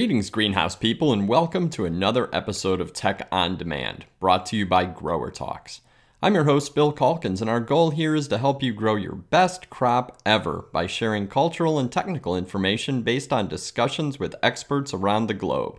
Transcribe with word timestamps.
Greetings, 0.00 0.30
greenhouse 0.30 0.74
people, 0.74 1.12
and 1.12 1.28
welcome 1.28 1.68
to 1.68 1.84
another 1.84 2.30
episode 2.34 2.80
of 2.80 2.94
Tech 2.94 3.28
on 3.30 3.58
Demand, 3.58 4.06
brought 4.18 4.46
to 4.46 4.56
you 4.56 4.64
by 4.64 4.86
Grower 4.86 5.30
Talks. 5.30 5.82
I'm 6.22 6.34
your 6.34 6.44
host, 6.44 6.74
Bill 6.74 6.90
Calkins, 6.90 7.42
and 7.42 7.50
our 7.50 7.60
goal 7.60 7.90
here 7.90 8.14
is 8.16 8.26
to 8.28 8.38
help 8.38 8.62
you 8.62 8.72
grow 8.72 8.94
your 8.94 9.14
best 9.14 9.68
crop 9.68 10.18
ever 10.24 10.64
by 10.72 10.86
sharing 10.86 11.28
cultural 11.28 11.78
and 11.78 11.92
technical 11.92 12.34
information 12.34 13.02
based 13.02 13.30
on 13.30 13.46
discussions 13.46 14.18
with 14.18 14.34
experts 14.42 14.94
around 14.94 15.26
the 15.26 15.34
globe. 15.34 15.78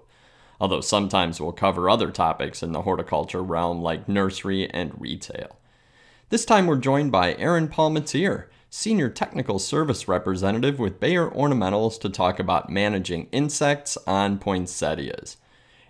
Although 0.59 0.81
sometimes 0.81 1.41
we'll 1.41 1.52
cover 1.52 1.90
other 1.90 2.12
topics 2.12 2.62
in 2.62 2.73
the 2.73 2.84
horticulture 2.84 3.41
realm 3.41 3.81
like 3.81 4.08
nursery 4.08 4.70
and 4.70 5.02
retail. 5.02 5.58
This 6.30 6.45
time 6.45 6.67
we're 6.67 6.77
joined 6.77 7.12
by 7.12 7.34
Aaron 7.38 7.67
Palmateer, 7.67 8.45
Senior 8.73 9.09
Technical 9.09 9.59
Service 9.59 10.07
Representative 10.07 10.79
with 10.79 11.02
Bayer 11.02 11.29
Ornamentals 11.29 11.99
to 11.99 12.09
talk 12.09 12.39
about 12.39 12.70
managing 12.70 13.27
insects 13.34 13.98
on 14.07 14.39
poinsettias. 14.39 15.35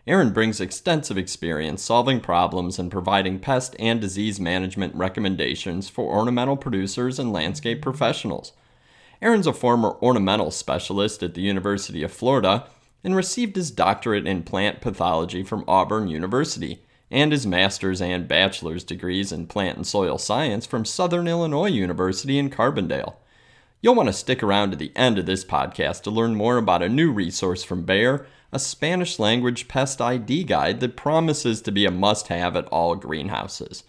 Aaron 0.08 0.34
brings 0.34 0.60
extensive 0.60 1.16
experience 1.16 1.84
solving 1.84 2.20
problems 2.20 2.80
and 2.80 2.90
providing 2.90 3.38
pest 3.38 3.76
and 3.78 4.02
disease 4.02 4.40
management 4.40 4.96
recommendations 4.96 5.90
for 5.90 6.12
ornamental 6.12 6.58
producers 6.58 7.20
and 7.20 7.32
landscape 7.32 7.84
professionals. 7.84 8.52
Aaron's 9.22 9.46
a 9.46 9.54
former 9.54 9.96
ornamental 10.02 10.50
specialist 10.50 11.22
at 11.22 11.36
the 11.36 11.42
University 11.42 12.02
of 12.02 12.12
Florida 12.12 12.66
and 13.04 13.16
received 13.16 13.58
his 13.58 13.70
doctorate 13.70 14.26
in 14.26 14.42
plant 14.42 14.82
pathology 14.82 15.44
from 15.44 15.64
Auburn 15.68 16.08
University 16.08 16.82
and 17.12 17.32
his 17.32 17.46
master's 17.46 18.02
and 18.02 18.28
bachelor's 18.28 18.84
degrees 18.84 19.32
in 19.32 19.46
plant 19.48 19.76
and 19.76 19.86
soil 19.86 20.18
science 20.18 20.66
from 20.66 20.86
Southern 20.86 21.28
Illinois 21.28 21.70
University 21.70 22.40
in 22.40 22.50
Carbondale. 22.50 23.16
You'll 23.82 23.96
want 23.96 24.10
to 24.10 24.14
stick 24.14 24.42
around 24.42 24.72
to 24.72 24.78
the 24.78 24.92
end 24.96 25.18
of 25.20 25.26
this 25.26 25.44
podcast 25.44 26.04
to 26.04 26.12
learn 26.12 26.36
more 26.36 26.58
about 26.58 26.84
a 26.84 26.90
new 26.90 27.12
resource 27.12 27.64
from 27.64 27.84
Bayer, 27.84 28.26
a 28.52 28.60
Spanish 28.60 29.20
language 29.20 29.68
pest 29.68 30.02
ID 30.02 30.44
guide 30.44 30.80
that 30.80 30.96
promises 30.96 31.62
to 31.62 31.72
be 31.72 31.86
a 31.86 31.92
must 31.92 32.28
have 32.28 32.56
at 32.56 32.68
all 32.68 32.96
greenhouses. 32.96 33.84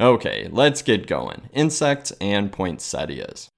Okay, 0.00 0.48
let's 0.50 0.82
get 0.82 1.06
going. 1.06 1.48
Insects 1.52 2.12
and 2.20 2.52
poinsettias. 2.52 3.48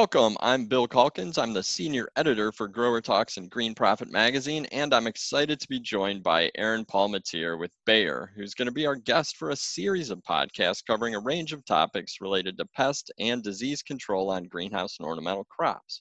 Welcome. 0.00 0.38
I'm 0.40 0.64
Bill 0.64 0.88
Calkins. 0.88 1.36
I'm 1.36 1.52
the 1.52 1.62
senior 1.62 2.08
editor 2.16 2.52
for 2.52 2.66
Grower 2.66 3.02
Talks 3.02 3.36
and 3.36 3.50
Green 3.50 3.74
Profit 3.74 4.10
Magazine, 4.10 4.64
and 4.72 4.94
I'm 4.94 5.06
excited 5.06 5.60
to 5.60 5.68
be 5.68 5.78
joined 5.78 6.22
by 6.22 6.50
Aaron 6.54 6.86
Palmateer 6.86 7.58
with 7.58 7.70
Bayer, 7.84 8.32
who's 8.34 8.54
going 8.54 8.64
to 8.64 8.72
be 8.72 8.86
our 8.86 8.96
guest 8.96 9.36
for 9.36 9.50
a 9.50 9.56
series 9.56 10.08
of 10.08 10.22
podcasts 10.22 10.82
covering 10.82 11.14
a 11.14 11.20
range 11.20 11.52
of 11.52 11.66
topics 11.66 12.22
related 12.22 12.56
to 12.56 12.64
pest 12.74 13.12
and 13.18 13.42
disease 13.42 13.82
control 13.82 14.30
on 14.30 14.44
greenhouse 14.44 14.96
and 14.98 15.06
ornamental 15.06 15.44
crops. 15.44 16.00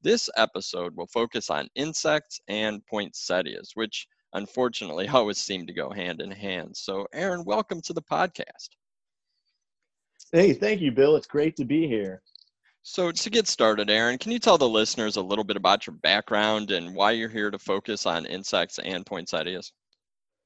This 0.00 0.30
episode 0.36 0.94
will 0.96 1.08
focus 1.08 1.50
on 1.50 1.66
insects 1.74 2.40
and 2.46 2.86
poinsettias, 2.86 3.72
which 3.74 4.06
unfortunately 4.34 5.08
always 5.12 5.38
seem 5.38 5.66
to 5.66 5.72
go 5.72 5.90
hand 5.90 6.20
in 6.20 6.30
hand. 6.30 6.76
So, 6.76 7.08
Aaron, 7.12 7.42
welcome 7.44 7.80
to 7.80 7.92
the 7.92 8.02
podcast. 8.02 8.68
Hey, 10.30 10.52
thank 10.52 10.80
you, 10.80 10.92
Bill. 10.92 11.16
It's 11.16 11.26
great 11.26 11.56
to 11.56 11.64
be 11.64 11.88
here. 11.88 12.22
So, 12.86 13.10
to 13.10 13.30
get 13.30 13.48
started, 13.48 13.88
Aaron, 13.88 14.18
can 14.18 14.30
you 14.30 14.38
tell 14.38 14.58
the 14.58 14.68
listeners 14.68 15.16
a 15.16 15.22
little 15.22 15.42
bit 15.42 15.56
about 15.56 15.86
your 15.86 15.96
background 15.96 16.70
and 16.70 16.94
why 16.94 17.12
you're 17.12 17.30
here 17.30 17.50
to 17.50 17.58
focus 17.58 18.04
on 18.04 18.26
insects 18.26 18.78
and 18.78 19.06
poinsettias? 19.06 19.72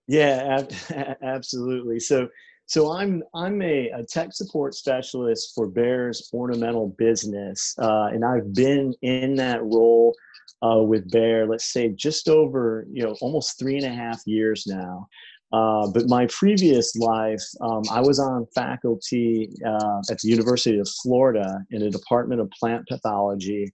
Yeah, 0.06 0.60
ab- 0.60 1.16
absolutely. 1.22 1.98
So, 1.98 2.28
so 2.66 2.92
I'm 2.92 3.24
I'm 3.34 3.60
a, 3.60 3.88
a, 3.90 4.04
tech 4.04 4.32
support 4.32 4.76
specialist 4.76 5.52
for 5.52 5.66
Bayer's 5.66 6.30
ornamental 6.32 6.94
business, 6.96 7.74
uh, 7.82 8.10
and 8.12 8.24
I've 8.24 8.54
been 8.54 8.94
in 9.02 9.34
that 9.34 9.60
role 9.64 10.14
uh, 10.62 10.82
with 10.82 11.10
Bear, 11.10 11.44
let's 11.44 11.72
say, 11.72 11.88
just 11.88 12.28
over 12.28 12.86
you 12.92 13.02
know 13.02 13.16
almost 13.20 13.58
three 13.58 13.78
and 13.78 13.86
a 13.86 13.96
half 13.96 14.22
years 14.26 14.64
now. 14.64 15.08
Uh, 15.52 15.86
but 15.88 16.08
my 16.08 16.26
previous 16.26 16.94
life, 16.96 17.42
um, 17.60 17.82
I 17.90 18.00
was 18.00 18.18
on 18.18 18.46
faculty 18.54 19.50
uh, 19.66 20.00
at 20.10 20.18
the 20.18 20.28
University 20.28 20.78
of 20.78 20.88
Florida 21.02 21.60
in 21.70 21.82
a 21.82 21.90
department 21.90 22.40
of 22.40 22.50
plant 22.50 22.86
pathology. 22.86 23.72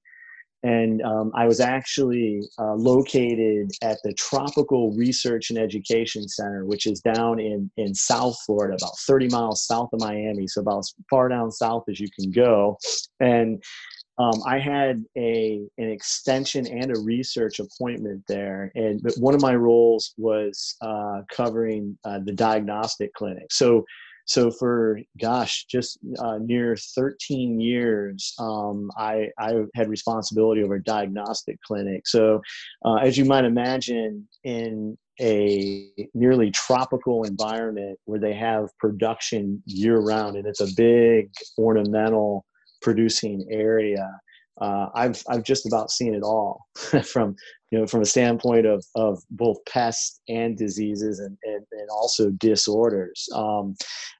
And 0.62 1.02
um, 1.02 1.30
I 1.36 1.46
was 1.46 1.60
actually 1.60 2.40
uh, 2.58 2.74
located 2.74 3.70
at 3.82 3.98
the 4.02 4.14
Tropical 4.14 4.92
Research 4.92 5.50
and 5.50 5.58
Education 5.58 6.26
Center, 6.26 6.64
which 6.64 6.86
is 6.86 7.00
down 7.00 7.38
in, 7.38 7.70
in 7.76 7.94
South 7.94 8.34
Florida, 8.46 8.76
about 8.80 8.98
30 9.00 9.28
miles 9.28 9.66
south 9.66 9.90
of 9.92 10.00
Miami, 10.00 10.46
so 10.46 10.62
about 10.62 10.78
as 10.78 10.94
far 11.10 11.28
down 11.28 11.52
south 11.52 11.84
as 11.90 12.00
you 12.00 12.08
can 12.18 12.30
go. 12.30 12.78
And 13.20 13.62
um, 14.18 14.42
I 14.46 14.58
had 14.58 15.04
a 15.16 15.60
an 15.76 15.90
extension 15.90 16.66
and 16.66 16.96
a 16.96 17.00
research 17.00 17.58
appointment 17.58 18.22
there, 18.28 18.70
and 18.74 19.02
but 19.02 19.14
one 19.18 19.34
of 19.34 19.42
my 19.42 19.54
roles 19.54 20.14
was 20.16 20.76
uh, 20.80 21.22
covering 21.32 21.98
uh, 22.04 22.20
the 22.24 22.32
diagnostic 22.32 23.12
clinic. 23.14 23.46
So, 23.50 23.84
so 24.26 24.52
for 24.52 25.00
gosh, 25.20 25.64
just 25.64 25.98
uh, 26.20 26.38
near 26.40 26.76
13 26.76 27.60
years, 27.60 28.34
um, 28.38 28.88
I 28.96 29.30
I 29.38 29.54
had 29.74 29.88
responsibility 29.88 30.62
over 30.62 30.76
a 30.76 30.82
diagnostic 30.82 31.60
clinic. 31.62 32.06
So, 32.06 32.40
uh, 32.84 32.96
as 32.96 33.18
you 33.18 33.24
might 33.24 33.44
imagine, 33.44 34.28
in 34.44 34.96
a 35.20 35.88
nearly 36.14 36.52
tropical 36.52 37.24
environment 37.24 37.98
where 38.04 38.20
they 38.20 38.34
have 38.34 38.68
production 38.78 39.60
year 39.66 39.98
round, 39.98 40.36
and 40.36 40.46
it's 40.46 40.60
a 40.60 40.72
big 40.76 41.32
ornamental 41.58 42.44
producing 42.84 43.46
area. 43.50 44.08
Uh, 44.60 44.86
I've 44.94 45.20
I've 45.28 45.42
just 45.42 45.66
about 45.66 45.90
seen 45.90 46.14
it 46.14 46.22
all 46.22 46.66
from 47.04 47.34
you 47.72 47.78
know 47.78 47.86
from 47.86 48.02
a 48.02 48.06
standpoint 48.06 48.66
of 48.66 48.84
of 48.94 49.20
both 49.30 49.56
pests 49.66 50.20
and 50.28 50.56
diseases 50.56 51.18
and 51.18 51.36
and, 51.42 51.64
and 51.72 51.88
also 51.90 52.30
disorders. 52.30 53.26
Um, 53.34 53.74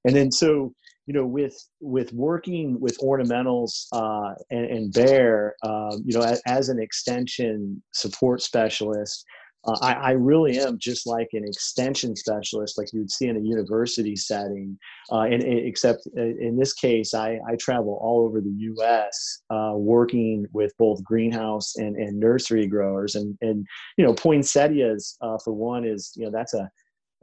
and 0.05 0.17
then 0.17 0.33
so 0.33 0.75
you 1.07 1.15
know 1.15 1.27
with 1.27 1.57
with 1.81 2.13
working 2.13 2.81
with 2.81 2.99
ornamentals 2.99 3.87
uh, 3.93 4.35
and, 4.51 4.65
and 4.65 4.93
Bayer, 4.93 5.55
uh, 5.63 5.97
you 6.05 6.19
know 6.19 6.25
as, 6.25 6.43
as 6.49 6.69
an 6.69 6.81
extension 6.81 7.81
support 7.93 8.43
specialist 8.43 9.25
uh, 9.67 9.79
I, 9.81 9.93
I, 9.93 10.11
really 10.13 10.59
am 10.59 10.79
just 10.79 11.07
like 11.07 11.29
an 11.33 11.45
extension 11.45 12.15
specialist, 12.17 12.77
like 12.77 12.93
you 12.93 13.01
would 13.01 13.11
see 13.11 13.29
in 13.29 13.37
a 13.37 13.41
university 13.41 14.15
setting. 14.15 14.79
Uh, 15.11 15.23
and, 15.23 15.43
and, 15.43 15.67
except 15.67 16.07
uh, 16.17 16.23
in 16.23 16.57
this 16.57 16.75
case, 16.75 17.15
I, 17.15 17.39
I 17.49 17.57
travel 17.57 17.99
all 18.03 18.25
over 18.27 18.41
the 18.41 18.55
U.S. 18.59 19.43
Uh, 19.51 19.73
working 19.75 20.47
with 20.53 20.73
both 20.79 21.03
greenhouse 21.03 21.77
and, 21.77 21.97
and 21.97 22.19
nursery 22.19 22.67
growers. 22.67 23.15
And 23.15 23.37
and 23.41 23.67
you 23.97 24.05
know, 24.05 24.15
poinsettias 24.15 25.17
uh, 25.21 25.39
for 25.43 25.53
one 25.53 25.85
is 25.85 26.13
you 26.17 26.25
know 26.25 26.31
that's 26.31 26.55
a 26.55 26.71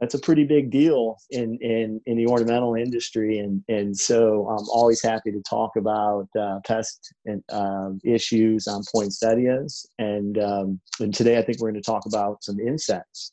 that's 0.02 0.14
a 0.14 0.18
pretty 0.18 0.42
big 0.42 0.68
deal 0.68 1.16
in 1.30 1.56
in 1.58 2.00
in 2.06 2.16
the 2.16 2.26
ornamental 2.26 2.74
industry 2.74 3.38
and 3.38 3.62
and 3.68 3.96
so 3.96 4.48
i'm 4.48 4.68
always 4.68 5.00
happy 5.00 5.30
to 5.30 5.40
talk 5.42 5.76
about 5.76 6.28
uh, 6.38 6.58
pest 6.66 7.14
and 7.24 7.40
um, 7.52 8.00
issues 8.02 8.66
on 8.66 8.82
poinsettias 8.92 9.86
and 10.00 10.38
um, 10.38 10.80
and 10.98 11.14
today 11.14 11.38
i 11.38 11.42
think 11.42 11.60
we're 11.60 11.70
going 11.70 11.80
to 11.80 11.86
talk 11.86 12.04
about 12.06 12.42
some 12.42 12.58
insects 12.58 13.32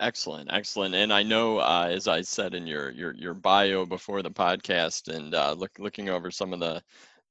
excellent 0.00 0.52
excellent 0.52 0.94
and 0.94 1.10
i 1.10 1.22
know 1.22 1.56
uh, 1.58 1.88
as 1.90 2.06
i 2.06 2.20
said 2.20 2.52
in 2.52 2.66
your 2.66 2.90
your 2.90 3.14
your 3.14 3.32
bio 3.32 3.86
before 3.86 4.22
the 4.22 4.30
podcast 4.30 5.08
and 5.08 5.34
uh, 5.34 5.54
look, 5.56 5.70
looking 5.78 6.10
over 6.10 6.30
some 6.30 6.52
of 6.52 6.60
the 6.60 6.82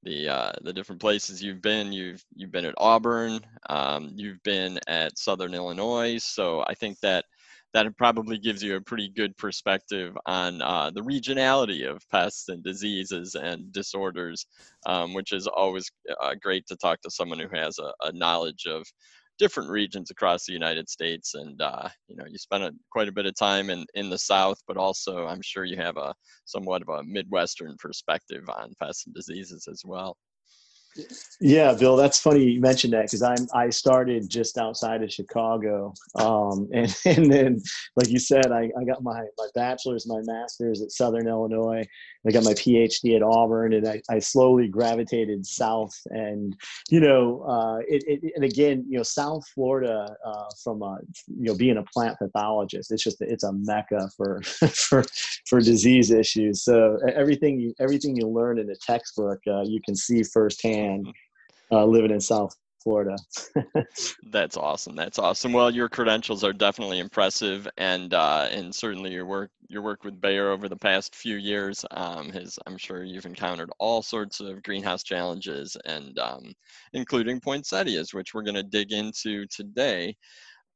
the 0.01 0.29
uh, 0.29 0.51
the 0.61 0.71
different 0.71 1.01
places 1.01 1.41
you've 1.41 1.63
been. 1.63 1.91
You've 1.91 2.23
you've 2.35 2.51
been 2.51 2.65
at 2.65 2.75
Auburn. 2.77 3.39
Um, 3.69 4.11
you've 4.13 4.41
been 4.43 4.79
at 4.87 5.17
Southern 5.17 5.55
Illinois. 5.55 6.19
So 6.23 6.63
I 6.67 6.75
think 6.75 6.99
that 6.99 7.25
that 7.75 7.97
probably 7.97 8.37
gives 8.37 8.63
you 8.63 8.77
a 8.77 8.81
pretty 8.81 9.09
good 9.09 9.35
perspective 9.35 10.17
on 10.25 10.61
uh, 10.61 10.89
the 10.95 11.01
regionality 11.01 11.85
of 11.85 12.01
pests 12.09 12.47
and 12.47 12.63
diseases 12.63 13.35
and 13.35 13.69
disorders, 13.73 14.45
um, 14.85 15.13
which 15.13 15.33
is 15.33 15.45
always 15.45 15.91
uh, 16.23 16.35
great 16.41 16.65
to 16.67 16.77
talk 16.77 17.01
to 17.01 17.11
someone 17.11 17.37
who 17.37 17.49
has 17.53 17.77
a, 17.79 17.91
a, 18.07 18.13
knowledge 18.13 18.65
of 18.65 18.85
different 19.39 19.69
regions 19.69 20.09
across 20.09 20.45
the 20.45 20.53
United 20.53 20.87
States. 20.89 21.33
And 21.33 21.61
uh, 21.61 21.89
you 22.07 22.15
know, 22.15 22.23
you 22.25 22.37
spent 22.37 22.63
a, 22.63 22.71
quite 22.93 23.09
a 23.09 23.11
bit 23.11 23.25
of 23.25 23.35
time 23.35 23.69
in 23.69 23.85
in 23.93 24.09
the 24.09 24.19
South, 24.19 24.57
but 24.69 24.77
also 24.77 25.27
I'm 25.27 25.41
sure 25.41 25.65
you 25.65 25.75
have 25.75 25.97
a 25.97 26.13
somewhat 26.45 26.81
of 26.81 26.87
a 26.87 27.03
Midwestern 27.03 27.75
perspective 27.77 28.47
on 28.47 28.71
pests 28.81 29.05
and 29.05 29.13
diseases 29.13 29.67
as 29.69 29.81
well. 29.83 30.15
Yeah, 31.41 31.73
Bill, 31.73 31.97
that's 31.97 32.19
funny 32.19 32.43
you 32.43 32.61
mentioned 32.61 32.93
that 32.93 33.03
because 33.03 33.21
I'm 33.21 33.47
I 33.53 33.69
started 33.69 34.29
just 34.29 34.57
outside 34.57 35.03
of 35.03 35.11
Chicago, 35.11 35.93
um, 36.15 36.69
and 36.73 36.95
and 37.05 37.31
then 37.31 37.61
like 37.95 38.09
you 38.09 38.19
said, 38.19 38.51
I, 38.51 38.71
I 38.79 38.83
got 38.85 39.03
my 39.03 39.25
my 39.37 39.47
bachelor's, 39.53 40.07
my 40.07 40.21
master's 40.23 40.81
at 40.81 40.91
Southern 40.91 41.27
Illinois. 41.27 41.85
I 42.27 42.31
got 42.31 42.43
my 42.43 42.53
PhD 42.53 43.15
at 43.15 43.21
Auburn, 43.21 43.73
and 43.73 43.87
I, 43.87 44.01
I 44.09 44.17
slowly 44.17 44.67
gravitated 44.67 45.45
south. 45.45 45.93
And 46.09 46.55
you 46.89 46.99
know, 46.99 47.43
uh, 47.43 47.79
it, 47.87 48.03
it, 48.07 48.33
and 48.35 48.43
again, 48.43 48.85
you 48.87 48.97
know, 48.97 49.03
South 49.03 49.47
Florida 49.49 50.15
uh, 50.25 50.45
from 50.63 50.81
a 50.81 50.99
you 51.27 51.47
know 51.47 51.55
being 51.55 51.77
a 51.77 51.83
plant 51.83 52.17
pathologist, 52.17 52.91
it's 52.91 53.03
just 53.03 53.21
it's 53.21 53.43
a 53.43 53.51
mecca 53.51 54.09
for 54.15 54.41
for 54.71 55.03
for 55.47 55.59
disease 55.59 56.11
issues. 56.11 56.63
So 56.63 56.97
everything 57.13 57.59
you 57.59 57.73
everything 57.79 58.15
you 58.15 58.27
learn 58.27 58.57
in 58.57 58.69
a 58.69 58.75
textbook, 58.75 59.41
uh, 59.47 59.63
you 59.63 59.81
can 59.85 59.95
see 59.95 60.23
firsthand 60.23 60.84
uh, 61.71 61.85
living 61.85 62.11
in 62.11 62.21
South 62.21 62.55
Florida. 62.85 63.17
That's 64.31 64.57
awesome. 64.57 64.95
That's 64.95 65.17
awesome. 65.17 65.51
Well, 65.51 65.71
your 65.71 65.89
credentials 65.89 66.43
are 66.43 66.53
definitely 66.53 66.99
impressive, 66.99 67.67
and 67.77 68.13
uh, 68.13 68.47
and 68.51 68.73
certainly 68.73 69.11
your 69.11 69.25
work 69.25 69.49
your 69.67 69.81
work 69.81 70.03
with 70.03 70.21
Bayer 70.21 70.51
over 70.51 70.69
the 70.69 70.75
past 70.75 71.15
few 71.15 71.37
years 71.37 71.83
um, 71.89 72.29
has 72.31 72.59
I'm 72.67 72.77
sure 72.77 73.03
you've 73.03 73.25
encountered 73.25 73.71
all 73.79 74.03
sorts 74.03 74.39
of 74.39 74.61
greenhouse 74.61 75.01
challenges, 75.01 75.75
and 75.85 76.17
um, 76.19 76.53
including 76.93 77.39
poinsettias, 77.39 78.13
which 78.13 78.35
we're 78.35 78.43
going 78.43 78.53
to 78.53 78.63
dig 78.63 78.91
into 78.91 79.47
today. 79.47 80.15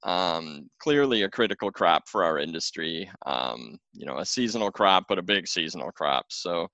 Um, 0.02 0.68
clearly, 0.80 1.24
a 1.24 1.30
critical 1.30 1.72
crop 1.72 2.08
for 2.08 2.24
our 2.24 2.40
industry. 2.40 3.08
Um, 3.28 3.78
you 3.94 4.08
know, 4.08 4.18
a 4.18 4.26
seasonal 4.26 4.72
crop, 4.72 5.04
but 5.08 5.20
a 5.20 5.24
big 5.24 5.48
seasonal 5.48 5.92
crop. 5.92 6.26
So 6.30 6.70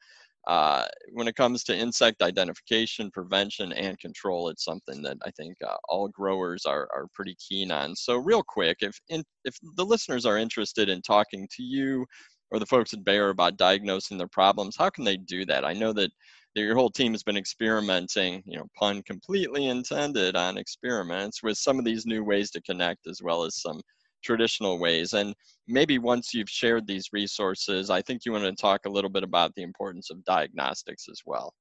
uh, 0.48 0.86
when 1.14 1.28
it 1.28 1.36
comes 1.36 1.64
to 1.64 1.76
insect 1.76 2.22
identification, 2.22 3.10
prevention, 3.12 3.74
and 3.74 3.98
control, 4.00 4.50
it's 4.50 4.64
something 4.64 5.02
that 5.02 5.18
I 5.26 5.32
think 5.32 5.56
uh, 5.66 5.76
all 5.90 6.08
growers 6.10 6.66
are, 6.66 6.88
are 6.94 7.08
pretty 7.14 7.36
keen 7.36 7.72
on. 7.72 7.96
So, 7.96 8.18
real 8.18 8.44
quick, 8.44 8.78
if 8.82 8.96
in, 9.10 9.24
if 9.44 9.56
the 9.76 9.86
listeners 9.86 10.26
are 10.26 10.38
interested 10.38 10.88
in 10.90 11.02
talking 11.02 11.48
to 11.56 11.64
you 11.64 12.06
or 12.52 12.60
the 12.60 12.66
folks 12.66 12.94
at 12.94 13.04
Bayer 13.04 13.30
about 13.30 13.58
diagnosing 13.58 14.18
their 14.18 14.28
problems, 14.28 14.76
how 14.78 14.90
can 14.90 15.04
they 15.04 15.18
do 15.18 15.46
that? 15.46 15.66
I 15.66 15.74
know 15.74 15.92
that, 15.94 16.12
that 16.56 16.62
your 16.62 16.76
whole 16.76 16.92
team 16.92 17.14
has 17.14 17.24
been 17.24 17.38
experimenting, 17.38 18.44
you 18.46 18.58
know, 18.58 18.68
pun 18.78 19.02
completely 19.04 19.68
intended 19.68 20.36
on 20.36 20.60
experiments 20.60 21.42
with 21.42 21.58
some 21.58 21.80
of 21.80 21.86
these 21.86 22.06
new 22.06 22.24
ways 22.24 22.52
to 22.52 22.62
connect, 22.62 23.08
as 23.08 23.20
well 23.24 23.44
as 23.44 23.62
some 23.62 23.82
traditional 24.26 24.80
ways. 24.80 25.14
And 25.14 25.34
maybe 25.68 26.00
once 26.00 26.34
you've 26.34 26.50
shared 26.50 26.88
these 26.88 27.10
resources, 27.14 27.90
I 27.90 28.02
think 28.02 28.26
you 28.26 28.32
want 28.32 28.46
to 28.46 28.54
talk 28.54 28.86
a 28.86 28.90
little 28.90 29.10
bit 29.10 29.24
about 29.24 29.54
the 29.56 29.64
importance 29.64 30.10
of 30.10 30.24
diagnostics 30.26 31.08
as 31.10 31.22
well. 31.26 31.54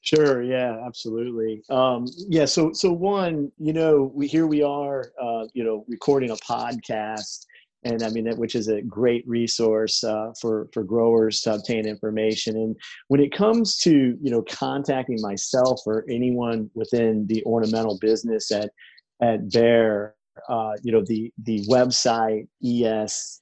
Sure. 0.00 0.42
Yeah. 0.42 0.82
Absolutely. 0.86 1.62
Um, 1.70 2.06
yeah. 2.28 2.44
So, 2.44 2.72
so 2.72 2.92
one, 2.92 3.50
you 3.58 3.72
know, 3.72 4.12
we 4.14 4.26
here 4.26 4.46
we 4.46 4.62
are, 4.62 5.12
uh, 5.20 5.46
you 5.54 5.64
know, 5.64 5.84
recording 5.88 6.30
a 6.30 6.36
podcast, 6.36 7.46
and 7.84 8.02
I 8.02 8.10
mean, 8.10 8.26
which 8.36 8.54
is 8.54 8.68
a 8.68 8.82
great 8.82 9.26
resource 9.26 10.04
uh, 10.04 10.32
for 10.40 10.68
for 10.72 10.82
growers 10.84 11.40
to 11.42 11.54
obtain 11.54 11.86
information. 11.86 12.56
And 12.56 12.76
when 13.08 13.20
it 13.20 13.32
comes 13.32 13.78
to 13.78 13.90
you 14.20 14.30
know 14.30 14.42
contacting 14.42 15.20
myself 15.20 15.80
or 15.86 16.04
anyone 16.10 16.70
within 16.74 17.26
the 17.26 17.42
ornamental 17.44 17.98
business 17.98 18.50
at 18.50 18.70
at 19.22 19.50
Bayer, 19.50 20.14
uh, 20.48 20.72
you 20.82 20.92
know 20.92 21.02
the 21.06 21.32
the 21.44 21.64
website 21.68 22.46
es.bayer.us 22.64 23.40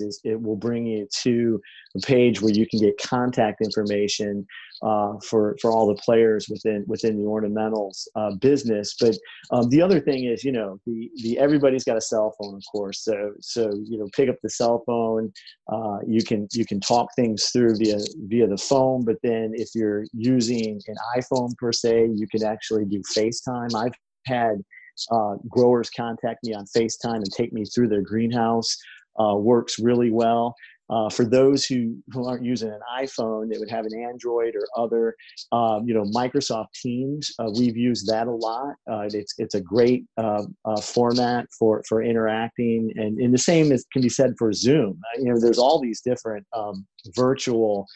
is 0.00 0.20
it 0.24 0.40
will 0.40 0.56
bring 0.56 0.86
you 0.86 1.06
to 1.22 1.60
a 1.96 2.00
page 2.00 2.40
where 2.40 2.52
you 2.52 2.66
can 2.66 2.80
get 2.80 2.98
contact 2.98 3.60
information 3.60 4.46
uh, 4.82 5.14
for 5.28 5.56
for 5.60 5.72
all 5.72 5.86
the 5.86 6.00
players 6.02 6.46
within 6.48 6.84
within 6.86 7.16
the 7.16 7.24
ornamentals 7.24 8.06
uh, 8.16 8.34
business. 8.40 8.94
But 9.00 9.16
um, 9.50 9.68
the 9.70 9.80
other 9.80 10.00
thing 10.00 10.24
is, 10.24 10.44
you 10.44 10.52
know, 10.52 10.78
the 10.86 11.10
the 11.22 11.38
everybody's 11.38 11.84
got 11.84 11.96
a 11.96 12.00
cell 12.00 12.34
phone, 12.38 12.54
of 12.54 12.62
course. 12.70 13.04
So 13.04 13.32
so 13.40 13.70
you 13.84 13.98
know, 13.98 14.08
pick 14.14 14.28
up 14.28 14.36
the 14.42 14.50
cell 14.50 14.82
phone. 14.86 15.32
Uh, 15.72 15.98
you 16.06 16.22
can 16.22 16.48
you 16.52 16.66
can 16.66 16.80
talk 16.80 17.08
things 17.16 17.50
through 17.50 17.76
via 17.76 17.98
via 18.26 18.46
the 18.46 18.58
phone. 18.58 19.04
But 19.04 19.16
then 19.22 19.52
if 19.54 19.70
you're 19.74 20.04
using 20.12 20.80
an 20.86 20.96
iPhone 21.16 21.56
per 21.56 21.72
se, 21.72 22.10
you 22.14 22.26
can 22.28 22.44
actually 22.44 22.84
do 22.84 23.00
FaceTime. 23.16 23.74
I've 23.74 23.94
had 24.26 24.62
uh, 25.10 25.34
growers 25.48 25.90
contact 25.90 26.40
me 26.44 26.54
on 26.54 26.64
FaceTime 26.76 27.16
and 27.16 27.32
take 27.32 27.52
me 27.52 27.64
through 27.64 27.88
their 27.88 28.02
greenhouse. 28.02 28.76
Uh, 29.18 29.36
works 29.36 29.78
really 29.78 30.10
well. 30.10 30.54
Uh, 30.90 31.08
for 31.08 31.24
those 31.24 31.64
who, 31.64 31.96
who 32.12 32.26
aren't 32.26 32.44
using 32.44 32.68
an 32.68 32.80
iPhone, 32.98 33.50
they 33.50 33.58
would 33.58 33.70
have 33.70 33.86
an 33.86 33.98
Android 33.98 34.54
or 34.54 34.66
other, 34.76 35.14
um, 35.50 35.82
you 35.86 35.94
know, 35.94 36.04
Microsoft 36.14 36.72
Teams. 36.82 37.30
Uh, 37.38 37.50
we've 37.58 37.76
used 37.76 38.06
that 38.06 38.26
a 38.26 38.30
lot. 38.30 38.74
Uh, 38.90 39.08
it's 39.10 39.34
it's 39.38 39.54
a 39.54 39.60
great 39.60 40.04
uh, 40.18 40.42
uh, 40.66 40.80
format 40.80 41.46
for 41.58 41.82
for 41.88 42.02
interacting, 42.02 42.92
and, 42.96 43.18
and 43.18 43.32
the 43.32 43.38
same 43.38 43.72
as 43.72 43.86
can 43.92 44.02
be 44.02 44.10
said 44.10 44.34
for 44.38 44.52
Zoom. 44.52 45.00
Uh, 45.14 45.22
you 45.22 45.32
know, 45.32 45.40
there's 45.40 45.58
all 45.58 45.80
these 45.80 46.02
different 46.02 46.46
um, 46.54 46.86
virtual 47.16 47.86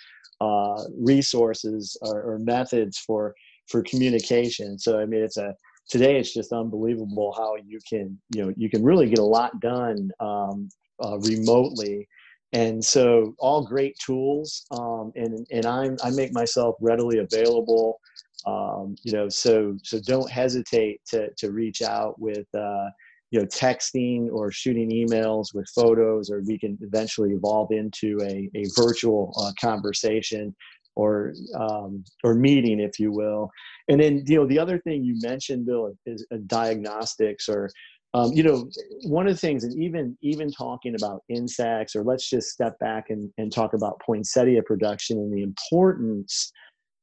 resources 0.97 1.97
or, 2.01 2.23
or 2.23 2.39
methods 2.39 2.97
for 2.99 3.35
for 3.67 3.83
communication. 3.83 4.79
So 4.79 4.99
I 4.99 5.05
mean, 5.05 5.23
it's 5.23 5.37
a 5.37 5.53
today 5.89 6.19
it's 6.19 6.33
just 6.33 6.53
unbelievable 6.53 7.35
how 7.37 7.57
you 7.57 7.79
can 7.89 8.19
you 8.35 8.45
know 8.45 8.53
you 8.57 8.71
can 8.71 8.83
really 8.83 9.09
get 9.09 9.19
a 9.19 9.25
lot 9.25 9.59
done 9.61 10.11
um, 10.21 10.69
uh, 11.03 11.19
remotely. 11.21 12.09
And 12.55 12.83
so 12.83 13.35
all 13.39 13.67
great 13.67 13.97
tools 13.99 14.67
um, 14.71 15.13
and 15.17 15.47
and 15.51 15.67
I'm, 15.67 15.97
i 16.03 16.11
make 16.11 16.33
myself 16.33 16.77
readily 16.81 17.19
available. 17.19 18.01
Um, 18.47 18.95
you 19.03 19.13
know 19.13 19.29
so 19.29 19.77
so 19.83 19.99
don't 20.01 20.31
hesitate 20.31 21.01
to 21.09 21.29
to 21.39 21.51
reach 21.51 21.83
out 21.83 22.19
with 22.21 22.47
uh, 22.55 22.89
you 23.31 23.41
know 23.41 23.47
texting 23.47 24.29
or 24.33 24.51
shooting 24.51 24.91
emails 24.91 25.47
with 25.53 25.69
photos 25.75 26.31
or 26.31 26.43
we 26.47 26.59
can 26.59 26.79
eventually 26.81 27.33
evolve 27.33 27.71
into 27.73 28.19
a, 28.23 28.49
a 28.55 28.65
virtual 28.77 29.35
uh, 29.39 29.53
conversation 29.61 30.55
or 30.99 31.33
um, 31.55 32.05
or 32.25 32.35
meeting, 32.35 32.81
if 32.81 32.99
you 32.99 33.13
will. 33.13 33.51
And 33.89 34.01
then 34.01 34.25
you 34.27 34.37
know 34.37 34.47
the 34.47 34.59
other 34.59 34.79
thing 34.81 35.05
you 35.05 35.17
mentioned, 35.23 35.65
Bill, 35.65 35.95
is 36.05 36.27
uh, 36.33 36.39
diagnostics 36.47 37.49
or 37.49 37.71
um, 38.15 38.33
you 38.33 38.43
know 38.43 38.69
one 39.05 39.29
of 39.29 39.33
the 39.33 39.39
things 39.39 39.63
and 39.63 39.81
even 39.81 40.19
even 40.23 40.51
talking 40.51 40.97
about 40.97 41.23
insects 41.29 41.95
or 41.95 42.03
let's 42.03 42.29
just 42.29 42.49
step 42.49 42.79
back 42.81 43.11
and, 43.11 43.31
and 43.39 43.53
talk 43.53 43.75
about 43.75 44.01
poinsettia 44.01 44.63
production 44.63 45.19
and 45.19 45.33
the 45.33 45.43
importance 45.43 46.53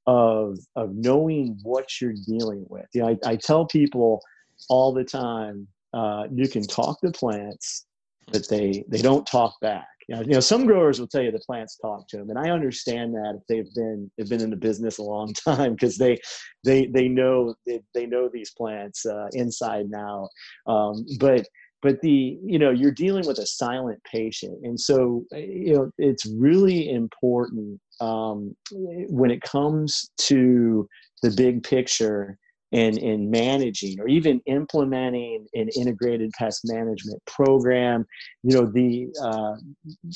of 0.08 0.58
of 0.76 0.90
knowing 0.94 1.58
what 1.64 2.02
you're 2.02 2.16
dealing 2.28 2.66
with 2.70 2.88
you 2.94 3.02
know 3.02 3.10
i, 3.10 3.32
I 3.32 3.36
tell 3.36 3.66
people 3.66 4.20
all 4.68 4.94
the 4.94 5.04
time 5.04 5.68
uh, 5.94 6.24
you 6.34 6.50
can 6.50 6.64
talk 6.64 7.00
to 7.02 7.12
plants 7.12 7.86
but 8.32 8.50
they 8.50 8.84
they 8.90 9.02
don't 9.02 9.28
talk 9.28 9.54
back 9.62 9.95
you 10.07 10.16
know, 10.16 10.22
you 10.22 10.34
know, 10.34 10.40
some 10.40 10.66
growers 10.66 11.00
will 11.00 11.07
tell 11.07 11.22
you 11.22 11.31
the 11.31 11.40
plants 11.40 11.78
talk 11.78 12.07
to 12.10 12.18
them, 12.18 12.30
and 12.30 12.38
I 12.38 12.52
understand 12.52 13.13
that 13.16 13.40
if 13.40 13.48
they've 13.48 13.74
been 13.74 14.12
they've 14.18 14.30
been 14.30 14.42
in 14.42 14.50
the 14.50 14.56
business 14.56 14.98
a 14.98 15.04
long 15.04 15.34
time 15.46 15.74
because 15.74 15.98
they 15.98 16.19
they 16.63 16.88
they 16.88 17.07
know 17.07 17.56
they, 17.66 17.81
they 17.94 18.06
know 18.06 18.30
these 18.32 18.51
plants 18.51 19.06
uh, 19.06 19.27
inside 19.34 19.88
out. 19.96 20.30
Um, 20.68 21.06
but 21.20 21.48
but 21.82 22.01
the 22.01 22.38
you 22.44 22.60
know 22.60 22.72
you're 22.72 22.91
dealing 22.91 23.25
with 23.25 23.39
a 23.39 23.46
silent 23.46 24.00
patient, 24.12 24.60
and 24.63 24.80
so 24.80 25.24
you 25.32 25.74
know 25.74 25.91
it's 25.98 26.25
really 26.25 26.91
important 26.91 27.80
um, 28.00 28.56
when 28.72 29.32
it 29.32 29.41
comes 29.41 30.12
to 30.20 30.88
the 31.24 31.32
big 31.32 31.63
picture 31.63 32.38
in, 32.75 32.98
in 32.98 33.32
managing 33.32 33.98
or 34.01 34.08
even 34.10 34.41
implementing 34.48 35.48
an 35.53 35.70
integrated 35.77 36.29
pest 36.38 36.60
management 36.65 37.22
program. 37.25 38.05
You 38.44 38.58
know 38.58 38.65
the 38.65 39.08
uh, 39.24 39.55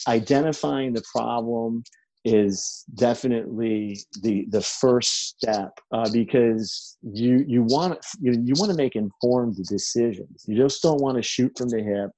identifying 0.09 0.91
the 0.91 1.03
problem 1.15 1.83
is 2.25 2.83
definitely 2.95 4.01
the 4.23 4.45
the 4.49 4.61
first 4.61 5.29
step 5.29 5.71
uh, 5.93 6.09
because 6.11 6.97
you 7.01 7.45
you 7.47 7.63
want 7.63 7.97
you, 8.19 8.33
you 8.43 8.53
want 8.57 8.71
to 8.71 8.77
make 8.77 8.97
informed 8.97 9.55
decisions. 9.55 10.43
You 10.45 10.57
just 10.57 10.81
don't 10.81 11.01
want 11.01 11.15
to 11.15 11.23
shoot 11.23 11.53
from 11.57 11.69
the 11.69 11.81
hip. 11.81 12.11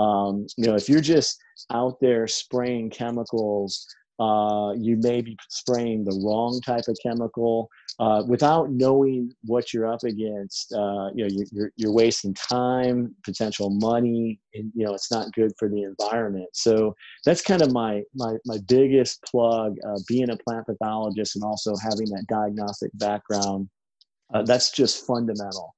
Um, 0.00 0.48
you 0.56 0.66
know 0.66 0.74
if 0.74 0.88
you're 0.88 1.00
just 1.00 1.38
out 1.70 1.96
there 2.00 2.26
spraying 2.26 2.90
chemicals 2.90 3.86
uh, 4.18 4.72
you 4.76 4.96
may 4.96 5.20
be 5.20 5.36
spraying 5.50 6.04
the 6.04 6.18
wrong 6.24 6.60
type 6.64 6.84
of 6.88 6.96
chemical 7.02 7.68
uh, 7.98 8.22
without 8.26 8.70
knowing 8.70 9.32
what 9.44 9.72
you're 9.72 9.86
up 9.86 10.02
against. 10.04 10.72
Uh, 10.72 11.08
you 11.14 11.26
know, 11.26 11.44
you're, 11.52 11.72
you're 11.76 11.92
wasting 11.92 12.34
time, 12.34 13.14
potential 13.24 13.70
money, 13.70 14.38
and 14.54 14.70
you 14.74 14.84
know 14.84 14.94
it's 14.94 15.10
not 15.10 15.32
good 15.32 15.52
for 15.58 15.68
the 15.68 15.82
environment. 15.82 16.48
So 16.52 16.94
that's 17.24 17.42
kind 17.42 17.62
of 17.62 17.72
my 17.72 18.02
my 18.14 18.36
my 18.44 18.58
biggest 18.68 19.22
plug. 19.22 19.76
Uh, 19.86 19.98
being 20.08 20.30
a 20.30 20.36
plant 20.36 20.66
pathologist 20.66 21.36
and 21.36 21.44
also 21.44 21.74
having 21.82 22.08
that 22.10 22.26
diagnostic 22.28 22.90
background, 22.94 23.68
uh, 24.34 24.42
that's 24.42 24.70
just 24.70 25.06
fundamental. 25.06 25.74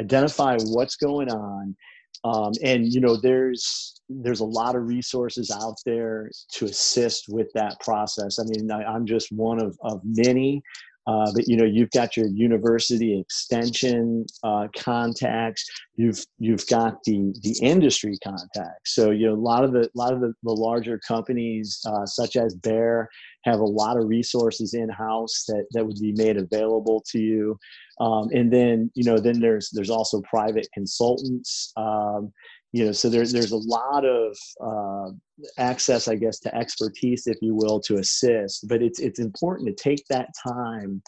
Identify 0.00 0.58
what's 0.64 0.96
going 0.96 1.30
on 1.30 1.76
um, 2.24 2.52
and 2.62 2.92
you 2.92 3.00
know 3.00 3.16
there's 3.16 4.00
there's 4.08 4.40
a 4.40 4.44
lot 4.44 4.74
of 4.74 4.86
resources 4.86 5.50
out 5.50 5.76
there 5.84 6.30
to 6.52 6.64
assist 6.66 7.26
with 7.28 7.48
that 7.54 7.78
process 7.80 8.38
i 8.38 8.42
mean 8.44 8.70
I, 8.70 8.94
am 8.94 9.06
just 9.06 9.30
one 9.30 9.60
of, 9.60 9.78
of 9.82 10.00
many 10.04 10.62
uh, 11.08 11.32
but 11.34 11.48
you 11.48 11.56
know 11.56 11.64
you've 11.64 11.90
got 11.92 12.18
your 12.18 12.26
university 12.26 13.18
extension 13.18 14.26
uh, 14.44 14.68
contacts. 14.76 15.66
You've 15.96 16.22
you've 16.38 16.66
got 16.66 17.02
the 17.04 17.34
the 17.42 17.58
industry 17.62 18.18
contacts. 18.22 18.94
So 18.94 19.10
you 19.10 19.26
know 19.26 19.32
a 19.32 19.44
lot 19.50 19.64
of 19.64 19.72
the 19.72 19.84
a 19.84 19.96
lot 19.96 20.12
of 20.12 20.20
the, 20.20 20.34
the 20.42 20.52
larger 20.52 20.98
companies 20.98 21.80
uh, 21.86 22.04
such 22.04 22.36
as 22.36 22.54
Bayer, 22.54 23.08
have 23.44 23.60
a 23.60 23.64
lot 23.64 23.96
of 23.96 24.06
resources 24.06 24.74
in 24.74 24.90
house 24.90 25.44
that 25.48 25.64
that 25.70 25.86
would 25.86 25.98
be 25.98 26.12
made 26.12 26.36
available 26.36 27.02
to 27.10 27.18
you. 27.18 27.58
Um, 28.00 28.28
and 28.32 28.52
then 28.52 28.90
you 28.94 29.04
know 29.04 29.18
then 29.18 29.40
there's 29.40 29.70
there's 29.72 29.90
also 29.90 30.20
private 30.28 30.68
consultants 30.74 31.72
um, 31.78 32.32
you 32.72 32.84
know 32.84 32.92
so 32.92 33.08
there's 33.08 33.32
there's 33.32 33.52
a 33.52 33.56
lot 33.56 34.04
of 34.04 34.36
uh, 34.62 35.10
access 35.58 36.08
i 36.08 36.14
guess 36.14 36.38
to 36.38 36.54
expertise 36.54 37.26
if 37.26 37.36
you 37.40 37.54
will 37.54 37.80
to 37.80 37.96
assist 37.96 38.66
but 38.68 38.82
it's 38.82 39.00
it's 39.00 39.18
important 39.18 39.68
to 39.68 39.82
take 39.82 40.04
that 40.08 40.28
time 40.46 41.02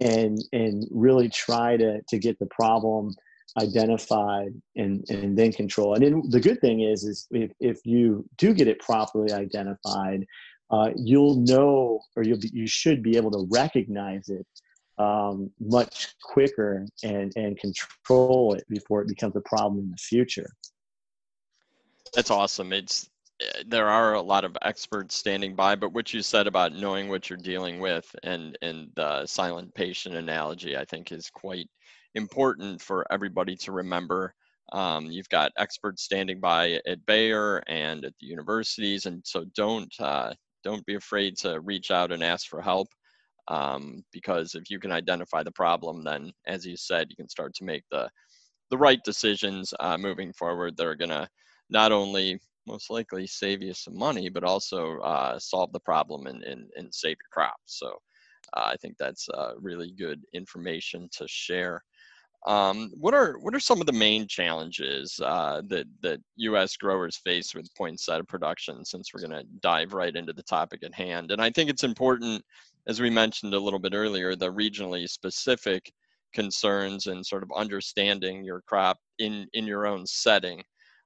and 0.00 0.38
and 0.52 0.86
really 0.90 1.28
try 1.28 1.76
to 1.76 2.00
to 2.08 2.18
get 2.18 2.38
the 2.38 2.46
problem 2.46 3.14
identified 3.58 4.52
and 4.74 5.04
and 5.08 5.38
then 5.38 5.52
control 5.52 5.94
and 5.94 6.02
then 6.02 6.22
the 6.30 6.40
good 6.40 6.60
thing 6.60 6.80
is 6.80 7.04
is 7.04 7.26
if, 7.30 7.50
if 7.60 7.78
you 7.84 8.24
do 8.36 8.52
get 8.52 8.68
it 8.68 8.78
properly 8.80 9.32
identified 9.32 10.24
uh, 10.70 10.90
you'll 10.96 11.36
know 11.42 12.00
or 12.16 12.24
you'll 12.24 12.40
be, 12.40 12.50
you 12.52 12.66
should 12.66 13.00
be 13.00 13.16
able 13.16 13.30
to 13.30 13.46
recognize 13.52 14.28
it 14.28 14.44
um, 14.98 15.48
much 15.60 16.14
quicker 16.22 16.84
and 17.04 17.32
and 17.36 17.58
control 17.58 18.54
it 18.54 18.64
before 18.68 19.00
it 19.00 19.08
becomes 19.08 19.36
a 19.36 19.40
problem 19.42 19.78
in 19.78 19.90
the 19.90 19.96
future 19.96 20.50
that's 22.16 22.30
awesome. 22.30 22.72
It's 22.72 23.10
eh, 23.40 23.62
there 23.66 23.88
are 23.88 24.14
a 24.14 24.22
lot 24.22 24.44
of 24.44 24.56
experts 24.62 25.14
standing 25.14 25.54
by, 25.54 25.76
but 25.76 25.92
what 25.92 26.14
you 26.14 26.22
said 26.22 26.46
about 26.46 26.72
knowing 26.72 27.08
what 27.08 27.28
you're 27.28 27.36
dealing 27.38 27.78
with 27.78 28.06
and 28.24 28.58
and 28.62 28.90
the 28.96 29.26
silent 29.26 29.74
patient 29.74 30.16
analogy, 30.16 30.76
I 30.76 30.84
think, 30.86 31.12
is 31.12 31.30
quite 31.30 31.68
important 32.14 32.80
for 32.80 33.06
everybody 33.12 33.54
to 33.56 33.72
remember. 33.72 34.34
Um, 34.72 35.06
you've 35.06 35.28
got 35.28 35.52
experts 35.58 36.02
standing 36.04 36.40
by 36.40 36.80
at 36.86 37.04
Bayer 37.06 37.62
and 37.68 38.04
at 38.04 38.14
the 38.20 38.26
universities, 38.26 39.06
and 39.06 39.22
so 39.24 39.44
don't 39.54 39.94
uh, 40.00 40.32
don't 40.64 40.86
be 40.86 40.94
afraid 40.96 41.36
to 41.38 41.60
reach 41.60 41.90
out 41.90 42.12
and 42.12 42.22
ask 42.24 42.48
for 42.48 42.62
help. 42.62 42.88
Um, 43.48 44.04
because 44.12 44.54
if 44.56 44.70
you 44.70 44.80
can 44.80 44.90
identify 44.92 45.42
the 45.44 45.52
problem, 45.52 46.02
then, 46.02 46.32
as 46.46 46.66
you 46.66 46.76
said, 46.76 47.08
you 47.10 47.16
can 47.16 47.28
start 47.28 47.54
to 47.56 47.64
make 47.64 47.84
the 47.90 48.10
the 48.70 48.78
right 48.78 49.00
decisions 49.04 49.74
uh, 49.80 49.98
moving 49.98 50.32
forward 50.32 50.76
that 50.76 50.86
are 50.86 50.96
going 50.96 51.10
to 51.10 51.28
not 51.70 51.92
only 51.92 52.40
most 52.66 52.90
likely 52.90 53.26
save 53.26 53.62
you 53.62 53.72
some 53.72 53.96
money, 53.96 54.28
but 54.28 54.44
also 54.44 54.98
uh, 55.00 55.38
solve 55.38 55.72
the 55.72 55.80
problem 55.80 56.26
and, 56.26 56.42
and, 56.42 56.68
and 56.76 56.92
save 56.92 57.16
your 57.16 57.30
crop. 57.30 57.56
So 57.64 57.98
uh, 58.54 58.64
I 58.66 58.76
think 58.76 58.96
that's 58.98 59.28
uh, 59.30 59.52
really 59.60 59.92
good 59.92 60.22
information 60.32 61.08
to 61.12 61.26
share. 61.28 61.82
Um, 62.46 62.92
what 62.94 63.12
are 63.12 63.38
what 63.40 63.54
are 63.56 63.60
some 63.60 63.80
of 63.80 63.86
the 63.86 63.92
main 63.92 64.28
challenges 64.28 65.18
uh, 65.24 65.62
that 65.68 65.86
that 66.02 66.20
U.S. 66.36 66.76
growers 66.76 67.16
face 67.16 67.54
with 67.54 67.74
poinsettia 67.74 68.22
production? 68.22 68.84
Since 68.84 69.12
we're 69.12 69.26
going 69.26 69.40
to 69.42 69.48
dive 69.60 69.94
right 69.94 70.14
into 70.14 70.32
the 70.32 70.44
topic 70.44 70.84
at 70.84 70.94
hand, 70.94 71.32
and 71.32 71.42
I 71.42 71.50
think 71.50 71.70
it's 71.70 71.82
important, 71.82 72.44
as 72.86 73.00
we 73.00 73.10
mentioned 73.10 73.54
a 73.54 73.58
little 73.58 73.80
bit 73.80 73.94
earlier, 73.94 74.36
the 74.36 74.52
regionally 74.52 75.08
specific 75.08 75.90
concerns 76.34 77.08
and 77.08 77.26
sort 77.26 77.42
of 77.42 77.50
understanding 77.56 78.44
your 78.44 78.60
crop 78.62 78.98
in 79.18 79.48
in 79.54 79.66
your 79.66 79.86
own 79.86 80.06
setting 80.06 80.62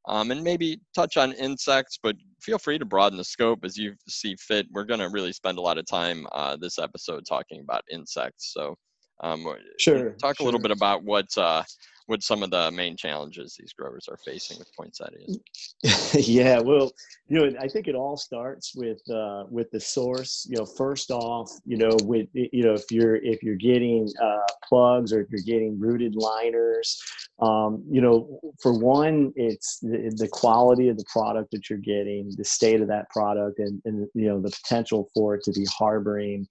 um, 0.08 0.30
and 0.30 0.42
maybe 0.42 0.80
touch 0.94 1.16
on 1.16 1.32
insects, 1.32 1.98
but 2.02 2.16
feel 2.40 2.58
free 2.58 2.78
to 2.78 2.84
broaden 2.84 3.18
the 3.18 3.24
scope 3.24 3.64
as 3.64 3.76
you 3.76 3.94
see 4.08 4.34
fit. 4.36 4.66
We're 4.72 4.84
going 4.84 5.00
to 5.00 5.08
really 5.08 5.32
spend 5.32 5.58
a 5.58 5.62
lot 5.62 5.78
of 5.78 5.86
time 5.86 6.26
uh, 6.32 6.56
this 6.56 6.78
episode 6.78 7.24
talking 7.26 7.60
about 7.60 7.82
insects. 7.90 8.52
So, 8.54 8.76
um, 9.22 9.46
sure. 9.78 10.12
Talk 10.12 10.38
sure. 10.38 10.44
a 10.44 10.46
little 10.46 10.60
bit 10.60 10.70
about 10.70 11.04
what 11.04 11.26
uh, 11.36 11.62
what 12.10 12.24
some 12.24 12.42
of 12.42 12.50
the 12.50 12.70
main 12.72 12.96
challenges 12.96 13.56
these 13.58 13.72
growers 13.72 14.08
are 14.08 14.16
facing 14.16 14.58
with 14.58 14.68
poinsettias. 14.76 15.38
yeah, 16.28 16.58
well, 16.58 16.90
you 17.28 17.38
know, 17.38 17.56
I 17.60 17.68
think 17.68 17.86
it 17.86 17.94
all 17.94 18.16
starts 18.16 18.74
with 18.74 19.00
uh, 19.08 19.44
with 19.48 19.70
the 19.70 19.78
source. 19.78 20.44
You 20.50 20.58
know, 20.58 20.66
first 20.66 21.12
off, 21.12 21.48
you 21.64 21.76
know, 21.76 21.96
with 22.02 22.26
you 22.32 22.64
know, 22.64 22.74
if 22.74 22.90
you're 22.90 23.16
if 23.16 23.44
you're 23.44 23.54
getting 23.54 24.08
uh, 24.20 24.52
plugs 24.68 25.12
or 25.12 25.20
if 25.20 25.28
you're 25.30 25.46
getting 25.46 25.78
rooted 25.78 26.16
liners, 26.16 27.00
um, 27.38 27.84
you 27.88 28.00
know, 28.00 28.40
for 28.60 28.76
one, 28.76 29.32
it's 29.36 29.78
the, 29.78 30.12
the 30.16 30.28
quality 30.28 30.88
of 30.88 30.98
the 30.98 31.04
product 31.12 31.52
that 31.52 31.70
you're 31.70 31.78
getting, 31.78 32.32
the 32.36 32.44
state 32.44 32.80
of 32.80 32.88
that 32.88 33.08
product, 33.10 33.60
and 33.60 33.80
and 33.84 34.08
you 34.14 34.26
know, 34.26 34.40
the 34.40 34.50
potential 34.50 35.08
for 35.14 35.36
it 35.36 35.44
to 35.44 35.52
be 35.52 35.64
harboring 35.66 36.44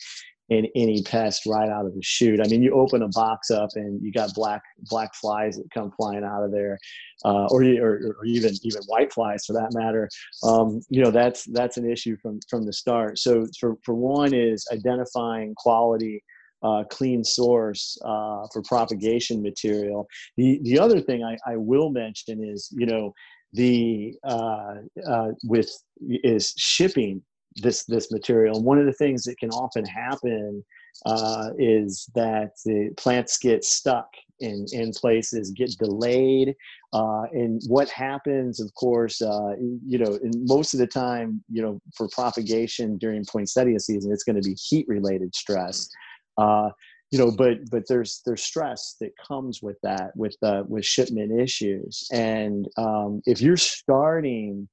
in 0.49 0.67
any 0.75 1.03
pest 1.03 1.45
right 1.45 1.69
out 1.69 1.85
of 1.85 1.93
the 1.93 2.01
chute. 2.01 2.39
I 2.43 2.47
mean, 2.47 2.63
you 2.63 2.73
open 2.73 3.03
a 3.03 3.07
box 3.09 3.51
up 3.51 3.69
and 3.75 4.01
you 4.01 4.11
got 4.11 4.33
black 4.33 4.61
black 4.89 5.13
flies 5.13 5.57
that 5.57 5.69
come 5.71 5.91
flying 5.91 6.23
out 6.23 6.43
of 6.43 6.51
there, 6.51 6.77
uh, 7.23 7.45
or, 7.45 7.63
or, 7.63 8.15
or 8.17 8.25
even 8.25 8.53
even 8.63 8.81
white 8.87 9.13
flies 9.13 9.45
for 9.45 9.53
that 9.53 9.73
matter. 9.73 10.09
Um, 10.43 10.81
you 10.89 11.03
know, 11.03 11.11
that's 11.11 11.45
that's 11.45 11.77
an 11.77 11.89
issue 11.89 12.17
from 12.21 12.39
from 12.49 12.65
the 12.65 12.73
start. 12.73 13.19
So 13.19 13.45
for 13.59 13.77
for 13.83 13.93
one 13.93 14.33
is 14.33 14.67
identifying 14.71 15.53
quality. 15.55 16.23
Uh, 16.61 16.83
clean 16.89 17.23
source 17.23 17.97
uh, 18.03 18.45
for 18.51 18.61
propagation 18.63 19.41
material. 19.41 20.05
The 20.35 20.59
the 20.63 20.77
other 20.77 20.99
thing 20.99 21.23
I, 21.23 21.37
I 21.49 21.55
will 21.55 21.89
mention 21.89 22.43
is 22.43 22.67
you 22.75 22.85
know 22.85 23.13
the 23.53 24.13
uh, 24.25 24.73
uh 25.07 25.27
with 25.45 25.71
is 26.01 26.53
shipping 26.57 27.21
this 27.61 27.83
this 27.85 28.11
material. 28.11 28.57
And 28.57 28.65
one 28.65 28.79
of 28.79 28.85
the 28.85 28.93
things 28.93 29.23
that 29.23 29.37
can 29.37 29.49
often 29.51 29.85
happen 29.85 30.63
uh, 31.05 31.49
is 31.57 32.09
that 32.15 32.51
the 32.65 32.89
plants 32.97 33.37
get 33.37 33.63
stuck 33.63 34.09
in 34.39 34.65
in 34.71 34.91
places, 34.91 35.51
get 35.51 35.71
delayed, 35.77 36.55
uh, 36.93 37.23
and 37.31 37.61
what 37.67 37.89
happens, 37.89 38.59
of 38.59 38.73
course, 38.73 39.21
uh, 39.21 39.55
you 39.85 39.97
know, 39.97 40.17
most 40.47 40.73
of 40.73 40.79
the 40.79 40.87
time, 40.87 41.43
you 41.51 41.61
know, 41.61 41.79
for 41.95 42.07
propagation 42.09 42.97
during 42.97 43.23
poinsettia 43.25 43.79
season, 43.79 44.11
it's 44.11 44.23
going 44.23 44.41
to 44.41 44.47
be 44.47 44.55
heat 44.55 44.85
related 44.87 45.35
stress. 45.35 45.89
Uh, 46.37 46.69
you 47.11 47.17
know, 47.17 47.31
but 47.31 47.57
but 47.71 47.83
there's 47.87 48.21
there's 48.25 48.43
stress 48.43 48.95
that 49.01 49.11
comes 49.17 49.61
with 49.61 49.77
that 49.81 50.15
with 50.15 50.35
uh, 50.43 50.63
with 50.67 50.85
shipment 50.85 51.39
issues, 51.39 52.07
and 52.11 52.67
um, 52.77 53.21
if 53.25 53.41
you're 53.41 53.57
starting 53.57 54.67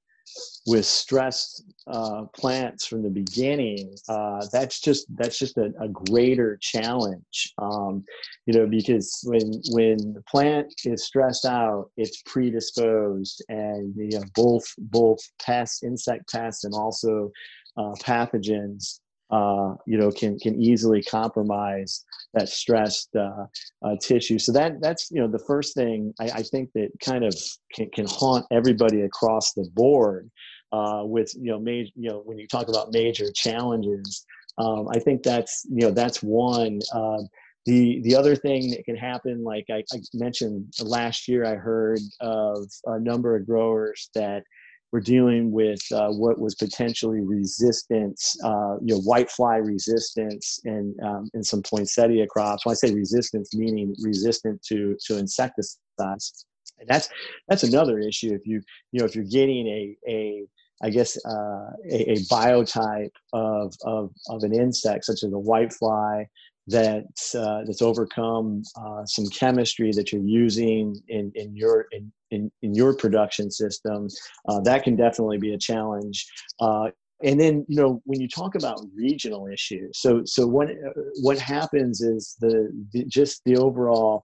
with 0.67 0.85
stressed 0.85 1.65
uh, 1.87 2.25
plants 2.35 2.87
from 2.87 3.03
the 3.03 3.11
beginning, 3.11 3.95
uh, 4.09 4.45
that's 4.53 4.81
just 4.81 5.07
that's 5.17 5.39
just 5.39 5.57
a, 5.59 5.73
a 5.81 5.89
greater 5.89 6.59
challenge. 6.61 7.53
Um, 7.59 8.05
you 8.47 8.55
know, 8.55 8.67
because 8.67 9.21
when 9.25 9.61
when 9.71 10.15
the 10.15 10.23
plant 10.29 10.73
is 10.85 11.05
stressed 11.05 11.47
out, 11.47 11.91
it's 11.97 12.23
predisposed, 12.23 13.45
and 13.49 13.95
you 13.97 14.19
know 14.19 14.25
both 14.35 14.65
both 14.79 15.21
pests, 15.41 15.83
insect 15.83 16.31
pests, 16.31 16.65
and 16.65 16.75
also 16.75 17.31
uh, 17.77 17.95
pathogens 18.01 19.01
uh, 19.31 19.75
you 19.87 19.99
know, 19.99 20.11
can 20.11 20.39
can 20.39 20.61
easily 20.61 21.03
compromise 21.03 22.05
that 22.35 22.49
stressed 22.49 23.09
uh, 23.17 23.47
uh, 23.85 23.97
tissue. 24.01 24.39
So 24.39 24.53
that 24.53 24.81
that's 24.81 25.11
you 25.11 25.21
know 25.21 25.29
the 25.29 25.43
first 25.47 25.75
thing 25.75 26.13
I, 26.21 26.25
I 26.27 26.43
think 26.43 26.71
that 26.75 26.91
kind 27.03 27.25
of 27.25 27.35
can, 27.75 27.91
can 27.91 28.07
haunt 28.09 28.47
everybody 28.53 29.03
across 29.03 29.53
the 29.53 29.69
board 29.75 30.31
uh, 30.73 31.03
with 31.05 31.33
you 31.35 31.51
know 31.51 31.59
major 31.59 31.91
you 31.97 32.11
know 32.11 32.23
when 32.25 32.39
you 32.39 32.47
talk 32.47 32.69
about 32.69 32.93
major 32.93 33.27
challenges. 33.35 34.25
Um, 34.59 34.89
I 34.95 34.99
think 35.01 35.23
that's 35.23 35.67
you 35.71 35.87
know 35.87 35.91
that's 35.91 36.23
one. 36.23 36.81
Uh, 36.93 37.19
the 37.67 38.01
the 38.05 38.15
other 38.15 38.37
thing 38.37 38.71
that 38.71 38.85
can 38.85 38.97
happen, 38.97 39.43
like 39.43 39.67
I, 39.71 39.83
I 39.93 39.99
mentioned 40.15 40.73
last 40.81 41.27
year, 41.27 41.45
I 41.45 41.57
heard 41.57 41.99
of 42.21 42.65
a 42.87 43.01
number 43.01 43.35
of 43.35 43.45
growers 43.45 44.09
that 44.15 44.45
we're 44.97 45.01
dealing 45.01 45.53
with 45.53 45.81
uh, 45.93 46.09
what 46.09 46.39
was 46.39 46.55
potentially 46.55 47.21
resistance, 47.21 48.35
uh, 48.43 48.77
you 48.83 48.95
know, 48.95 49.01
whitefly 49.01 49.63
resistance 49.63 50.59
and 50.65 50.99
um, 51.05 51.29
in 51.35 51.45
some 51.45 51.63
poinsettia 51.63 52.27
crops. 52.29 52.65
When 52.65 52.73
I 52.73 52.77
say 52.77 52.95
resistance, 52.95 53.55
meaning 53.55 53.95
resistant 54.03 54.63
to 54.69 54.97
to 55.05 55.19
insecticides, 55.19 56.47
and 56.79 56.89
that's 56.89 57.11
that's 57.47 57.63
another 57.63 57.99
issue. 57.99 58.33
If 58.33 58.47
you 58.47 58.63
you 58.93 59.01
know 59.01 59.05
if 59.05 59.15
you're 59.15 59.25
getting 59.25 59.67
a 59.67 59.97
a 60.09 60.47
I 60.83 60.89
guess 60.89 61.19
uh, 61.27 61.73
a, 61.91 62.13
a, 62.13 62.17
biotype 62.31 63.13
of, 63.33 63.73
of, 63.85 64.11
of 64.29 64.43
an 64.43 64.55
insect 64.55 65.07
such 65.07 65.23
as 65.25 65.33
a 65.33 65.43
whitefly 65.49 66.27
that's 66.67 67.35
uh, 67.35 67.63
that's 67.67 67.83
overcome 67.83 68.63
uh, 68.77 69.05
some 69.07 69.27
chemistry 69.29 69.93
that 69.93 70.13
you're 70.13 70.23
using 70.23 70.95
in, 71.09 71.31
in 71.35 71.55
your 71.55 71.87
in, 71.93 72.13
in, 72.31 72.51
in 72.63 72.75
your 72.75 72.95
production 72.95 73.51
system 73.51 74.09
uh, 74.49 74.61
that 74.61 74.83
can 74.83 74.97
definitely 74.97 75.39
be 75.39 75.55
a 75.55 75.59
challenge. 75.59 76.27
Uh, 76.61 76.89
and 77.23 77.41
then 77.41 77.65
you 77.69 77.77
know 77.77 78.03
when 78.05 78.21
you 78.21 78.29
talk 78.29 78.55
about 78.57 78.81
regional 78.95 79.47
issues 79.47 79.99
so 79.99 80.23
so 80.27 80.47
what 80.47 80.69
what 81.23 81.39
happens 81.39 82.03
is 82.03 82.37
the, 82.41 82.71
the 82.93 83.05
just 83.05 83.41
the 83.45 83.57
overall 83.57 84.23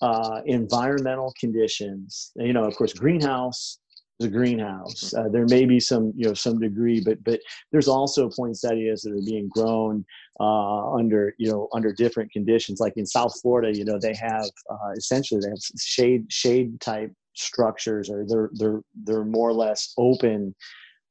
uh, 0.00 0.40
environmental 0.46 1.32
conditions 1.38 2.32
you 2.36 2.52
know 2.52 2.64
of 2.64 2.74
course 2.74 2.92
greenhouse 2.92 3.78
a 4.22 4.28
greenhouse. 4.28 5.14
Uh, 5.14 5.28
there 5.28 5.46
may 5.46 5.64
be 5.64 5.80
some, 5.80 6.12
you 6.16 6.26
know, 6.26 6.34
some 6.34 6.58
degree, 6.58 7.00
but 7.04 7.22
but 7.24 7.40
there's 7.70 7.88
also 7.88 8.28
poinsettias 8.30 9.02
that 9.02 9.12
are 9.12 9.26
being 9.26 9.48
grown 9.48 10.04
uh, 10.40 10.92
under, 10.92 11.34
you 11.38 11.50
know, 11.50 11.68
under 11.72 11.92
different 11.92 12.30
conditions. 12.32 12.80
Like 12.80 12.94
in 12.96 13.06
South 13.06 13.38
Florida, 13.40 13.76
you 13.76 13.84
know, 13.84 13.98
they 14.00 14.14
have 14.14 14.48
uh, 14.70 14.92
essentially 14.96 15.40
they 15.40 15.48
have 15.48 15.60
shade 15.78 16.24
shade 16.30 16.80
type 16.80 17.12
structures, 17.34 18.10
or 18.10 18.24
they're 18.28 18.50
they're 18.54 18.80
they're 19.04 19.24
more 19.24 19.50
or 19.50 19.54
less 19.54 19.92
open 19.98 20.54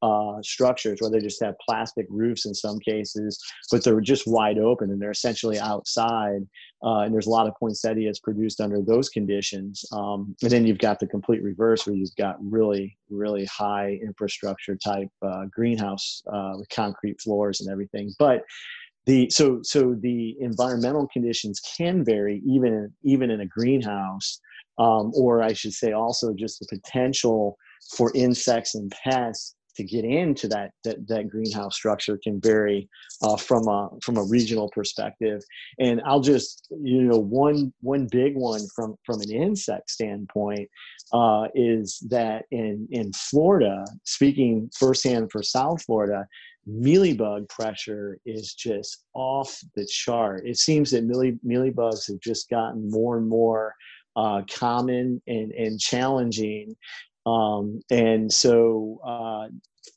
uh, 0.01 0.41
structures 0.41 0.99
where 0.99 1.11
they 1.11 1.19
just 1.19 1.43
have 1.43 1.55
plastic 1.67 2.05
roofs 2.09 2.45
in 2.45 2.53
some 2.53 2.79
cases, 2.79 3.39
but 3.71 3.83
they're 3.83 4.01
just 4.01 4.27
wide 4.27 4.57
open 4.57 4.89
and 4.89 5.01
they're 5.01 5.11
essentially 5.11 5.59
outside. 5.59 6.41
Uh, 6.83 7.01
and 7.01 7.13
there's 7.13 7.27
a 7.27 7.31
lot 7.31 7.47
of 7.47 7.53
poinsettias 7.59 8.19
produced 8.19 8.59
under 8.59 8.81
those 8.81 9.09
conditions. 9.09 9.85
Um, 9.91 10.35
and 10.41 10.51
then 10.51 10.65
you've 10.65 10.79
got 10.79 10.99
the 10.99 11.07
complete 11.07 11.43
reverse 11.43 11.85
where 11.85 11.95
you've 11.95 12.15
got 12.17 12.37
really, 12.41 12.97
really 13.09 13.45
high 13.45 13.99
infrastructure 14.01 14.75
type 14.75 15.09
uh, 15.21 15.45
greenhouse 15.51 16.23
uh, 16.31 16.53
with 16.57 16.69
concrete 16.69 17.21
floors 17.21 17.61
and 17.61 17.69
everything. 17.69 18.11
But 18.17 18.41
the 19.07 19.29
so 19.31 19.59
so 19.63 19.95
the 19.99 20.35
environmental 20.39 21.07
conditions 21.11 21.59
can 21.59 22.03
vary 22.05 22.41
even 22.45 22.91
even 23.03 23.31
in 23.31 23.41
a 23.41 23.47
greenhouse, 23.47 24.39
um, 24.77 25.11
or 25.15 25.41
I 25.41 25.53
should 25.53 25.73
say 25.73 25.91
also 25.91 26.33
just 26.33 26.59
the 26.59 26.67
potential 26.69 27.57
for 27.97 28.11
insects 28.13 28.75
and 28.75 28.91
pests 29.03 29.55
to 29.75 29.83
get 29.83 30.05
into 30.05 30.47
that 30.49 30.71
that, 30.83 31.07
that 31.07 31.29
greenhouse 31.29 31.75
structure 31.75 32.19
can 32.23 32.39
vary 32.39 32.89
uh, 33.21 33.37
from 33.37 33.67
a 33.67 33.89
from 34.03 34.17
a 34.17 34.23
regional 34.23 34.69
perspective. 34.69 35.41
And 35.79 36.01
i'll 36.05 36.21
just 36.21 36.67
you 36.71 37.03
know 37.03 37.17
one 37.17 37.73
one 37.81 38.07
big 38.07 38.35
one 38.35 38.61
from 38.75 38.95
from 39.05 39.21
an 39.21 39.31
insect 39.31 39.89
standpoint 39.91 40.69
uh, 41.13 41.47
is 41.55 41.99
that 42.09 42.45
in 42.51 42.87
in 42.91 43.11
florida 43.13 43.85
speaking 44.03 44.69
firsthand 44.77 45.31
for 45.31 45.43
south 45.43 45.83
florida 45.83 46.27
mealybug 46.69 47.49
pressure 47.49 48.17
is 48.25 48.53
just 48.53 49.05
off 49.13 49.59
the 49.75 49.85
chart. 49.85 50.45
It 50.45 50.57
seems 50.57 50.91
that 50.91 51.03
mealy, 51.03 51.39
mealybugs 51.45 52.07
have 52.07 52.19
just 52.19 52.49
gotten 52.49 52.89
more 52.89 53.17
and 53.17 53.27
more 53.27 53.75
uh, 54.15 54.41
common 54.51 55.21
and, 55.27 55.51
and 55.53 55.79
challenging 55.79 56.75
um, 57.25 57.81
and 57.91 58.31
so 58.31 58.99
uh, 59.03 59.47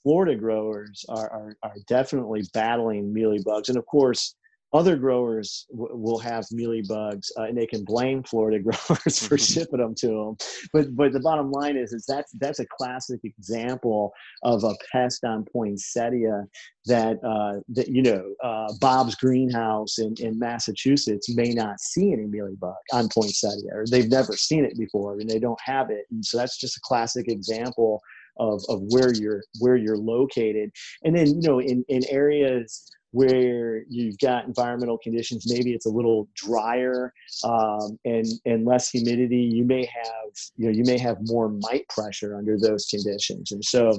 Florida 0.02 0.34
growers 0.34 1.04
are, 1.08 1.30
are, 1.30 1.56
are, 1.62 1.74
definitely 1.86 2.42
battling 2.52 3.12
mealy 3.12 3.40
bugs. 3.44 3.68
And 3.70 3.78
of 3.78 3.86
course, 3.86 4.34
other 4.74 4.96
growers 4.96 5.66
w- 5.70 5.96
will 5.96 6.18
have 6.18 6.44
mealy 6.50 6.82
bugs 6.82 7.30
uh, 7.38 7.44
and 7.44 7.56
they 7.56 7.66
can 7.66 7.84
blame 7.84 8.22
Florida 8.24 8.58
growers 8.62 9.24
for 9.26 9.38
shipping 9.38 9.78
them 9.78 9.94
to 9.94 10.08
them. 10.08 10.36
But, 10.72 10.96
but 10.96 11.12
the 11.12 11.20
bottom 11.20 11.50
line 11.52 11.76
is, 11.76 11.92
is 11.92 12.04
that's, 12.06 12.32
that's 12.32 12.58
a 12.58 12.66
classic 12.66 13.20
example 13.22 14.12
of 14.42 14.64
a 14.64 14.74
pest 14.92 15.24
on 15.24 15.44
poinsettia 15.44 16.44
that, 16.86 17.16
uh, 17.24 17.60
that 17.68 17.88
you 17.88 18.02
know, 18.02 18.34
uh, 18.42 18.72
Bob's 18.80 19.14
greenhouse 19.14 19.98
in, 19.98 20.14
in 20.18 20.38
Massachusetts 20.38 21.34
may 21.34 21.50
not 21.50 21.78
see 21.80 22.12
any 22.12 22.26
mealy 22.26 22.56
bug 22.56 22.74
on 22.92 23.08
poinsettia 23.08 23.68
or 23.72 23.84
they've 23.88 24.10
never 24.10 24.36
seen 24.36 24.64
it 24.64 24.76
before 24.76 25.12
and 25.20 25.30
they 25.30 25.38
don't 25.38 25.60
have 25.64 25.90
it. 25.90 26.04
And 26.10 26.24
so 26.24 26.36
that's 26.36 26.58
just 26.58 26.76
a 26.76 26.80
classic 26.82 27.28
example 27.28 28.02
of, 28.40 28.60
of 28.68 28.80
where 28.88 29.14
you're 29.14 29.44
where 29.60 29.76
you're 29.76 29.96
located 29.96 30.68
and 31.04 31.14
then 31.14 31.40
you 31.40 31.48
know 31.48 31.60
in, 31.60 31.84
in 31.88 32.02
areas 32.08 32.90
where 33.14 33.84
you've 33.88 34.18
got 34.18 34.44
environmental 34.44 34.98
conditions 34.98 35.44
maybe 35.46 35.72
it's 35.72 35.86
a 35.86 35.88
little 35.88 36.28
drier 36.34 37.12
um, 37.44 37.96
and 38.04 38.26
and 38.44 38.66
less 38.66 38.90
humidity 38.90 39.36
you 39.36 39.64
may 39.64 39.84
have 39.84 40.32
you 40.56 40.66
know 40.66 40.72
you 40.72 40.82
may 40.84 40.98
have 40.98 41.16
more 41.22 41.48
mite 41.48 41.88
pressure 41.88 42.36
under 42.36 42.58
those 42.58 42.86
conditions. 42.86 43.52
And 43.52 43.64
so 43.64 43.92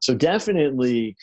so 0.00 0.14
definitely 0.14 1.16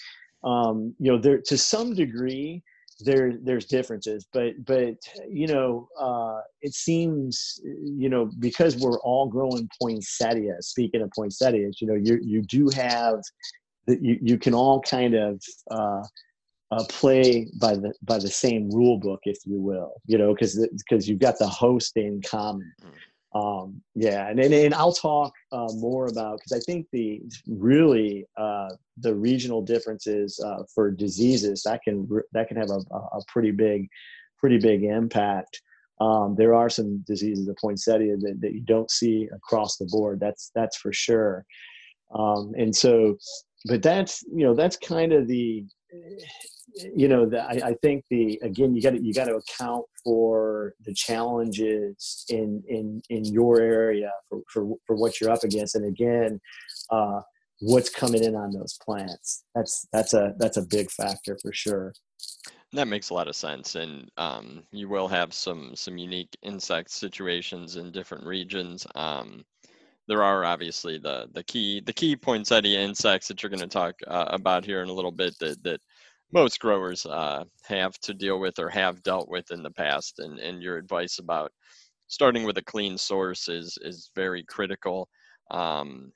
um, 0.44 0.96
you 1.00 1.12
know 1.12 1.20
there 1.20 1.40
to 1.46 1.58
some 1.58 1.94
degree 1.94 2.64
there 3.02 3.34
there's 3.44 3.66
differences 3.66 4.26
but 4.34 4.54
but 4.66 4.96
you 5.30 5.48
know 5.48 5.88
uh, 6.00 6.40
it 6.62 6.74
seems 6.74 7.62
you 7.64 8.10
know 8.10 8.30
because 8.40 8.76
we're 8.76 9.00
all 9.02 9.28
growing 9.28 9.70
poinsettia 9.82 10.56
speaking 10.62 11.02
of 11.02 11.10
poinsettias 11.16 11.80
you 11.80 11.88
know 11.88 11.94
you 11.94 12.20
you 12.22 12.42
do 12.42 12.70
have 12.76 13.22
that 13.88 14.04
you, 14.04 14.18
you 14.22 14.38
can 14.38 14.54
all 14.54 14.82
kind 14.82 15.14
of 15.14 15.42
uh, 15.72 16.04
uh, 16.72 16.84
play 16.90 17.48
by 17.60 17.74
the 17.76 17.94
by 18.04 18.18
the 18.18 18.30
same 18.30 18.70
rule 18.70 18.98
book 18.98 19.20
if 19.24 19.38
you 19.46 19.60
will 19.60 19.94
you 20.06 20.18
know 20.18 20.34
because 20.34 20.68
because 20.78 21.08
you've 21.08 21.20
got 21.20 21.38
the 21.40 21.48
host 21.48 21.98
in 21.98 22.22
common. 22.22 22.72
Mm 22.84 22.92
um, 23.36 23.80
yeah 23.94 24.28
and, 24.28 24.40
and, 24.40 24.52
and 24.52 24.74
i'll 24.74 24.92
talk 24.92 25.32
uh, 25.52 25.68
more 25.76 26.08
about 26.08 26.40
because 26.40 26.52
i 26.52 26.60
think 26.66 26.88
the 26.92 27.22
really 27.48 28.26
uh, 28.38 28.70
the 28.98 29.14
regional 29.14 29.62
differences 29.62 30.40
uh, 30.44 30.64
for 30.74 30.90
diseases 30.90 31.62
that 31.62 31.84
can 31.84 32.10
that 32.32 32.48
can 32.48 32.58
have 32.58 32.72
a, 32.72 32.80
a 32.96 33.22
pretty 33.28 33.52
big 33.52 33.88
pretty 34.40 34.58
big 34.58 34.84
impact. 34.84 35.62
Um, 36.02 36.36
there 36.38 36.56
are 36.56 36.70
some 36.70 37.04
diseases 37.06 37.48
of 37.50 37.58
poinsettia 37.58 38.16
that, 38.22 38.40
that 38.40 38.54
you 38.54 38.62
don't 38.62 38.90
see 38.90 39.28
across 39.34 39.76
the 39.76 39.86
board 39.86 40.20
that's 40.20 40.50
that's 40.56 40.78
for 40.78 40.94
sure. 40.94 41.46
Um, 42.16 42.54
and 42.58 42.76
so 42.76 43.18
but 43.66 43.84
that's 43.84 44.24
you 44.34 44.46
know 44.46 44.56
that's 44.56 44.78
kind 44.78 45.12
of 45.12 45.28
the 45.28 45.66
you 46.96 47.08
know, 47.08 47.30
I, 47.34 47.70
I, 47.70 47.74
think 47.82 48.06
the 48.10 48.40
again, 48.44 48.76
you 48.76 48.82
got 48.82 48.92
to 48.92 49.02
you 49.02 49.14
got 49.14 49.26
to 49.26 49.36
account 49.36 49.86
for 50.04 50.74
the 50.86 50.94
challenges 50.94 52.26
in 52.30 52.64
in 52.68 53.02
in 53.10 53.26
your 53.26 53.60
area 53.62 54.12
for 54.28 54.42
for, 54.52 54.76
for 54.86 54.96
what 54.96 55.20
you're 55.20 55.32
up 55.32 55.44
against, 55.44 55.76
and 55.76 55.86
again, 55.86 56.40
uh, 56.90 57.22
what's 57.60 57.90
coming 57.90 58.24
in 58.24 58.36
on 58.36 58.52
those 58.52 58.78
plants. 58.84 59.44
That's 59.56 59.88
that's 59.92 60.14
a 60.14 60.34
that's 60.38 60.58
a 60.58 60.64
big 60.64 60.92
factor 60.92 61.38
for 61.42 61.54
sure. 61.54 61.94
That 62.74 62.88
makes 62.88 63.10
a 63.10 63.16
lot 63.16 63.28
of 63.28 63.36
sense, 63.36 63.76
and 63.76 64.10
um, 64.18 64.64
you 64.72 64.90
will 64.90 65.08
have 65.08 65.34
some 65.34 65.76
some 65.76 65.98
unique 65.98 66.36
insect 66.44 66.92
situations 66.92 67.76
in 67.76 67.92
different 67.92 68.26
regions. 68.26 68.86
Um, 68.96 69.44
there 70.08 70.24
are 70.24 70.44
obviously 70.44 70.98
the 70.98 71.28
the 71.34 71.44
key 71.44 71.82
the 71.82 71.94
key 71.94 72.16
poinsettia 72.16 72.80
insects 72.80 73.28
that 73.28 73.42
you're 73.42 73.50
going 73.50 73.60
to 73.60 73.68
talk 73.68 73.96
uh, 74.08 74.26
about 74.28 74.66
here 74.66 74.82
in 74.82 74.90
a 74.90 74.94
little 74.94 75.12
bit 75.12 75.34
that 75.40 75.62
that 75.64 75.82
most 76.32 76.60
growers 76.60 77.06
uh, 77.06 77.44
have 77.64 77.98
to 78.00 78.14
deal 78.14 78.40
with 78.40 78.60
or 78.60 78.70
have 78.70 79.04
dealt 79.04 79.30
with 79.30 79.52
in 79.52 79.64
the 79.64 79.72
past. 79.72 80.20
And, 80.20 80.40
and 80.40 80.62
your 80.62 80.78
advice 80.78 81.20
about 81.20 81.52
starting 82.08 82.44
with 82.44 82.58
a 82.58 82.64
clean 82.64 82.98
source 82.98 83.48
is, 83.48 83.78
is 83.82 84.12
very 84.16 84.44
critical. 84.44 85.08
Um, 85.52 86.12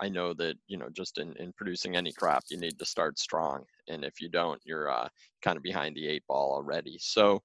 I 0.00 0.08
know 0.08 0.32
that, 0.34 0.56
you 0.68 0.78
know, 0.78 0.88
just 0.92 1.18
in, 1.18 1.34
in 1.36 1.52
producing 1.52 1.96
any 1.96 2.12
crop, 2.12 2.44
you 2.50 2.56
need 2.56 2.78
to 2.78 2.84
start 2.84 3.18
strong. 3.18 3.64
And 3.88 4.04
if 4.04 4.20
you 4.20 4.28
don't, 4.28 4.60
you're 4.64 4.90
uh, 4.90 5.08
kind 5.42 5.56
of 5.56 5.62
behind 5.62 5.96
the 5.96 6.06
eight 6.06 6.22
ball 6.28 6.52
already. 6.52 6.98
So, 7.00 7.42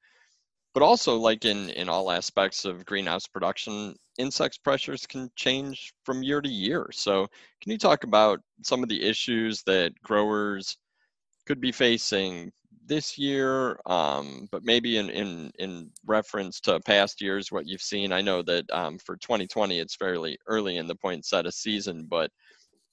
but 0.73 0.83
also 0.83 1.17
like 1.17 1.45
in, 1.45 1.69
in 1.71 1.89
all 1.89 2.11
aspects 2.11 2.65
of 2.65 2.85
greenhouse 2.85 3.27
production, 3.27 3.95
insects 4.17 4.57
pressures 4.57 5.05
can 5.05 5.29
change 5.35 5.93
from 6.03 6.23
year 6.23 6.41
to 6.41 6.49
year. 6.49 6.89
So 6.91 7.27
can 7.61 7.71
you 7.71 7.77
talk 7.77 8.03
about 8.03 8.39
some 8.63 8.83
of 8.83 8.89
the 8.89 9.03
issues 9.03 9.63
that 9.63 9.99
growers 10.03 10.77
could 11.45 11.61
be 11.61 11.71
facing 11.71 12.51
this 12.85 13.17
year, 13.17 13.79
um, 13.85 14.47
but 14.51 14.63
maybe 14.63 14.97
in, 14.97 15.09
in, 15.09 15.51
in 15.59 15.89
reference 16.05 16.59
to 16.61 16.79
past 16.81 17.21
years, 17.21 17.51
what 17.51 17.67
you've 17.67 17.81
seen. 17.81 18.11
I 18.11 18.21
know 18.21 18.41
that 18.43 18.65
um, 18.71 18.97
for 18.99 19.15
2020, 19.17 19.79
it's 19.79 19.95
fairly 19.95 20.37
early 20.47 20.77
in 20.77 20.87
the 20.87 20.95
poinsettia 20.95 21.51
season, 21.51 22.07
but 22.09 22.29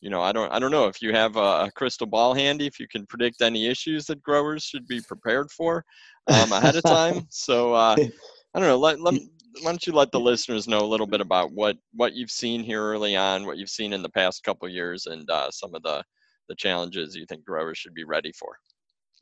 you 0.00 0.08
know, 0.08 0.22
I 0.22 0.32
don't, 0.32 0.50
I 0.50 0.58
don't 0.58 0.70
know 0.70 0.86
if 0.86 1.02
you 1.02 1.12
have 1.12 1.36
a, 1.36 1.64
a, 1.64 1.70
crystal 1.74 2.06
ball 2.06 2.32
handy, 2.32 2.66
if 2.66 2.80
you 2.80 2.88
can 2.88 3.04
predict 3.06 3.42
any 3.42 3.66
issues 3.66 4.06
that 4.06 4.22
growers 4.22 4.62
should 4.62 4.86
be 4.86 5.00
prepared 5.02 5.50
for 5.50 5.84
um, 6.28 6.52
ahead 6.52 6.76
of 6.76 6.82
time. 6.84 7.26
So 7.30 7.74
uh, 7.74 7.96
I 7.98 8.58
don't 8.58 8.68
know. 8.68 8.78
Let, 8.78 9.00
let, 9.00 9.14
why 9.60 9.70
don't 9.72 9.86
you 9.86 9.92
let 9.92 10.10
the 10.10 10.20
listeners 10.20 10.66
know 10.66 10.80
a 10.80 10.86
little 10.88 11.06
bit 11.06 11.20
about 11.20 11.52
what 11.52 11.76
what 11.92 12.14
you've 12.14 12.30
seen 12.30 12.62
here 12.62 12.82
early 12.82 13.14
on, 13.14 13.44
what 13.44 13.58
you've 13.58 13.68
seen 13.68 13.92
in 13.92 14.02
the 14.02 14.08
past 14.08 14.42
couple 14.42 14.68
years, 14.68 15.06
and 15.06 15.28
uh, 15.28 15.50
some 15.50 15.74
of 15.74 15.82
the 15.82 16.02
the 16.50 16.56
challenges 16.56 17.14
you 17.14 17.24
think 17.26 17.44
growers 17.44 17.78
should 17.78 17.94
be 17.94 18.04
ready 18.04 18.32
for? 18.32 18.58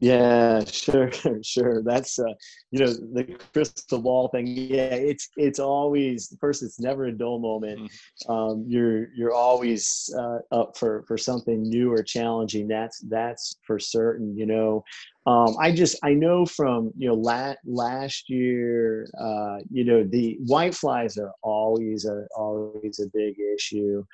Yeah, 0.01 0.65
sure, 0.71 1.11
sure. 1.43 1.83
That's 1.83 2.19
uh, 2.19 2.33
you 2.71 2.81
know 2.81 2.93
the 2.93 3.37
crystal 3.53 4.01
ball 4.01 4.29
thing. 4.29 4.47
Yeah, 4.47 4.95
it's 4.95 5.29
it's 5.37 5.59
always 5.59 6.35
first. 6.41 6.63
It's 6.63 6.81
never 6.81 7.07
a 7.07 7.13
dull 7.13 7.39
moment. 7.41 7.81
Mm-hmm. 7.81 8.33
Um, 8.33 8.65
you're 8.67 9.13
you're 9.15 9.35
always 9.35 10.09
uh, 10.17 10.39
up 10.53 10.77
for 10.79 11.05
for 11.09 11.19
something 11.19 11.63
new 11.63 11.93
or 11.93 12.03
challenging. 12.03 12.69
That's 12.69 13.01
that's 13.09 13.57
for 13.67 13.79
certain. 13.79 14.37
You 14.39 14.47
know, 14.47 14.85
um, 15.27 15.57
I 15.61 15.73
just 15.73 15.99
I 16.05 16.15
know 16.15 16.47
from 16.47 16.93
you 16.97 17.09
know 17.09 17.15
la- 17.15 17.61
last 17.67 18.31
year. 18.31 19.09
Uh, 19.21 19.59
you 19.71 19.85
know 19.85 20.05
the 20.05 20.39
white 20.47 20.75
flies 20.75 21.19
are 21.19 21.33
always 21.43 22.05
a 22.05 22.27
always 22.37 23.01
a 23.01 23.09
big 23.13 23.35
issue. 23.57 24.05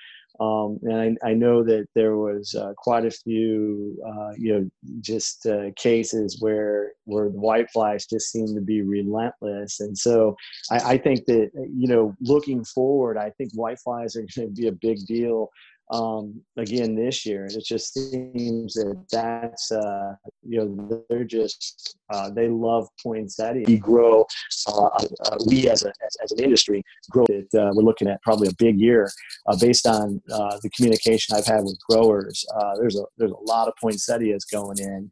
Um, 0.41 0.81
and 0.83 1.17
I, 1.23 1.31
I, 1.31 1.35
know 1.35 1.63
that 1.63 1.87
there 1.95 2.17
was 2.17 2.57
uh, 2.57 2.73
quite 2.77 3.07
a 3.07 3.11
few, 3.11 3.97
uh, 4.05 4.33
you 4.37 4.53
know, 4.53 4.71
just 5.01 5.47
uh, 5.47 5.71
cases 5.77 6.39
where 6.41 6.93
where 7.05 7.31
the 7.31 7.39
white 7.39 7.71
flies 7.71 8.07
just 8.07 8.33
seem 8.33 8.53
to 8.55 8.61
be 8.61 8.83
relentless. 8.83 9.79
And 9.79 9.97
so 9.97 10.37
I, 10.73 10.95
I 10.95 10.99
think 10.99 11.27
that 11.27 11.51
you 11.55 11.87
know, 11.87 12.17
looking 12.21 12.65
forward, 12.65 13.17
I 13.17 13.31
think 13.31 13.53
white 13.55 13.79
flies 13.79 14.17
are 14.17 14.27
going 14.35 14.49
to 14.49 14.61
be 14.61 14.67
a 14.67 14.73
big 14.73 15.07
deal 15.07 15.51
um, 15.91 16.41
again 16.57 16.95
this 16.95 17.27
year. 17.27 17.47
It 17.47 17.65
just 17.65 17.95
seems 17.95 18.75
that 18.75 19.05
that's 19.11 19.71
uh, 19.71 20.15
you 20.43 20.59
know 20.59 21.05
they're 21.09 21.25
just 21.25 21.97
uh, 22.11 22.31
they 22.31 22.49
love 22.49 22.89
poinsettia. 23.03 23.65
We 23.67 23.79
grow, 23.79 24.27
uh, 24.69 24.87
uh, 24.87 25.37
we 25.47 25.69
as, 25.69 25.85
a, 25.85 25.89
as, 25.89 26.17
as, 26.23 26.33
an 26.33 26.45
industry 26.45 26.83
grow 27.11 27.25
it. 27.29 27.47
Uh, 27.55 27.71
we're 27.75 27.83
looking 27.83 28.09
at 28.09 28.23
probably 28.23 28.49
a 28.49 28.55
big 28.59 28.79
year 28.79 29.11
uh, 29.47 29.57
based 29.59 29.87
on 29.87 30.21
the 30.27 30.71
communication 30.77 31.37
I've 31.37 31.47
had 31.47 31.65
with 31.65 31.79
growers. 31.89 32.45
there's 32.79 32.99
a 32.99 33.05
there's 33.19 33.33
a 33.33 33.51
lot 33.51 33.69
of 33.69 33.75
poinsettias 33.81 34.45
going 34.45 34.79
in. 34.79 35.11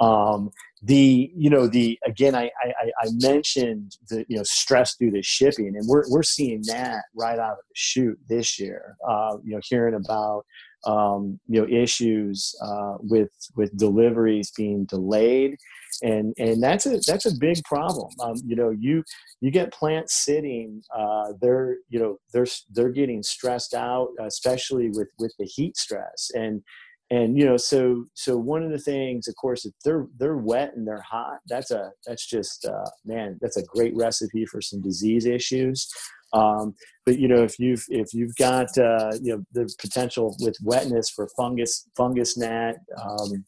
Um, 0.00 0.50
the 0.84 1.30
you 1.34 1.48
know 1.48 1.66
the 1.66 1.98
again 2.06 2.34
I, 2.34 2.50
I 2.62 2.90
I 3.00 3.08
mentioned 3.14 3.96
the 4.10 4.26
you 4.28 4.36
know 4.36 4.42
stress 4.44 4.96
due 4.96 5.10
to 5.10 5.22
shipping 5.22 5.74
and 5.76 5.88
we're 5.88 6.04
we're 6.10 6.22
seeing 6.22 6.62
that 6.66 7.04
right 7.16 7.38
out 7.38 7.52
of 7.52 7.58
the 7.68 7.74
chute 7.74 8.18
this 8.28 8.58
year. 8.58 8.96
Uh, 9.08 9.38
you 9.42 9.54
know, 9.54 9.60
hearing 9.66 9.94
about 9.94 10.44
um, 10.86 11.40
you 11.48 11.60
know 11.60 11.66
issues 11.68 12.54
uh, 12.62 12.96
with 13.00 13.30
with 13.56 13.74
deliveries 13.78 14.50
being 14.50 14.84
delayed 14.84 15.56
and 16.02 16.34
and 16.38 16.62
that's 16.62 16.86
a 16.86 16.98
that's 17.06 17.26
a 17.26 17.34
big 17.38 17.62
problem 17.64 18.10
um, 18.20 18.34
you 18.44 18.56
know 18.56 18.70
you 18.70 19.02
you 19.40 19.50
get 19.50 19.72
plants 19.72 20.14
sitting 20.14 20.82
uh, 20.94 21.32
they're 21.40 21.76
you 21.88 21.98
know 21.98 22.18
they're 22.32 22.46
they're 22.72 22.90
getting 22.90 23.22
stressed 23.22 23.74
out 23.74 24.08
especially 24.20 24.88
with 24.90 25.08
with 25.18 25.32
the 25.38 25.46
heat 25.46 25.76
stress 25.76 26.30
and 26.34 26.62
and 27.10 27.36
you 27.38 27.44
know 27.44 27.56
so 27.56 28.04
so 28.14 28.36
one 28.36 28.62
of 28.62 28.70
the 28.70 28.78
things 28.78 29.28
of 29.28 29.34
course 29.36 29.64
if 29.64 29.72
they're 29.84 30.06
they're 30.18 30.38
wet 30.38 30.74
and 30.74 30.86
they're 30.86 31.02
hot 31.02 31.38
that's 31.46 31.70
a 31.70 31.90
that's 32.06 32.26
just 32.26 32.64
uh, 32.64 32.88
man 33.04 33.38
that's 33.40 33.56
a 33.56 33.64
great 33.64 33.94
recipe 33.94 34.46
for 34.46 34.60
some 34.60 34.80
disease 34.80 35.26
issues. 35.26 35.88
Um, 36.32 36.74
but 37.06 37.18
you 37.18 37.28
know 37.28 37.42
if 37.44 37.58
you've 37.58 37.84
if 37.90 38.12
you've 38.12 38.34
got 38.36 38.76
uh, 38.78 39.12
you 39.22 39.36
know 39.36 39.44
the 39.52 39.72
potential 39.78 40.36
with 40.40 40.56
wetness 40.62 41.10
for 41.10 41.28
fungus 41.36 41.86
fungus 41.96 42.36
gnat 42.36 42.76
um, 43.00 43.44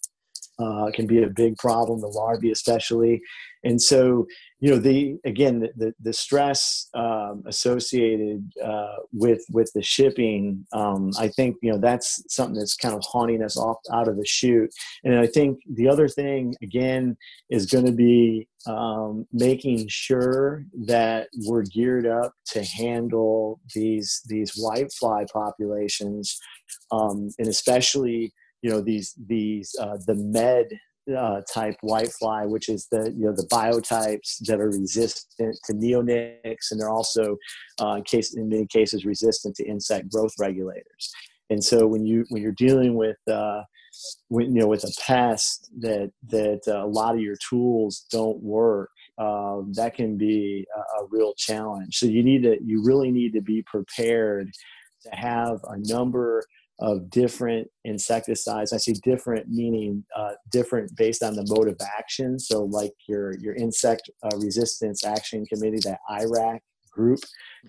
uh, 0.58 0.90
can 0.94 1.06
be 1.06 1.22
a 1.22 1.28
big 1.28 1.56
problem 1.56 2.00
the 2.00 2.06
larvae 2.06 2.50
especially. 2.50 3.20
And 3.64 3.80
so 3.80 4.26
you 4.60 4.70
know 4.70 4.78
the 4.78 5.18
again 5.24 5.60
the 5.76 5.92
the, 6.00 6.12
stress 6.12 6.88
um, 6.94 7.42
associated 7.46 8.50
uh, 8.64 8.96
with 9.12 9.44
with 9.50 9.70
the 9.74 9.82
shipping 9.82 10.66
um, 10.72 11.10
i 11.18 11.28
think 11.28 11.56
you 11.62 11.70
know 11.70 11.78
that's 11.78 12.22
something 12.28 12.58
that's 12.58 12.76
kind 12.76 12.94
of 12.94 13.02
haunting 13.04 13.42
us 13.42 13.56
off 13.56 13.76
out 13.92 14.08
of 14.08 14.16
the 14.16 14.24
chute. 14.24 14.70
And 15.04 15.18
i 15.18 15.26
think 15.26 15.58
the 15.70 15.88
other 15.88 16.08
thing 16.08 16.54
again 16.62 17.16
is 17.50 17.66
going 17.66 17.86
to 17.86 17.92
be 17.92 18.48
um, 18.66 19.26
making 19.32 19.86
sure 19.88 20.64
that 20.86 21.28
we're 21.44 21.62
geared 21.62 22.06
up 22.06 22.32
to 22.52 22.64
handle 22.64 23.60
these 23.74 24.22
these 24.26 24.52
whitefly 24.52 25.28
populations 25.30 26.38
um, 26.90 27.30
and 27.38 27.48
especially 27.48 28.32
you 28.62 28.70
know 28.70 28.80
these 28.80 29.14
these 29.26 29.74
uh, 29.80 29.98
the 30.06 30.14
med 30.14 30.66
uh, 31.14 31.40
type 31.52 31.76
whitefly, 31.82 32.48
which 32.48 32.68
is 32.68 32.88
the 32.90 33.12
you 33.16 33.26
know 33.26 33.32
the 33.32 33.46
biotypes 33.50 34.38
that 34.46 34.60
are 34.60 34.70
resistant 34.70 35.56
to 35.64 35.72
neonics, 35.72 36.70
and 36.70 36.80
they're 36.80 36.90
also, 36.90 37.36
uh, 37.80 37.94
in 37.96 38.02
case 38.04 38.34
in 38.34 38.48
many 38.48 38.66
cases, 38.66 39.04
resistant 39.04 39.54
to 39.56 39.64
insect 39.64 40.10
growth 40.10 40.32
regulators. 40.38 41.12
And 41.50 41.62
so 41.62 41.86
when 41.86 42.04
you 42.06 42.24
when 42.30 42.42
you're 42.42 42.52
dealing 42.52 42.94
with 42.94 43.16
uh, 43.30 43.62
when, 44.28 44.54
you 44.54 44.60
know 44.60 44.66
with 44.66 44.84
a 44.84 44.92
pest 45.06 45.70
that 45.80 46.10
that 46.28 46.60
uh, 46.66 46.84
a 46.84 46.86
lot 46.86 47.14
of 47.14 47.20
your 47.20 47.36
tools 47.48 48.06
don't 48.10 48.42
work, 48.42 48.90
um, 49.18 49.72
that 49.74 49.94
can 49.94 50.16
be 50.16 50.66
a, 50.76 51.02
a 51.02 51.06
real 51.10 51.34
challenge. 51.36 51.96
So 51.96 52.06
you 52.06 52.22
need 52.22 52.42
to 52.42 52.56
you 52.64 52.82
really 52.84 53.10
need 53.10 53.32
to 53.34 53.42
be 53.42 53.62
prepared 53.62 54.50
to 55.02 55.10
have 55.16 55.60
a 55.64 55.78
number 55.78 56.42
of 56.78 57.08
different 57.10 57.68
insecticides. 57.84 58.72
I 58.72 58.76
see 58.76 58.94
different 59.04 59.48
meaning 59.48 60.04
uh, 60.14 60.32
different 60.50 60.94
based 60.96 61.22
on 61.22 61.34
the 61.34 61.46
mode 61.48 61.68
of 61.68 61.76
action. 61.98 62.38
So, 62.38 62.64
like 62.64 62.92
your 63.08 63.36
your 63.38 63.54
insect 63.54 64.10
uh, 64.22 64.36
resistance 64.36 65.04
action 65.04 65.46
committee, 65.46 65.80
that 65.84 66.00
IRAC 66.10 66.60
group, 66.90 67.20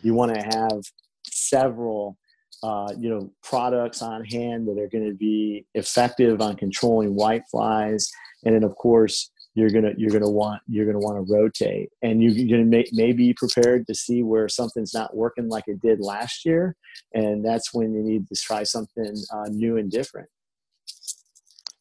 you 0.02 0.14
want 0.14 0.34
to 0.36 0.42
have 0.42 0.82
several. 1.26 2.18
Uh, 2.64 2.92
you 2.98 3.08
know 3.08 3.32
products 3.44 4.02
on 4.02 4.26
hand 4.26 4.68
that 4.68 4.80
are 4.82 4.88
going 4.88 5.08
to 5.08 5.14
be 5.14 5.64
effective 5.76 6.42
on 6.42 6.56
controlling 6.56 7.14
white 7.14 7.44
flies 7.52 8.10
and 8.46 8.56
then 8.56 8.64
of 8.64 8.76
course 8.78 9.30
you're 9.58 9.72
gonna 9.72 9.92
you're 9.98 10.12
gonna 10.12 10.30
want 10.30 10.62
you're 10.68 10.86
gonna 10.86 11.00
want 11.00 11.18
to 11.18 11.34
rotate. 11.34 11.90
And 12.04 12.22
you, 12.22 12.30
are 12.30 12.58
gonna 12.58 12.70
may, 12.70 12.86
may 12.92 13.12
be 13.12 13.34
prepared 13.34 13.88
to 13.88 13.96
see 13.96 14.22
where 14.22 14.48
something's 14.48 14.94
not 14.94 15.16
working 15.16 15.50
like 15.50 15.64
it 15.66 15.82
did 15.82 16.00
last 16.00 16.46
year. 16.46 16.76
And 17.16 17.44
that's 17.44 17.74
when 17.74 17.92
you 17.92 18.04
need 18.04 18.28
to 18.28 18.36
try 18.36 18.62
something 18.62 19.16
uh, 19.34 19.50
new 19.50 19.78
and 19.78 19.90
different. 19.90 20.30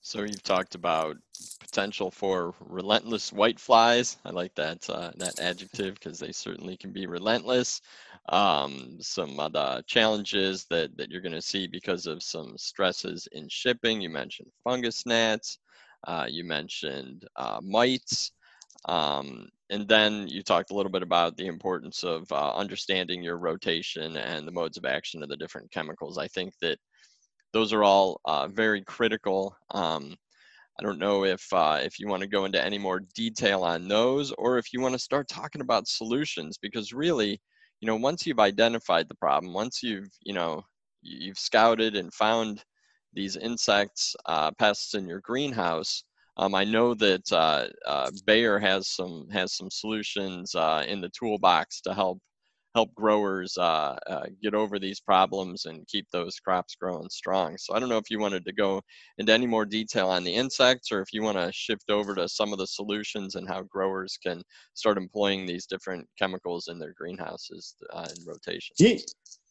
So 0.00 0.22
you've 0.22 0.42
talked 0.42 0.74
about 0.74 1.16
potential 1.60 2.10
for 2.10 2.54
relentless 2.60 3.30
white 3.30 3.60
flies. 3.60 4.16
I 4.24 4.30
like 4.30 4.54
that 4.54 4.88
uh, 4.88 5.10
that 5.16 5.38
adjective 5.38 5.96
because 5.96 6.18
they 6.18 6.32
certainly 6.32 6.78
can 6.78 6.92
be 6.92 7.06
relentless. 7.06 7.82
Um, 8.30 8.96
some 9.00 9.38
other 9.38 9.82
challenges 9.86 10.64
that, 10.70 10.96
that 10.96 11.10
you're 11.10 11.20
going 11.20 11.32
to 11.32 11.42
see 11.42 11.66
because 11.66 12.06
of 12.06 12.22
some 12.22 12.56
stresses 12.56 13.28
in 13.32 13.48
shipping. 13.50 14.00
You 14.00 14.08
mentioned 14.08 14.48
fungus 14.64 15.04
gnats 15.04 15.58
uh, 16.06 16.26
you 16.28 16.44
mentioned 16.44 17.26
uh, 17.36 17.60
mites. 17.62 18.32
Um, 18.86 19.48
and 19.70 19.88
then 19.88 20.28
you 20.28 20.42
talked 20.42 20.70
a 20.70 20.74
little 20.74 20.92
bit 20.92 21.02
about 21.02 21.36
the 21.36 21.46
importance 21.46 22.04
of 22.04 22.30
uh, 22.30 22.54
understanding 22.54 23.22
your 23.22 23.38
rotation 23.38 24.16
and 24.16 24.46
the 24.46 24.52
modes 24.52 24.76
of 24.76 24.84
action 24.84 25.22
of 25.22 25.28
the 25.28 25.36
different 25.36 25.70
chemicals. 25.72 26.18
I 26.18 26.28
think 26.28 26.54
that 26.62 26.78
those 27.52 27.72
are 27.72 27.82
all 27.82 28.20
uh, 28.24 28.48
very 28.48 28.82
critical. 28.82 29.56
Um, 29.72 30.14
I 30.78 30.82
don't 30.82 30.98
know 30.98 31.24
if 31.24 31.42
uh, 31.52 31.80
if 31.82 31.98
you 31.98 32.06
want 32.06 32.20
to 32.20 32.28
go 32.28 32.44
into 32.44 32.62
any 32.62 32.78
more 32.78 33.00
detail 33.14 33.62
on 33.62 33.88
those, 33.88 34.30
or 34.32 34.58
if 34.58 34.72
you 34.72 34.80
want 34.80 34.92
to 34.92 34.98
start 34.98 35.26
talking 35.26 35.62
about 35.62 35.88
solutions, 35.88 36.58
because 36.60 36.92
really, 36.92 37.40
you 37.80 37.86
know, 37.86 37.96
once 37.96 38.26
you've 38.26 38.40
identified 38.40 39.08
the 39.08 39.14
problem, 39.14 39.54
once 39.54 39.82
you've 39.82 40.10
you 40.22 40.34
know 40.34 40.62
you've 41.02 41.38
scouted 41.38 41.96
and 41.96 42.12
found 42.12 42.62
these 43.16 43.36
insects, 43.36 44.14
uh, 44.26 44.52
pests 44.52 44.94
in 44.94 45.08
your 45.08 45.20
greenhouse. 45.20 46.04
Um, 46.36 46.54
I 46.54 46.64
know 46.64 46.94
that 46.94 47.32
uh, 47.32 47.68
uh, 47.86 48.10
Bayer 48.26 48.58
has 48.58 48.88
some 48.88 49.26
has 49.32 49.54
some 49.54 49.70
solutions 49.70 50.54
uh, 50.54 50.84
in 50.86 51.00
the 51.00 51.10
toolbox 51.18 51.80
to 51.80 51.94
help 51.94 52.18
help 52.74 52.94
growers 52.94 53.56
uh, 53.56 53.96
uh, 54.06 54.26
get 54.42 54.54
over 54.54 54.78
these 54.78 55.00
problems 55.00 55.64
and 55.64 55.88
keep 55.88 56.06
those 56.12 56.38
crops 56.38 56.76
growing 56.78 57.08
strong. 57.08 57.56
So 57.56 57.74
I 57.74 57.80
don't 57.80 57.88
know 57.88 57.96
if 57.96 58.10
you 58.10 58.18
wanted 58.18 58.44
to 58.44 58.52
go 58.52 58.82
into 59.16 59.32
any 59.32 59.46
more 59.46 59.64
detail 59.64 60.08
on 60.08 60.24
the 60.24 60.34
insects, 60.34 60.92
or 60.92 61.00
if 61.00 61.10
you 61.10 61.22
want 61.22 61.38
to 61.38 61.50
shift 61.54 61.88
over 61.88 62.14
to 62.14 62.28
some 62.28 62.52
of 62.52 62.58
the 62.58 62.66
solutions 62.66 63.34
and 63.34 63.48
how 63.48 63.62
growers 63.62 64.18
can 64.22 64.42
start 64.74 64.98
employing 64.98 65.46
these 65.46 65.64
different 65.64 66.06
chemicals 66.18 66.68
in 66.68 66.78
their 66.78 66.92
greenhouses 66.92 67.76
in 67.94 68.24
rotation. 68.26 68.76
Yeah. 68.78 68.98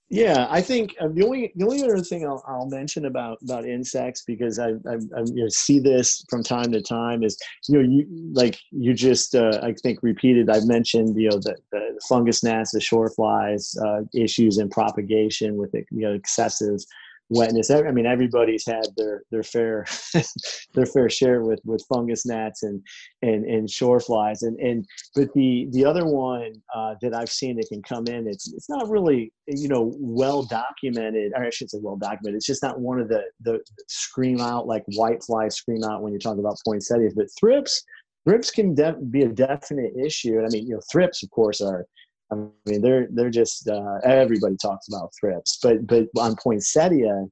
Yeah, 0.09 0.45
I 0.51 0.61
think 0.61 0.95
uh, 1.01 1.07
the 1.07 1.23
only 1.25 1.51
the 1.55 1.65
only 1.65 1.83
other 1.83 1.97
thing 1.97 2.27
I'll, 2.27 2.43
I'll 2.47 2.67
mention 2.67 3.05
about 3.05 3.39
about 3.41 3.65
insects 3.65 4.23
because 4.25 4.59
I, 4.59 4.69
I, 4.87 4.97
I 5.17 5.21
you 5.25 5.43
know, 5.43 5.49
see 5.49 5.79
this 5.79 6.23
from 6.29 6.43
time 6.43 6.71
to 6.73 6.81
time 6.81 7.23
is 7.23 7.35
you 7.67 7.75
know 7.75 7.89
you 7.89 8.05
like 8.33 8.59
you 8.69 8.93
just 8.93 9.33
uh, 9.33 9.59
I 9.63 9.73
think 9.81 10.03
repeated 10.03 10.47
I've 10.47 10.67
mentioned 10.67 11.19
you 11.19 11.29
know 11.29 11.37
the, 11.37 11.55
the 11.71 11.99
fungus 12.07 12.43
gnats 12.43 12.71
the 12.71 12.81
shore 12.81 13.09
flies 13.09 13.75
uh, 13.83 14.01
issues 14.13 14.59
in 14.59 14.69
propagation 14.69 15.57
with 15.57 15.73
you 15.73 15.85
know 15.91 16.13
excessive 16.13 16.81
wetness. 17.29 17.71
I 17.71 17.91
mean, 17.91 18.05
everybody's 18.05 18.65
had 18.65 18.85
their 18.97 19.23
their 19.31 19.43
fair 19.43 19.85
their 20.73 20.85
fair 20.85 21.09
share 21.09 21.43
with 21.43 21.59
with 21.65 21.83
fungus 21.87 22.25
gnats 22.25 22.63
and 22.63 22.81
and 23.21 23.45
and 23.45 23.69
shore 23.69 23.99
flies. 23.99 24.43
And 24.43 24.59
and 24.59 24.85
but 25.15 25.33
the 25.33 25.67
the 25.71 25.85
other 25.85 26.05
one 26.05 26.53
uh, 26.75 26.95
that 27.01 27.13
I've 27.13 27.29
seen 27.29 27.57
that 27.57 27.67
can 27.69 27.81
come 27.81 28.07
in, 28.07 28.27
it's 28.27 28.51
it's 28.53 28.69
not 28.69 28.89
really 28.89 29.31
you 29.47 29.67
know 29.67 29.93
well 29.97 30.43
documented. 30.43 31.33
Or 31.35 31.45
I 31.45 31.49
should 31.49 31.69
say 31.69 31.79
well 31.81 31.97
documented. 31.97 32.37
It's 32.37 32.47
just 32.47 32.63
not 32.63 32.79
one 32.79 32.99
of 32.99 33.07
the 33.07 33.23
the 33.41 33.59
scream 33.87 34.41
out 34.41 34.67
like 34.67 34.83
white 34.95 35.23
flies 35.23 35.55
scream 35.55 35.83
out 35.83 36.01
when 36.01 36.11
you're 36.11 36.19
talking 36.19 36.39
about 36.39 36.57
poinsettias. 36.65 37.13
But 37.15 37.27
thrips 37.39 37.83
thrips 38.27 38.51
can 38.51 38.73
def- 38.73 38.95
be 39.11 39.21
a 39.21 39.29
definite 39.29 39.93
issue. 40.03 40.39
I 40.39 40.47
mean, 40.49 40.67
you 40.67 40.75
know, 40.75 40.81
thrips 40.91 41.23
of 41.23 41.29
course 41.31 41.61
are 41.61 41.85
I 42.31 42.35
mean, 42.65 42.81
they're 42.81 43.07
they're 43.11 43.29
just 43.29 43.67
uh, 43.67 43.97
everybody 44.03 44.55
talks 44.57 44.87
about 44.87 45.13
thrips, 45.19 45.59
but 45.61 45.85
but 45.85 46.07
on 46.17 46.35
poinsettia, 46.35 47.25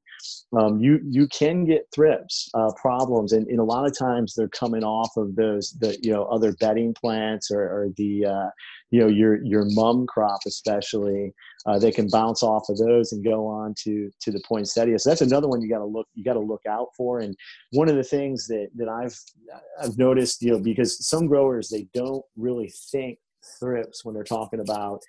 um, 0.56 0.78
you 0.78 1.00
you 1.08 1.26
can 1.28 1.64
get 1.64 1.88
thrips 1.92 2.48
uh, 2.54 2.70
problems, 2.80 3.32
and, 3.32 3.46
and 3.48 3.58
a 3.58 3.64
lot 3.64 3.86
of 3.86 3.98
times 3.98 4.34
they're 4.34 4.48
coming 4.48 4.84
off 4.84 5.10
of 5.16 5.34
those 5.34 5.76
the 5.80 5.98
you 6.00 6.12
know 6.12 6.24
other 6.24 6.52
bedding 6.60 6.94
plants 6.94 7.50
or, 7.50 7.62
or 7.62 7.88
the 7.96 8.24
uh, 8.24 8.50
you 8.92 9.00
know 9.00 9.08
your 9.08 9.42
your 9.44 9.64
mum 9.70 10.06
crop 10.06 10.40
especially. 10.46 11.34
Uh, 11.66 11.78
they 11.78 11.90
can 11.90 12.06
bounce 12.08 12.42
off 12.42 12.68
of 12.68 12.76
those 12.76 13.12
and 13.12 13.24
go 13.24 13.46
on 13.46 13.74
to 13.82 14.10
to 14.20 14.30
the 14.30 14.42
poinsettia. 14.46 14.98
So 14.98 15.10
that's 15.10 15.22
another 15.22 15.48
one 15.48 15.60
you 15.60 15.68
got 15.68 15.78
to 15.78 15.84
look 15.84 16.06
you 16.14 16.22
got 16.22 16.34
to 16.34 16.40
look 16.40 16.62
out 16.68 16.88
for. 16.96 17.18
And 17.18 17.34
one 17.72 17.88
of 17.88 17.96
the 17.96 18.04
things 18.04 18.46
that 18.46 18.68
that 18.76 18.88
I've 18.88 19.18
I've 19.82 19.98
noticed, 19.98 20.40
you 20.42 20.52
know, 20.52 20.60
because 20.60 21.04
some 21.04 21.26
growers 21.26 21.68
they 21.68 21.88
don't 21.94 22.24
really 22.36 22.72
think 22.92 23.18
thrips 23.58 24.04
when 24.04 24.14
they're 24.14 24.24
talking 24.24 24.60
about 24.60 25.02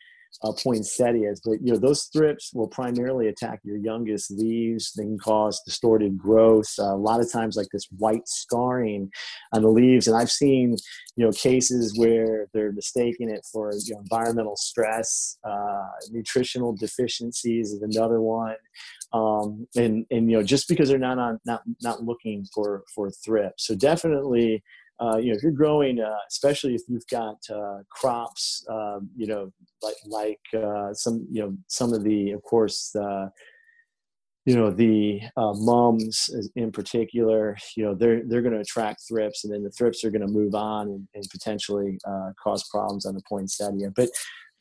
uh, 0.43 0.51
poinsettias. 0.51 1.41
But 1.43 1.61
you 1.61 1.73
know, 1.73 1.77
those 1.77 2.03
thrips 2.05 2.51
will 2.53 2.67
primarily 2.67 3.27
attack 3.27 3.61
your 3.63 3.77
youngest 3.77 4.31
leaves. 4.31 4.93
They 4.93 5.03
can 5.03 5.17
cause 5.17 5.61
distorted 5.65 6.17
growth. 6.17 6.73
Uh, 6.79 6.93
a 6.93 6.97
lot 6.97 7.21
of 7.21 7.31
times, 7.31 7.55
like 7.55 7.67
this 7.71 7.87
white 7.97 8.27
scarring 8.27 9.11
on 9.53 9.61
the 9.61 9.69
leaves. 9.69 10.07
And 10.07 10.17
I've 10.17 10.31
seen 10.31 10.75
you 11.15 11.25
know 11.25 11.31
cases 11.31 11.97
where 11.97 12.47
they're 12.53 12.71
mistaking 12.71 13.29
it 13.29 13.45
for 13.51 13.71
you 13.73 13.93
know, 13.93 14.01
environmental 14.01 14.55
stress. 14.55 15.37
Uh, 15.43 15.87
nutritional 16.11 16.75
deficiencies 16.75 17.71
is 17.71 17.81
another 17.81 18.21
one. 18.21 18.55
Um, 19.13 19.67
and 19.75 20.05
and 20.11 20.29
you 20.29 20.37
know 20.37 20.43
just 20.43 20.67
because 20.67 20.89
they're 20.89 20.97
not 20.97 21.19
on 21.19 21.39
not 21.45 21.61
not 21.81 22.03
looking 22.03 22.45
for 22.53 22.83
for 22.93 23.09
thrips. 23.09 23.67
So 23.67 23.75
definitely 23.75 24.63
uh, 24.99 25.17
you 25.17 25.29
know, 25.29 25.35
if 25.35 25.43
you're 25.43 25.51
growing, 25.51 25.99
uh, 25.99 26.15
especially 26.29 26.75
if 26.75 26.81
you've 26.87 27.07
got 27.07 27.37
uh, 27.49 27.79
crops, 27.89 28.65
um, 28.69 29.09
you 29.15 29.27
know, 29.27 29.51
like 29.81 29.95
like 30.05 30.63
uh, 30.63 30.93
some, 30.93 31.27
you 31.29 31.41
know, 31.41 31.55
some 31.67 31.93
of 31.93 32.03
the, 32.03 32.31
of 32.31 32.41
course, 32.43 32.95
you 34.45 34.55
know, 34.55 34.69
the 34.69 35.21
uh, 35.37 35.53
mums 35.53 36.29
in 36.55 36.71
particular, 36.71 37.57
you 37.75 37.83
know, 37.83 37.95
they're 37.95 38.21
they're 38.25 38.43
going 38.43 38.53
to 38.53 38.59
attract 38.59 39.01
thrips, 39.07 39.43
and 39.43 39.51
then 39.51 39.63
the 39.63 39.71
thrips 39.71 40.03
are 40.03 40.11
going 40.11 40.21
to 40.21 40.27
move 40.27 40.53
on 40.53 40.87
and, 40.87 41.07
and 41.15 41.23
potentially 41.31 41.97
uh, 42.07 42.31
cause 42.41 42.63
problems 42.69 43.05
on 43.05 43.15
the 43.15 43.23
poinsettia. 43.27 43.91
But 43.95 44.09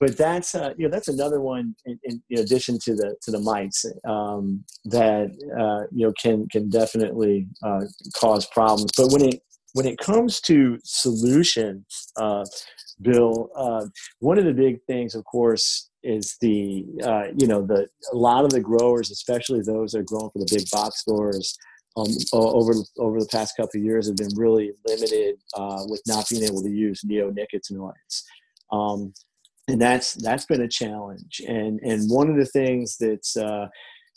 but 0.01 0.17
that's 0.17 0.55
uh, 0.55 0.73
you 0.79 0.87
know 0.87 0.91
that's 0.91 1.09
another 1.09 1.41
one 1.41 1.75
in, 1.85 1.99
in, 2.05 2.23
in, 2.31 2.41
addition 2.41 2.79
to 2.81 2.95
the 2.95 3.15
to 3.23 3.31
the 3.31 3.39
mites 3.39 3.85
um, 4.07 4.65
that 4.87 5.31
uh, 5.59 5.87
you 5.93 6.07
know 6.07 6.13
can 6.21 6.49
can 6.49 6.71
definitely 6.71 7.47
uh, 7.63 7.83
cause 8.17 8.47
problems. 8.47 8.91
But 8.97 9.13
when 9.13 9.23
it 9.23 9.43
when 9.75 9.87
it 9.87 9.99
comes 9.99 10.41
to 10.41 10.79
solutions, 10.85 12.13
uh, 12.17 12.45
Bill, 13.03 13.51
uh, 13.57 13.87
one 14.21 14.39
of 14.39 14.45
the 14.45 14.53
big 14.53 14.79
things, 14.87 15.15
of 15.15 15.25
course, 15.25 15.91
is 16.03 16.37
the 16.41 16.87
uh, 17.03 17.25
you 17.37 17.47
know 17.47 17.63
the 17.63 17.89
a 18.13 18.17
lot 18.17 18.45
of 18.45 18.51
the 18.51 18.61
growers, 18.61 19.11
especially 19.11 19.61
those 19.61 19.93
that 19.93 20.01
are 20.01 20.05
growing 20.05 20.31
for 20.31 20.39
the 20.39 20.57
big 20.57 20.69
box 20.71 21.01
stores, 21.01 21.57
um, 21.97 22.07
over 22.33 22.75
over 22.99 23.21
the 23.21 23.29
past 23.31 23.57
couple 23.57 23.79
of 23.79 23.85
years 23.85 24.07
have 24.07 24.17
been 24.17 24.37
really 24.37 24.73
limited 24.87 25.37
uh, 25.57 25.83
with 25.87 26.03
not 26.07 26.29
being 26.29 26.45
able 26.45 26.63
to 26.63 26.71
use 26.71 27.03
neonicotinoids. 27.03 28.23
Um, 28.73 29.13
and 29.69 29.81
that's 29.81 30.15
that's 30.15 30.45
been 30.45 30.63
a 30.63 30.69
challenge 30.69 31.41
and 31.49 31.81
and 31.81 32.11
one 32.11 32.29
of 32.29 32.37
the 32.37 32.47
things 32.47 32.97
that's 32.99 33.37
uh, 33.37 33.67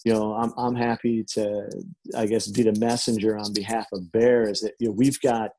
you 0.05 0.13
know, 0.13 0.33
I'm, 0.33 0.53
I'm 0.57 0.75
happy 0.75 1.23
to, 1.33 1.69
I 2.15 2.25
guess, 2.25 2.47
be 2.47 2.63
the 2.63 2.79
messenger 2.79 3.37
on 3.37 3.53
behalf 3.53 3.87
of 3.91 4.03
is 4.13 4.61
that, 4.61 4.73
you 4.79 4.87
know, 4.87 4.93
we've 4.93 5.19
got 5.21 5.51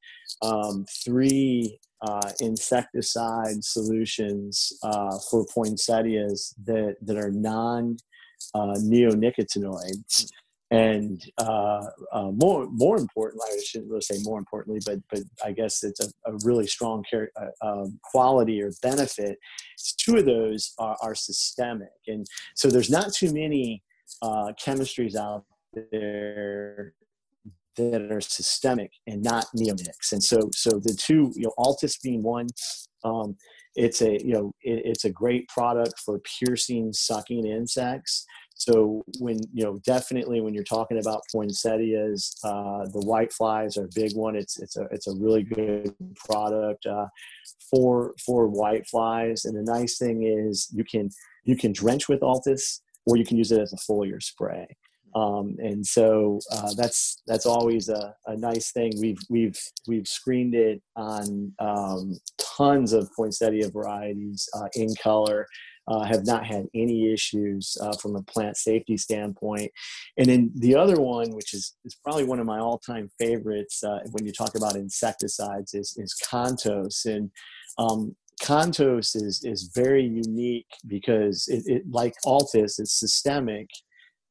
um, 0.43 0.87
three 1.05 1.79
uh, 2.03 2.31
insecticide 2.41 3.65
solutions 3.65 4.73
uh, 4.83 5.19
for 5.31 5.45
poinsettias 5.53 6.55
that, 6.65 6.97
that 7.03 7.17
are 7.17 7.31
non 7.31 7.97
uh, 8.55 8.75
neonicotinoids. 8.79 10.31
And 10.71 11.25
uh, 11.39 11.87
uh, 12.13 12.31
more, 12.31 12.69
more 12.71 12.99
important, 12.99 13.43
I 13.43 13.59
shouldn't 13.65 13.91
really 13.91 14.03
say 14.03 14.19
more 14.23 14.39
importantly, 14.39 14.81
but, 14.85 14.99
but 15.11 15.23
I 15.43 15.53
guess 15.53 15.83
it's 15.83 16.01
a, 16.01 16.09
a 16.31 16.37
really 16.45 16.67
strong 16.67 17.03
care, 17.11 17.31
uh, 17.41 17.67
um, 17.67 17.99
quality 18.05 18.63
or 18.63 18.71
benefit. 18.83 19.39
Two 19.97 20.19
of 20.19 20.27
those 20.27 20.75
are, 20.79 20.97
are 21.01 21.15
systemic. 21.15 21.89
And 22.07 22.27
so 22.55 22.69
there's 22.69 22.91
not 22.91 23.15
too 23.15 23.33
many 23.33 23.83
uh, 24.23 24.53
chemistries 24.63 25.17
out 25.17 25.45
there 25.75 26.95
that 27.77 28.11
are 28.11 28.21
systemic 28.21 28.91
and 29.07 29.23
not 29.23 29.47
neonics. 29.57 30.13
And 30.13 30.23
so, 30.23 30.51
so 30.53 30.71
the 30.71 30.97
two, 31.01 31.33
you 31.37 31.45
know, 31.45 31.55
Altus 31.59 32.01
being 32.03 32.23
one, 32.23 32.49
um, 33.05 33.37
it's 33.77 34.03
a, 34.03 34.19
you 34.25 34.33
know, 34.33 34.53
it, 34.63 34.83
it's 34.85 35.05
a 35.05 35.11
great 35.11 35.49
product 35.49 35.95
for 36.05 36.21
piercing, 36.21 36.93
sucking 36.93 37.47
insects. 37.47 38.27
So 38.57 39.05
when, 39.21 39.39
you 39.53 39.63
know, 39.63 39.79
definitely 39.87 40.41
when 40.41 40.53
you're 40.53 40.65
talking 40.65 40.99
about 40.99 41.23
poinsettias, 41.31 42.37
uh, 42.43 42.87
the 42.93 43.05
white 43.07 43.33
flies 43.33 43.77
are 43.77 43.85
a 43.85 43.95
big 43.95 44.17
one. 44.17 44.35
It's, 44.35 44.59
it's 44.59 44.77
a, 44.77 44.89
it's 44.91 45.07
a 45.07 45.15
really 45.15 45.45
good 45.45 45.95
product, 46.17 46.85
uh, 46.87 47.07
for, 47.71 48.15
for 48.27 48.49
white 48.49 48.89
flies. 48.89 49.45
And 49.45 49.57
the 49.57 49.73
nice 49.73 49.97
thing 49.99 50.25
is 50.25 50.69
you 50.75 50.83
can, 50.83 51.11
you 51.45 51.57
can 51.57 51.73
drench 51.73 52.09
with 52.09 52.21
Altus 52.21 52.81
or 53.09 53.17
you 53.17 53.25
can 53.25 53.39
use 53.39 53.51
it 53.51 53.61
as 53.61 53.73
a 53.73 53.77
foliar 53.77 54.23
spray. 54.23 54.67
Um, 55.15 55.57
and 55.59 55.85
so 55.85 56.39
uh, 56.53 56.75
that's 56.77 57.23
that's 57.27 57.47
always 57.47 57.89
a, 57.89 58.15
a, 58.27 58.37
nice 58.37 58.73
thing. 58.73 58.93
We've 59.01 59.19
we've 59.31 59.59
we've 59.87 60.07
screened 60.07 60.55
it 60.55 60.83
on 60.97 61.53
um, 61.59 62.19
tons 62.39 62.93
of 62.93 63.09
poinsettia 63.17 63.71
varieties 63.71 64.49
uh, 64.55 64.69
in 64.75 64.95
color. 64.97 65.47
Uh, 65.91 66.05
have 66.05 66.27
not 66.27 66.45
had 66.45 66.67
any 66.75 67.11
issues 67.11 67.75
uh, 67.81 67.95
from 67.97 68.15
a 68.15 68.23
plant 68.25 68.59
safety 68.59 68.95
standpoint. 68.99 69.73
And 70.19 70.27
then 70.27 70.51
the 70.55 70.75
other 70.75 71.01
one, 71.01 71.31
which 71.31 71.55
is, 71.55 71.77
is 71.87 71.97
probably 72.05 72.25
one 72.25 72.39
of 72.39 72.45
my 72.45 72.59
all-time 72.59 73.09
favorites 73.19 73.83
uh, 73.83 74.01
when 74.11 74.27
you 74.27 74.33
talk 74.33 74.55
about 74.55 74.77
insecticides, 74.77 75.73
is, 75.73 75.95
is 75.97 76.15
Kontos. 76.31 77.07
And 77.07 77.31
um, 77.79 78.15
Kontos 78.43 79.17
is 79.17 79.43
is 79.45 79.71
very 79.75 80.05
unique 80.05 80.71
because 80.87 81.49
it, 81.49 81.65
it 81.67 81.83
like 81.91 82.15
Altus, 82.25 82.79
it's 82.79 82.99
systemic, 82.99 83.69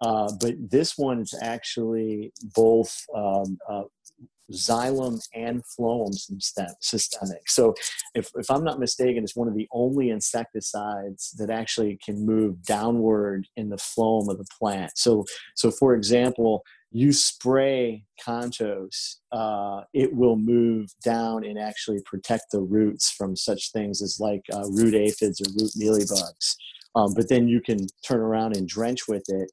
uh, 0.02 0.32
but 0.40 0.56
this 0.60 0.98
one 0.98 1.22
is 1.22 1.34
actually 1.42 2.32
both 2.56 2.96
um, 3.16 3.58
uh, 3.70 3.84
xylem 4.52 5.20
and 5.34 5.62
phloem 5.64 6.14
systemic. 6.80 7.50
So, 7.50 7.74
if, 8.16 8.30
if 8.36 8.50
I'm 8.50 8.64
not 8.64 8.80
mistaken, 8.80 9.24
it's 9.24 9.36
one 9.36 9.48
of 9.48 9.56
the 9.56 9.68
only 9.72 10.10
insecticides 10.10 11.32
that 11.38 11.50
actually 11.50 12.00
can 12.04 12.26
move 12.26 12.64
downward 12.64 13.48
in 13.58 13.70
the 13.70 13.76
phloem 13.76 14.30
of 14.30 14.38
the 14.38 14.48
plant. 14.60 14.92
So, 14.96 15.26
so 15.56 15.72
for 15.72 15.96
example, 15.96 16.64
you 16.92 17.12
spray 17.12 18.04
Kontos, 18.26 19.16
uh, 19.32 19.82
it 19.94 20.14
will 20.14 20.38
move 20.38 20.90
down 21.04 21.44
and 21.44 21.60
actually 21.60 22.00
protect 22.06 22.46
the 22.52 22.62
roots 22.62 23.12
from 23.12 23.36
such 23.36 23.72
things 23.72 24.02
as 24.02 24.20
like 24.20 24.42
uh, 24.54 24.68
root 24.70 24.96
aphids 24.96 25.42
or 25.42 25.52
root 25.60 25.72
mealybugs. 25.80 26.56
Um, 26.96 27.14
but 27.14 27.30
then 27.30 27.48
you 27.48 27.62
can 27.62 27.86
turn 28.06 28.20
around 28.20 28.56
and 28.56 28.68
drench 28.68 29.08
with 29.08 29.24
it. 29.28 29.52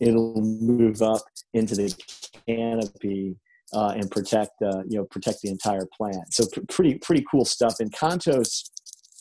It'll 0.00 0.40
move 0.40 1.00
up 1.00 1.22
into 1.54 1.74
the 1.74 1.94
canopy 2.46 3.36
uh, 3.72 3.94
and 3.96 4.10
protect, 4.10 4.60
uh, 4.62 4.82
you 4.88 4.98
know, 4.98 5.04
protect 5.04 5.40
the 5.42 5.48
entire 5.48 5.86
plant. 5.96 6.34
So 6.34 6.44
pr- 6.52 6.60
pretty 6.68 6.94
pretty 6.96 7.24
cool 7.30 7.44
stuff. 7.44 7.76
And 7.78 7.92
Kontos 7.92 8.70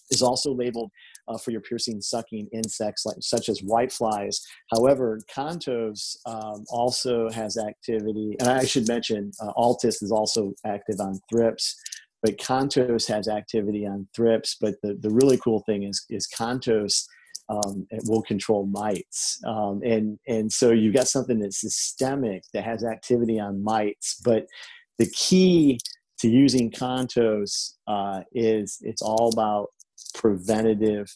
is 0.09 0.21
also 0.21 0.53
labeled 0.53 0.91
uh, 1.27 1.37
for 1.37 1.51
your 1.51 1.61
piercing 1.61 2.01
sucking 2.01 2.47
insects 2.53 3.05
like 3.05 3.17
such 3.19 3.49
as 3.49 3.61
whiteflies. 3.61 4.37
However, 4.71 5.19
Kontos 5.33 6.15
um, 6.25 6.63
also 6.69 7.29
has 7.29 7.57
activity, 7.57 8.35
and 8.39 8.49
I 8.49 8.65
should 8.65 8.87
mention 8.87 9.31
uh, 9.41 9.53
Altus 9.53 10.01
is 10.01 10.11
also 10.11 10.53
active 10.65 10.99
on 10.99 11.19
thrips, 11.29 11.75
but 12.23 12.37
Kontos 12.37 13.07
has 13.07 13.27
activity 13.27 13.85
on 13.85 14.07
thrips. 14.15 14.57
But 14.59 14.75
the, 14.83 14.97
the 15.01 15.09
really 15.09 15.37
cool 15.37 15.63
thing 15.65 15.83
is 15.83 16.05
is 16.09 16.27
Kontos. 16.27 17.05
Um, 17.49 17.85
it 17.89 18.03
will 18.05 18.21
control 18.21 18.65
mites. 18.65 19.37
Um, 19.45 19.81
and, 19.83 20.17
and 20.25 20.49
so 20.49 20.71
you've 20.71 20.93
got 20.93 21.09
something 21.09 21.37
that's 21.37 21.59
systemic 21.59 22.43
that 22.53 22.63
has 22.63 22.85
activity 22.85 23.41
on 23.41 23.61
mites. 23.61 24.21
But 24.23 24.45
the 24.99 25.09
key 25.09 25.79
to 26.21 26.29
using 26.29 26.71
Kontos 26.71 27.73
uh, 27.87 28.21
is 28.31 28.77
it's 28.81 29.01
all 29.01 29.31
about 29.33 29.69
preventative 30.11 31.07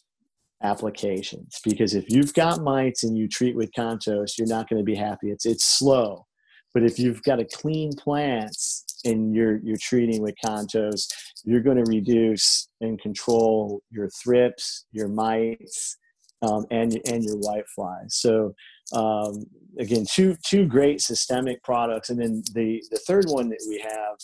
applications. 0.64 1.60
Because 1.64 1.94
if 1.94 2.06
you've 2.10 2.34
got 2.34 2.62
mites 2.62 3.04
and 3.04 3.18
you 3.18 3.28
treat 3.28 3.56
with 3.56 3.72
Kontos 3.78 4.38
you're 4.38 4.48
not 4.48 4.70
going 4.70 4.80
to 4.80 4.86
be 4.86 4.96
happy. 4.96 5.32
It's 5.32 5.46
it's 5.46 5.66
slow. 5.66 6.26
But 6.74 6.84
if 6.84 7.00
you've 7.00 7.24
got 7.24 7.40
a 7.40 7.46
clean 7.46 7.92
plants 7.94 8.84
and 9.06 9.36
you're 9.36 9.58
you're 9.58 9.78
treating 9.78 10.22
with 10.22 10.36
Kontos 10.44 11.08
you're 11.44 11.62
going 11.62 11.84
to 11.84 11.92
reduce 11.92 12.70
and 12.82 13.00
control 13.00 13.82
your 13.92 14.10
thrips 14.10 14.86
your 14.92 15.08
mites 15.08 15.98
um, 16.42 16.66
and 16.72 17.00
and 17.06 17.24
your 17.24 17.38
white 17.38 17.68
flies. 17.74 18.16
So 18.16 18.54
um, 18.94 19.46
again 19.80 20.06
two 20.10 20.36
two 20.48 20.66
great 20.66 21.02
systemic 21.02 21.64
products. 21.64 22.10
And 22.10 22.20
then 22.20 22.44
the 22.54 22.84
the 22.92 23.00
third 23.08 23.26
one 23.28 23.50
that 23.50 23.64
we 23.68 23.80
have 23.80 24.18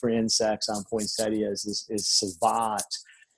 for 0.00 0.08
insects 0.10 0.68
on 0.68 0.84
poinsettias 0.90 1.64
is 1.64 1.86
is 1.88 2.06
savat 2.08 2.84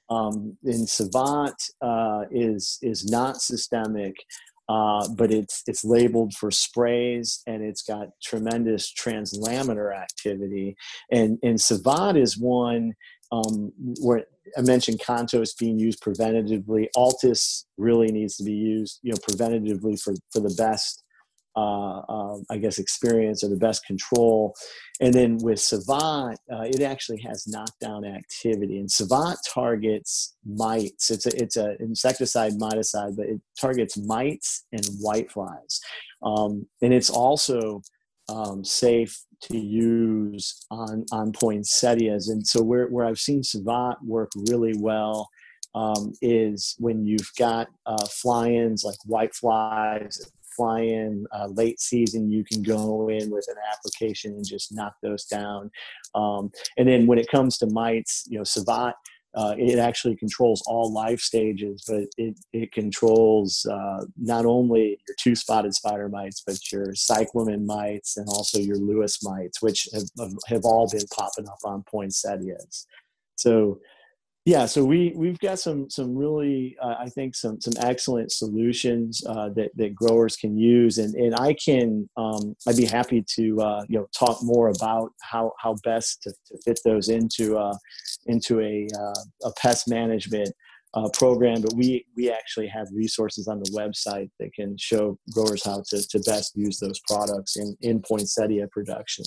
um, 0.08 0.56
Savant 0.86 1.54
uh, 1.82 2.24
is 2.30 2.78
is 2.82 3.10
not 3.10 3.40
systemic, 3.40 4.14
uh, 4.68 5.06
but 5.16 5.32
it's 5.32 5.62
it's 5.66 5.84
labeled 5.84 6.34
for 6.34 6.50
sprays 6.50 7.42
and 7.46 7.62
it's 7.62 7.82
got 7.82 8.08
tremendous 8.22 8.92
translaminar 8.92 9.96
activity. 9.96 10.76
And 11.10 11.38
and 11.42 11.60
Savant 11.60 12.16
is 12.16 12.38
one 12.38 12.94
um, 13.32 13.72
where 14.00 14.24
I 14.56 14.60
mentioned 14.60 15.00
Kontos 15.00 15.58
being 15.58 15.78
used 15.78 16.00
preventatively. 16.00 16.86
Altus 16.96 17.64
really 17.76 18.12
needs 18.12 18.36
to 18.36 18.44
be 18.44 18.52
used, 18.52 19.00
you 19.02 19.10
know, 19.10 19.18
preventatively 19.18 20.00
for 20.00 20.14
for 20.32 20.40
the 20.40 20.54
best 20.56 21.02
uh, 21.56 22.00
uh, 22.00 22.38
I 22.50 22.58
guess, 22.58 22.78
experience 22.78 23.42
or 23.42 23.48
the 23.48 23.56
best 23.56 23.86
control. 23.86 24.54
And 25.00 25.12
then 25.12 25.38
with 25.38 25.58
Savant, 25.58 26.38
uh, 26.52 26.62
it 26.62 26.82
actually 26.82 27.20
has 27.22 27.46
knockdown 27.46 28.04
activity. 28.04 28.78
And 28.78 28.90
Savant 28.90 29.38
targets 29.48 30.36
mites. 30.44 31.10
It's 31.10 31.26
a 31.26 31.42
it's 31.42 31.56
an 31.56 31.76
insecticide 31.80 32.52
miticide, 32.54 33.16
but 33.16 33.26
it 33.26 33.40
targets 33.58 33.96
mites 33.96 34.66
and 34.72 34.84
whiteflies. 35.02 35.80
Um, 36.22 36.66
and 36.82 36.92
it's 36.92 37.10
also 37.10 37.82
um, 38.28 38.64
safe 38.64 39.18
to 39.42 39.58
use 39.58 40.66
on 40.70 41.06
on 41.12 41.32
poinsettias. 41.32 42.28
And 42.28 42.46
so 42.46 42.62
where 42.62 42.86
where 42.88 43.06
I've 43.06 43.18
seen 43.18 43.42
Savant 43.42 43.98
work 44.04 44.30
really 44.48 44.74
well 44.78 45.28
um, 45.74 46.12
is 46.22 46.74
when 46.78 47.04
you've 47.04 47.30
got 47.38 47.68
uh, 47.84 48.06
fly-ins 48.06 48.82
like 48.82 48.96
whiteflies 49.08 50.18
fly 50.56 50.80
in 50.80 51.26
uh, 51.32 51.48
late 51.48 51.80
season, 51.80 52.30
you 52.30 52.44
can 52.44 52.62
go 52.62 53.08
in 53.08 53.30
with 53.30 53.46
an 53.48 53.56
application 53.72 54.32
and 54.32 54.44
just 54.44 54.72
knock 54.72 54.94
those 55.02 55.24
down. 55.26 55.70
Um, 56.14 56.50
and 56.78 56.88
then 56.88 57.06
when 57.06 57.18
it 57.18 57.30
comes 57.30 57.58
to 57.58 57.66
mites, 57.66 58.24
you 58.28 58.38
know, 58.38 58.44
Savant, 58.44 58.96
uh, 59.36 59.54
it 59.58 59.78
actually 59.78 60.16
controls 60.16 60.62
all 60.66 60.90
life 60.90 61.20
stages, 61.20 61.84
but 61.86 62.04
it, 62.16 62.34
it 62.54 62.72
controls 62.72 63.66
uh, 63.70 64.02
not 64.16 64.46
only 64.46 64.98
your 65.06 65.16
two 65.20 65.34
spotted 65.34 65.74
spider 65.74 66.08
mites, 66.08 66.42
but 66.46 66.72
your 66.72 66.94
cyclamen 66.94 67.66
mites 67.66 68.16
and 68.16 68.26
also 68.28 68.58
your 68.58 68.78
Lewis 68.78 69.22
mites, 69.22 69.60
which 69.60 69.88
have, 69.92 70.32
have 70.46 70.64
all 70.64 70.88
been 70.90 71.06
popping 71.14 71.46
up 71.46 71.58
on 71.64 71.84
poinsettias. 71.84 72.86
So 73.36 73.78
yeah, 74.46 74.66
so 74.66 74.84
we 74.84 75.12
we've 75.16 75.40
got 75.40 75.58
some 75.58 75.90
some 75.90 76.16
really 76.16 76.76
uh, 76.80 76.94
I 77.00 77.08
think 77.08 77.34
some 77.34 77.60
some 77.60 77.72
excellent 77.80 78.30
solutions 78.30 79.20
uh, 79.28 79.48
that 79.56 79.72
that 79.74 79.92
growers 79.92 80.36
can 80.36 80.56
use, 80.56 80.98
and 80.98 81.16
and 81.16 81.34
I 81.34 81.54
can 81.54 82.08
um, 82.16 82.54
I'd 82.68 82.76
be 82.76 82.84
happy 82.84 83.24
to 83.34 83.60
uh, 83.60 83.84
you 83.88 83.98
know 83.98 84.06
talk 84.16 84.38
more 84.44 84.68
about 84.68 85.10
how 85.20 85.50
how 85.58 85.74
best 85.82 86.22
to, 86.22 86.30
to 86.30 86.58
fit 86.64 86.78
those 86.84 87.08
into 87.08 87.58
uh, 87.58 87.76
into 88.26 88.60
a 88.60 88.86
uh, 88.96 89.48
a 89.48 89.52
pest 89.60 89.88
management 89.88 90.52
uh, 90.94 91.08
program. 91.12 91.60
But 91.60 91.74
we 91.74 92.06
we 92.16 92.30
actually 92.30 92.68
have 92.68 92.86
resources 92.94 93.48
on 93.48 93.58
the 93.58 93.70
website 93.72 94.30
that 94.38 94.52
can 94.54 94.76
show 94.78 95.18
growers 95.34 95.64
how 95.64 95.82
to 95.88 96.06
to 96.06 96.20
best 96.20 96.52
use 96.54 96.78
those 96.78 97.00
products 97.08 97.56
in 97.56 97.76
in 97.80 98.00
poinsettia 98.00 98.68
production. 98.70 99.24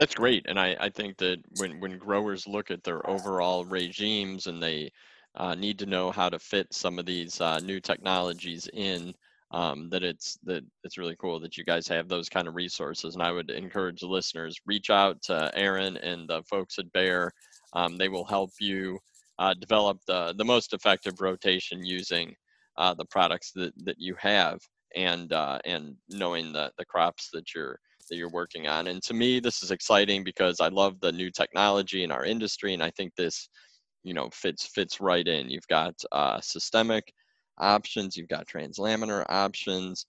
That's 0.00 0.14
great, 0.16 0.46
and 0.48 0.58
I, 0.58 0.76
I 0.80 0.90
think 0.90 1.18
that 1.18 1.40
when 1.58 1.78
when 1.80 1.98
growers 1.98 2.46
look 2.48 2.70
at 2.72 2.82
their 2.84 3.08
overall 3.08 3.64
regimes 3.66 4.46
and 4.48 4.62
they 4.62 4.92
uh, 5.36 5.54
need 5.54 5.78
to 5.80 5.86
know 5.86 6.10
how 6.10 6.28
to 6.30 6.38
fit 6.40 6.72
some 6.74 6.98
of 6.98 7.06
these 7.06 7.40
uh, 7.40 7.60
new 7.60 7.80
technologies 7.80 8.68
in, 8.72 9.14
um, 9.52 9.88
that 9.90 10.02
it's 10.02 10.38
that 10.44 10.64
it's 10.84 10.98
really 10.98 11.16
cool 11.16 11.38
that 11.40 11.56
you 11.58 11.64
guys 11.64 11.86
have 11.88 12.08
those 12.08 12.28
kind 12.30 12.48
of 12.48 12.54
resources. 12.56 13.14
And 13.14 13.22
I 13.22 13.30
would 13.32 13.50
encourage 13.50 14.02
listeners 14.02 14.58
reach 14.66 14.90
out 14.90 15.22
to 15.24 15.52
Aaron 15.54 15.96
and 15.98 16.28
the 16.28 16.42
folks 16.44 16.78
at 16.78 16.92
Bayer. 16.92 17.30
Um, 17.74 17.96
they 17.98 18.08
will 18.08 18.24
help 18.24 18.52
you 18.58 18.98
uh, 19.38 19.54
develop 19.54 19.98
the 20.06 20.34
the 20.36 20.44
most 20.44 20.72
effective 20.74 21.20
rotation 21.20 21.84
using 21.84 22.34
uh, 22.78 22.94
the 22.94 23.04
products 23.06 23.52
that 23.52 23.74
that 23.84 23.96
you 23.98 24.14
have 24.18 24.60
and 24.96 25.32
uh, 25.32 25.58
and 25.66 25.96
knowing 26.08 26.52
the 26.52 26.72
the 26.78 26.86
crops 26.86 27.30
that 27.34 27.54
you're 27.54 27.78
that 28.10 28.16
you're 28.16 28.30
working 28.30 28.68
on. 28.68 28.88
And 28.88 29.02
to 29.04 29.14
me, 29.14 29.40
this 29.40 29.62
is 29.62 29.70
exciting 29.70 30.24
because 30.24 30.60
I 30.60 30.68
love 30.68 31.00
the 31.00 31.12
new 31.12 31.30
technology 31.30 32.04
in 32.04 32.12
our 32.12 32.24
industry, 32.24 32.74
and 32.74 32.82
I 32.82 32.90
think 32.90 33.14
this, 33.16 33.48
you 34.02 34.14
know, 34.14 34.28
fits 34.32 34.66
fits 34.66 35.00
right 35.00 35.26
in. 35.26 35.50
You've 35.50 35.68
got 35.68 35.94
uh, 36.12 36.40
systemic 36.40 37.12
options, 37.58 38.16
you've 38.16 38.28
got 38.28 38.46
translaminar 38.48 39.24
options, 39.28 40.06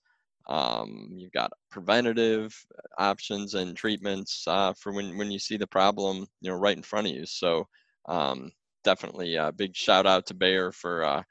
um, 0.50 1.10
you've 1.16 1.32
got 1.32 1.52
preventative 1.70 2.54
options 2.98 3.54
and 3.54 3.76
treatments 3.76 4.44
uh, 4.48 4.74
for 4.74 4.92
when 4.94 5.18
when 5.18 5.32
you 5.32 5.40
see 5.40 5.58
the 5.58 5.68
problem, 5.68 6.26
you 6.42 6.52
know, 6.52 6.58
right 6.58 6.78
in 6.78 6.84
front 6.84 7.08
of 7.08 7.14
you. 7.14 7.26
So 7.26 7.68
um, 8.08 8.52
definitely 8.84 9.36
a 9.36 9.52
big 9.52 9.76
shout 9.76 10.06
out 10.06 10.26
to 10.28 10.34
Bayer 10.34 10.72
for 10.72 11.04
uh, 11.04 11.24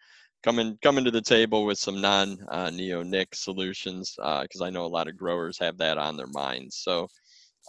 coming 0.42 0.78
coming 0.82 1.04
to 1.04 1.10
the 1.10 1.20
table 1.20 1.64
with 1.64 1.78
some 1.78 2.00
non 2.00 2.38
uh, 2.48 2.68
neonic 2.68 3.34
solutions 3.34 4.14
because 4.16 4.60
uh, 4.60 4.64
I 4.64 4.70
know 4.70 4.84
a 4.84 4.86
lot 4.86 5.08
of 5.08 5.16
growers 5.16 5.58
have 5.58 5.76
that 5.78 5.98
on 5.98 6.16
their 6.16 6.28
minds. 6.28 6.76
So 6.76 7.08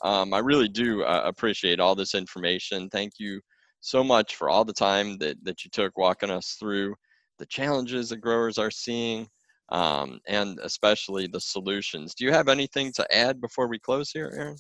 um, 0.04 0.34
I 0.34 0.40
really 0.40 0.70
do 0.70 1.04
uh, 1.04 1.24
appreciate 1.26 1.80
all 1.80 1.96
this 1.96 2.16
information. 2.16 2.90
Thank 2.90 3.14
you 3.20 3.42
so 3.82 4.04
much 4.04 4.36
for 4.36 4.50
all 4.50 4.66
the 4.66 4.74
time 4.74 5.18
that 5.20 5.44
that 5.44 5.64
you 5.64 5.72
took 5.72 5.98
walking 5.98 6.32
us 6.32 6.56
through 6.60 6.96
the 7.40 7.46
challenges 7.48 8.10
that 8.10 8.18
growers 8.18 8.58
are 8.58 8.72
seeing 8.72 9.28
um, 9.70 10.20
and 10.28 10.60
especially 10.64 11.28
the 11.28 11.40
solutions. 11.40 12.14
Do 12.14 12.26
you 12.26 12.32
have 12.32 12.50
anything 12.50 12.92
to 12.94 13.16
add 13.16 13.42
before 13.42 13.68
we 13.68 13.80
close 13.80 14.12
here, 14.12 14.32
Aaron? 14.36 14.58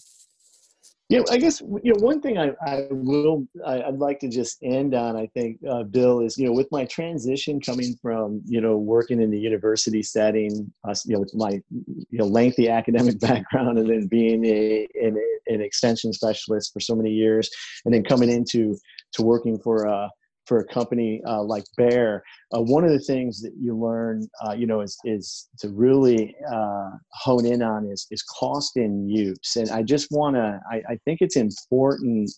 Yeah, 1.11 1.23
I 1.29 1.37
guess 1.37 1.59
you 1.59 1.93
know 1.93 1.99
one 1.99 2.21
thing 2.21 2.37
I, 2.37 2.53
I 2.65 2.87
will 2.89 3.45
I, 3.65 3.89
would 3.89 3.99
like 3.99 4.21
to 4.21 4.29
just 4.29 4.59
end 4.63 4.95
on. 4.95 5.17
I 5.17 5.27
think 5.27 5.59
uh, 5.69 5.83
Bill 5.83 6.21
is 6.21 6.37
you 6.37 6.45
know 6.45 6.53
with 6.53 6.69
my 6.71 6.85
transition 6.85 7.59
coming 7.59 7.95
from 8.01 8.41
you 8.45 8.61
know 8.61 8.77
working 8.77 9.21
in 9.21 9.29
the 9.29 9.37
university 9.37 10.03
setting, 10.03 10.71
uh, 10.87 10.95
you 11.05 11.15
know 11.15 11.19
with 11.19 11.35
my 11.35 11.61
you 11.75 12.17
know 12.17 12.25
lengthy 12.25 12.69
academic 12.69 13.19
background, 13.27 13.77
and 13.77 13.89
then 13.89 14.07
being 14.07 14.45
a 14.45 14.87
an, 15.03 15.21
an 15.47 15.59
extension 15.59 16.13
specialist 16.13 16.71
for 16.71 16.79
so 16.79 16.95
many 16.95 17.11
years, 17.11 17.49
and 17.83 17.93
then 17.93 18.05
coming 18.05 18.29
into 18.29 18.77
to 19.11 19.21
working 19.21 19.59
for 19.59 19.87
uh, 19.87 20.07
for 20.51 20.59
a 20.59 20.65
company 20.65 21.21
uh, 21.25 21.41
like 21.41 21.63
Bayer, 21.77 22.21
uh, 22.53 22.61
one 22.61 22.83
of 22.83 22.91
the 22.91 22.99
things 22.99 23.41
that 23.41 23.53
you 23.57 23.73
learn, 23.73 24.27
uh, 24.45 24.51
you 24.51 24.67
know, 24.67 24.81
is, 24.81 24.97
is 25.05 25.47
to 25.59 25.69
really 25.69 26.35
uh, 26.53 26.89
hone 27.13 27.45
in 27.45 27.61
on 27.61 27.89
is, 27.89 28.05
is 28.11 28.21
cost 28.23 28.75
in 28.75 29.07
use. 29.07 29.55
And 29.55 29.69
I 29.71 29.81
just 29.81 30.11
want 30.11 30.35
to, 30.35 30.59
I, 30.69 30.81
I 30.89 30.97
think 31.05 31.19
it's 31.21 31.37
important 31.37 32.29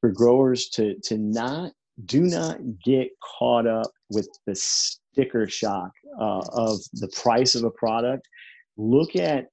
for 0.00 0.12
growers 0.12 0.68
to, 0.74 0.94
to 1.06 1.18
not, 1.18 1.72
do 2.04 2.20
not 2.20 2.60
get 2.84 3.08
caught 3.36 3.66
up 3.66 3.90
with 4.10 4.28
the 4.46 4.54
sticker 4.54 5.48
shock 5.48 5.90
uh, 6.20 6.42
of 6.52 6.78
the 6.92 7.08
price 7.20 7.56
of 7.56 7.64
a 7.64 7.70
product. 7.70 8.28
Look 8.76 9.16
at 9.16 9.46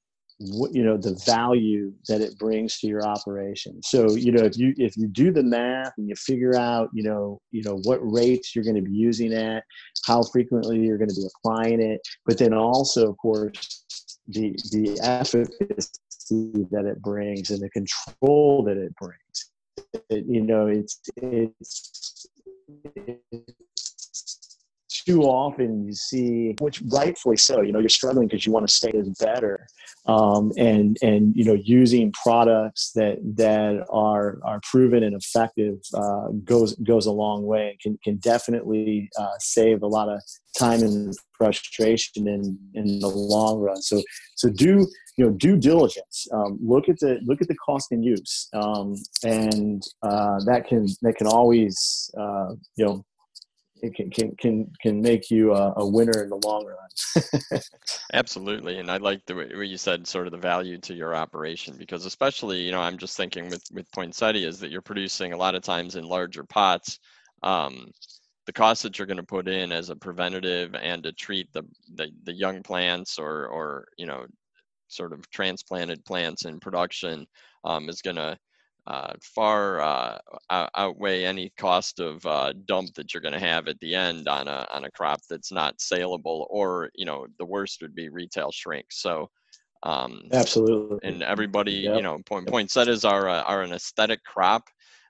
you 0.71 0.83
know 0.83 0.97
the 0.97 1.15
value 1.25 1.93
that 2.07 2.21
it 2.21 2.37
brings 2.37 2.79
to 2.79 2.87
your 2.87 3.05
operation. 3.05 3.81
So 3.83 4.15
you 4.15 4.31
know 4.31 4.43
if 4.43 4.57
you 4.57 4.73
if 4.77 4.97
you 4.97 5.07
do 5.07 5.31
the 5.31 5.43
math 5.43 5.93
and 5.97 6.07
you 6.07 6.15
figure 6.15 6.55
out 6.55 6.89
you 6.93 7.03
know 7.03 7.39
you 7.51 7.63
know 7.63 7.79
what 7.83 7.99
rates 8.01 8.55
you're 8.55 8.65
going 8.65 8.75
to 8.75 8.81
be 8.81 8.91
using 8.91 9.33
at 9.33 9.63
how 10.05 10.23
frequently 10.23 10.79
you're 10.79 10.97
going 10.97 11.09
to 11.09 11.15
be 11.15 11.27
applying 11.37 11.81
it 11.81 12.01
but 12.25 12.37
then 12.37 12.53
also 12.53 13.09
of 13.09 13.17
course 13.17 13.83
the 14.27 14.55
the 14.71 14.99
efficacy 15.01 16.65
that 16.71 16.85
it 16.85 17.01
brings 17.01 17.49
and 17.49 17.61
the 17.61 17.69
control 17.69 18.63
that 18.63 18.77
it 18.77 18.95
brings. 18.95 19.51
It, 20.09 20.25
you 20.27 20.41
know 20.41 20.67
it's 20.67 20.99
it's 21.17 22.27
too 25.05 25.21
often 25.23 25.85
you 25.85 25.93
see, 25.93 26.55
which 26.59 26.81
rightfully 26.91 27.37
so, 27.37 27.61
you 27.61 27.71
know, 27.71 27.79
you're 27.79 27.89
struggling 27.89 28.27
because 28.27 28.45
you 28.45 28.51
want 28.51 28.67
to 28.67 28.73
stay 28.73 28.91
as 28.91 29.09
better, 29.19 29.67
um, 30.05 30.51
and 30.57 30.97
and 31.01 31.35
you 31.35 31.45
know, 31.45 31.53
using 31.63 32.11
products 32.11 32.91
that 32.95 33.17
that 33.35 33.85
are 33.89 34.39
are 34.43 34.59
proven 34.69 35.03
and 35.03 35.15
effective 35.15 35.79
uh, 35.93 36.27
goes 36.43 36.75
goes 36.77 37.05
a 37.05 37.11
long 37.11 37.45
way. 37.45 37.69
and 37.69 37.79
Can 37.79 37.97
can 38.03 38.17
definitely 38.17 39.09
uh, 39.19 39.37
save 39.39 39.81
a 39.83 39.87
lot 39.87 40.09
of 40.09 40.21
time 40.57 40.81
and 40.81 41.13
frustration 41.37 42.27
in 42.27 42.57
in 42.73 42.99
the 42.99 43.07
long 43.07 43.59
run. 43.59 43.81
So 43.81 44.01
so 44.35 44.49
do 44.49 44.87
you 45.17 45.25
know 45.25 45.31
due 45.31 45.57
diligence. 45.57 46.27
Um, 46.33 46.57
look 46.61 46.89
at 46.89 46.99
the 46.99 47.19
look 47.23 47.41
at 47.41 47.47
the 47.47 47.55
cost 47.55 47.91
and 47.91 48.03
use, 48.03 48.49
um, 48.53 48.95
and 49.23 49.83
uh, 50.01 50.39
that 50.45 50.67
can 50.67 50.87
that 51.01 51.15
can 51.17 51.27
always 51.27 52.09
uh, 52.17 52.53
you 52.75 52.85
know 52.85 53.05
it 53.83 53.93
can 53.93 54.09
can 54.09 54.35
can, 54.37 54.71
can 54.81 55.01
make 55.01 55.29
you 55.29 55.53
a, 55.53 55.73
a 55.75 55.85
winner 55.85 56.23
in 56.23 56.29
the 56.29 56.39
long 56.45 56.65
run. 56.65 57.61
Absolutely, 58.13 58.79
and 58.79 58.89
I 58.89 58.97
like 58.97 59.25
the 59.25 59.35
way 59.35 59.65
you 59.65 59.77
said 59.77 60.07
sort 60.07 60.25
of 60.25 60.31
the 60.31 60.37
value 60.37 60.77
to 60.79 60.93
your 60.93 61.13
operation 61.13 61.75
because 61.77 62.05
especially 62.05 62.61
you 62.61 62.71
know 62.71 62.79
I'm 62.79 62.97
just 62.97 63.17
thinking 63.17 63.49
with 63.49 63.63
with 63.73 63.91
poinsettias 63.91 64.59
that 64.61 64.71
you're 64.71 64.81
producing 64.81 65.33
a 65.33 65.37
lot 65.37 65.53
of 65.53 65.63
times 65.63 65.95
in 65.95 66.05
larger 66.05 66.45
pots. 66.45 66.97
Um, 67.43 67.91
the 68.45 68.53
cost 68.53 68.83
that 68.83 68.97
you're 68.97 69.07
going 69.07 69.17
to 69.17 69.23
put 69.23 69.47
in 69.49 69.71
as 69.73 69.89
a 69.89 69.95
preventative 69.95 70.75
and 70.75 71.03
to 71.03 71.11
treat 71.11 71.51
the, 71.51 71.63
the 71.95 72.09
the 72.23 72.33
young 72.33 72.63
plants 72.63 73.19
or 73.19 73.47
or 73.47 73.85
you 73.97 74.05
know 74.05 74.25
sort 74.87 75.11
of 75.11 75.29
transplanted 75.29 76.05
plants 76.05 76.45
in 76.45 76.59
production 76.59 77.27
um, 77.65 77.89
is 77.89 78.01
going 78.01 78.15
to 78.15 78.37
uh, 78.85 79.13
far 79.21 79.79
uh, 79.81 80.17
outweigh 80.49 81.23
any 81.23 81.51
cost 81.57 81.99
of 81.99 82.25
uh, 82.25 82.53
dump 82.65 82.93
that 82.95 83.13
you're 83.13 83.21
going 83.21 83.33
to 83.33 83.39
have 83.39 83.67
at 83.67 83.79
the 83.79 83.95
end 83.95 84.27
on 84.27 84.47
a 84.47 84.67
on 84.73 84.83
a 84.83 84.91
crop 84.91 85.21
that's 85.29 85.51
not 85.51 85.79
saleable, 85.79 86.47
or 86.49 86.89
you 86.93 87.05
know 87.05 87.25
the 87.39 87.45
worst 87.45 87.81
would 87.81 87.95
be 87.95 88.09
retail 88.09 88.51
shrink. 88.51 88.85
So 88.91 89.29
um, 89.83 90.23
absolutely, 90.31 90.99
and 91.03 91.23
everybody, 91.23 91.73
yep. 91.73 91.95
you 91.95 92.01
know, 92.01 92.19
point 92.25 92.47
poinsettias 92.47 93.05
are 93.05 93.27
a, 93.27 93.39
are 93.41 93.61
an 93.61 93.73
aesthetic 93.73 94.23
crop, 94.23 94.63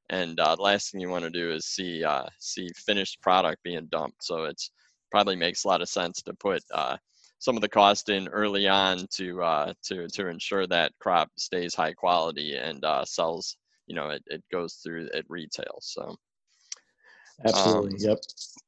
and 0.10 0.39
uh, 0.39 0.56
last 0.60 0.91
thing 0.91 1.02
you 1.02 1.10
want 1.10 1.24
to 1.24 1.30
do 1.30 1.52
is 1.52 1.66
see 1.66 2.04
uh, 2.04 2.26
see 2.39 2.70
finished 2.76 3.22
product 3.22 3.64
being 3.64 3.88
dumped. 3.91 4.24
So 4.24 4.45
it's 4.45 4.72
probably 5.12 5.36
makes 5.36 5.64
a 5.64 5.68
lot 5.68 5.82
of 5.82 5.89
sense 5.89 6.22
to 6.24 6.34
put 6.34 6.64
uh, 6.74 6.98
some 7.39 7.56
of 7.56 7.62
the 7.62 7.70
cost 7.70 8.10
in 8.10 8.28
early 8.30 8.68
on 8.68 9.06
to 9.12 9.43
uh, 9.43 9.74
to 9.84 10.08
to 10.08 10.28
ensure 10.28 10.66
that 10.68 10.91
crop 11.00 11.30
stays 11.38 11.76
high 11.76 11.93
quality 11.93 12.56
and 12.56 12.84
uh, 12.86 13.06
sells. 13.06 13.58
You 13.88 13.96
know, 13.96 14.10
it, 14.10 14.24
it 14.28 14.44
goes 14.52 14.76
through 14.76 15.10
at 15.14 15.26
retail. 15.30 15.80
So 15.82 16.16
absolutely, 17.46 17.92
um, 17.92 17.98
yep. 18.00 18.20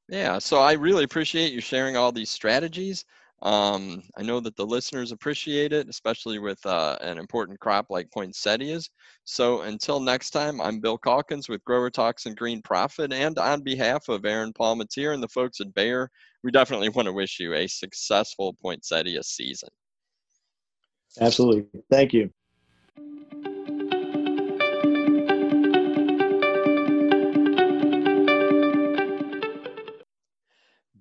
Yeah, 0.10 0.40
so 0.40 0.60
I 0.60 0.74
really 0.74 1.04
appreciate 1.04 1.54
you 1.54 1.62
sharing 1.62 1.98
all 1.98 2.12
these 2.12 2.30
strategies. 2.30 3.06
Um, 3.42 4.02
I 4.18 4.24
know 4.24 4.40
that 4.40 4.56
the 4.56 4.66
listeners 4.66 5.12
appreciate 5.12 5.74
it, 5.74 5.90
especially 5.90 6.40
with 6.40 6.66
uh, 6.66 6.98
an 7.02 7.18
important 7.18 7.60
crop 7.60 7.88
like 7.90 8.10
poinsettias. 8.12 8.90
So 9.24 9.62
until 9.62 10.00
next 10.00 10.32
time, 10.32 10.62
I'm 10.62 10.80
Bill 10.80 10.98
Calkins 10.98 11.50
with 11.50 11.64
Grower 11.66 11.90
Talks 11.90 12.26
and 12.26 12.38
Green 12.38 12.62
Profit. 12.62 13.12
And 13.12 13.38
on 13.38 13.62
behalf 13.62 14.10
of 14.10 14.26
Aaron 14.26 14.54
Palmateer 14.54 15.14
and 15.14 15.22
the 15.22 15.28
folks 15.28 15.60
at 15.60 15.74
Bayer, 15.74 16.10
we 16.44 16.52
definitely 16.52 16.90
want 16.90 17.08
to 17.08 17.14
wish 17.14 17.40
you 17.40 17.54
a 17.54 17.68
successful 17.68 18.56
poinsettia 18.62 19.22
season. 19.24 19.70
Absolutely. 21.20 21.66
Thank 21.90 22.14
you. 22.14 22.32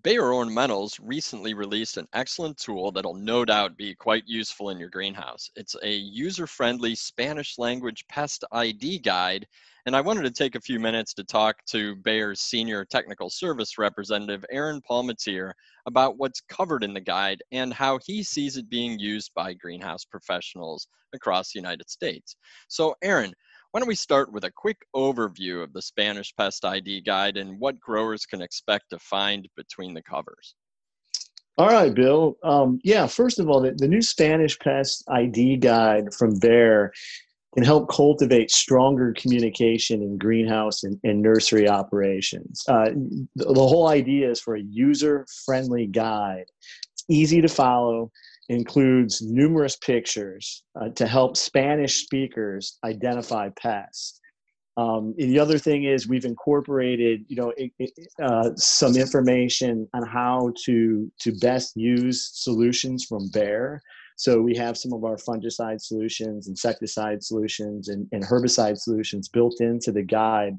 Bayer 0.04 0.20
Ornamentals 0.20 1.00
recently 1.02 1.54
released 1.54 1.96
an 1.96 2.06
excellent 2.12 2.58
tool 2.58 2.92
that'll 2.92 3.14
no 3.14 3.42
doubt 3.42 3.78
be 3.78 3.94
quite 3.94 4.24
useful 4.26 4.68
in 4.68 4.78
your 4.78 4.90
greenhouse. 4.90 5.48
It's 5.56 5.76
a 5.82 5.94
user-friendly 5.94 6.94
Spanish 6.94 7.56
language 7.56 8.04
pest 8.06 8.44
ID 8.52 8.98
guide, 8.98 9.46
and 9.86 9.96
I 9.96 10.02
wanted 10.02 10.24
to 10.24 10.30
take 10.30 10.56
a 10.56 10.60
few 10.60 10.78
minutes 10.78 11.14
to 11.14 11.24
talk 11.24 11.64
to 11.68 11.96
Bayer's 11.96 12.40
senior 12.40 12.84
technical 12.84 13.30
service 13.30 13.78
representative, 13.78 14.44
Aaron 14.50 14.82
Palmateer, 14.82 15.52
about 15.86 16.18
what's 16.18 16.42
covered 16.50 16.84
in 16.84 16.92
the 16.92 17.00
guide 17.00 17.42
and 17.50 17.72
how 17.72 17.98
he 18.04 18.22
sees 18.22 18.58
it 18.58 18.68
being 18.68 18.98
used 18.98 19.32
by 19.34 19.54
greenhouse 19.54 20.04
professionals 20.04 20.86
across 21.14 21.50
the 21.50 21.58
United 21.58 21.88
States. 21.88 22.36
So 22.68 22.94
Aaron, 23.02 23.32
why 23.74 23.80
don't 23.80 23.88
we 23.88 23.96
start 23.96 24.32
with 24.32 24.44
a 24.44 24.52
quick 24.52 24.86
overview 24.94 25.60
of 25.60 25.72
the 25.72 25.82
Spanish 25.82 26.32
Pest 26.36 26.64
ID 26.64 27.00
Guide 27.00 27.36
and 27.36 27.58
what 27.58 27.80
growers 27.80 28.24
can 28.24 28.40
expect 28.40 28.90
to 28.90 29.00
find 29.00 29.48
between 29.56 29.94
the 29.94 30.02
covers? 30.02 30.54
All 31.58 31.66
right, 31.66 31.92
Bill. 31.92 32.36
Um, 32.44 32.78
yeah, 32.84 33.08
first 33.08 33.40
of 33.40 33.48
all, 33.48 33.60
the, 33.60 33.72
the 33.72 33.88
new 33.88 34.00
Spanish 34.00 34.56
Pest 34.60 35.02
ID 35.08 35.56
Guide 35.56 36.14
from 36.14 36.38
Bayer 36.38 36.92
can 37.54 37.64
help 37.64 37.90
cultivate 37.90 38.52
stronger 38.52 39.12
communication 39.12 40.02
in 40.02 40.18
greenhouse 40.18 40.84
and, 40.84 41.00
and 41.02 41.20
nursery 41.20 41.68
operations. 41.68 42.62
Uh, 42.68 42.90
the, 43.34 43.44
the, 43.54 43.54
whole 43.54 43.88
idea 43.88 44.30
is 44.30 44.40
for 44.40 44.54
a 44.54 44.62
user 44.62 45.26
friendly 45.44 45.88
guide. 45.88 46.46
It's 46.92 47.04
easy 47.08 47.40
to 47.40 47.48
follow, 47.48 48.12
includes 48.48 49.22
numerous 49.22 49.76
pictures 49.76 50.62
uh, 50.80 50.88
to 50.90 51.06
help 51.06 51.36
Spanish 51.36 52.04
speakers 52.04 52.78
identify 52.84 53.48
pests. 53.58 54.20
Um, 54.76 55.14
the 55.16 55.38
other 55.38 55.58
thing 55.58 55.84
is 55.84 56.08
we've 56.08 56.24
incorporated, 56.24 57.24
you 57.28 57.36
know, 57.36 57.52
it, 57.56 57.70
it, 57.78 57.90
uh, 58.20 58.50
some 58.56 58.96
information 58.96 59.88
on 59.94 60.04
how 60.04 60.52
to 60.64 61.10
to 61.20 61.32
best 61.38 61.76
use 61.76 62.30
solutions 62.34 63.04
from 63.04 63.30
Bayer. 63.32 63.80
So 64.16 64.40
we 64.40 64.56
have 64.56 64.76
some 64.76 64.92
of 64.92 65.04
our 65.04 65.16
fungicide 65.16 65.80
solutions, 65.80 66.48
insecticide 66.48 67.22
solutions, 67.22 67.88
and, 67.88 68.06
and 68.12 68.24
herbicide 68.24 68.78
solutions 68.78 69.28
built 69.28 69.60
into 69.60 69.92
the 69.92 70.02
guide. 70.02 70.58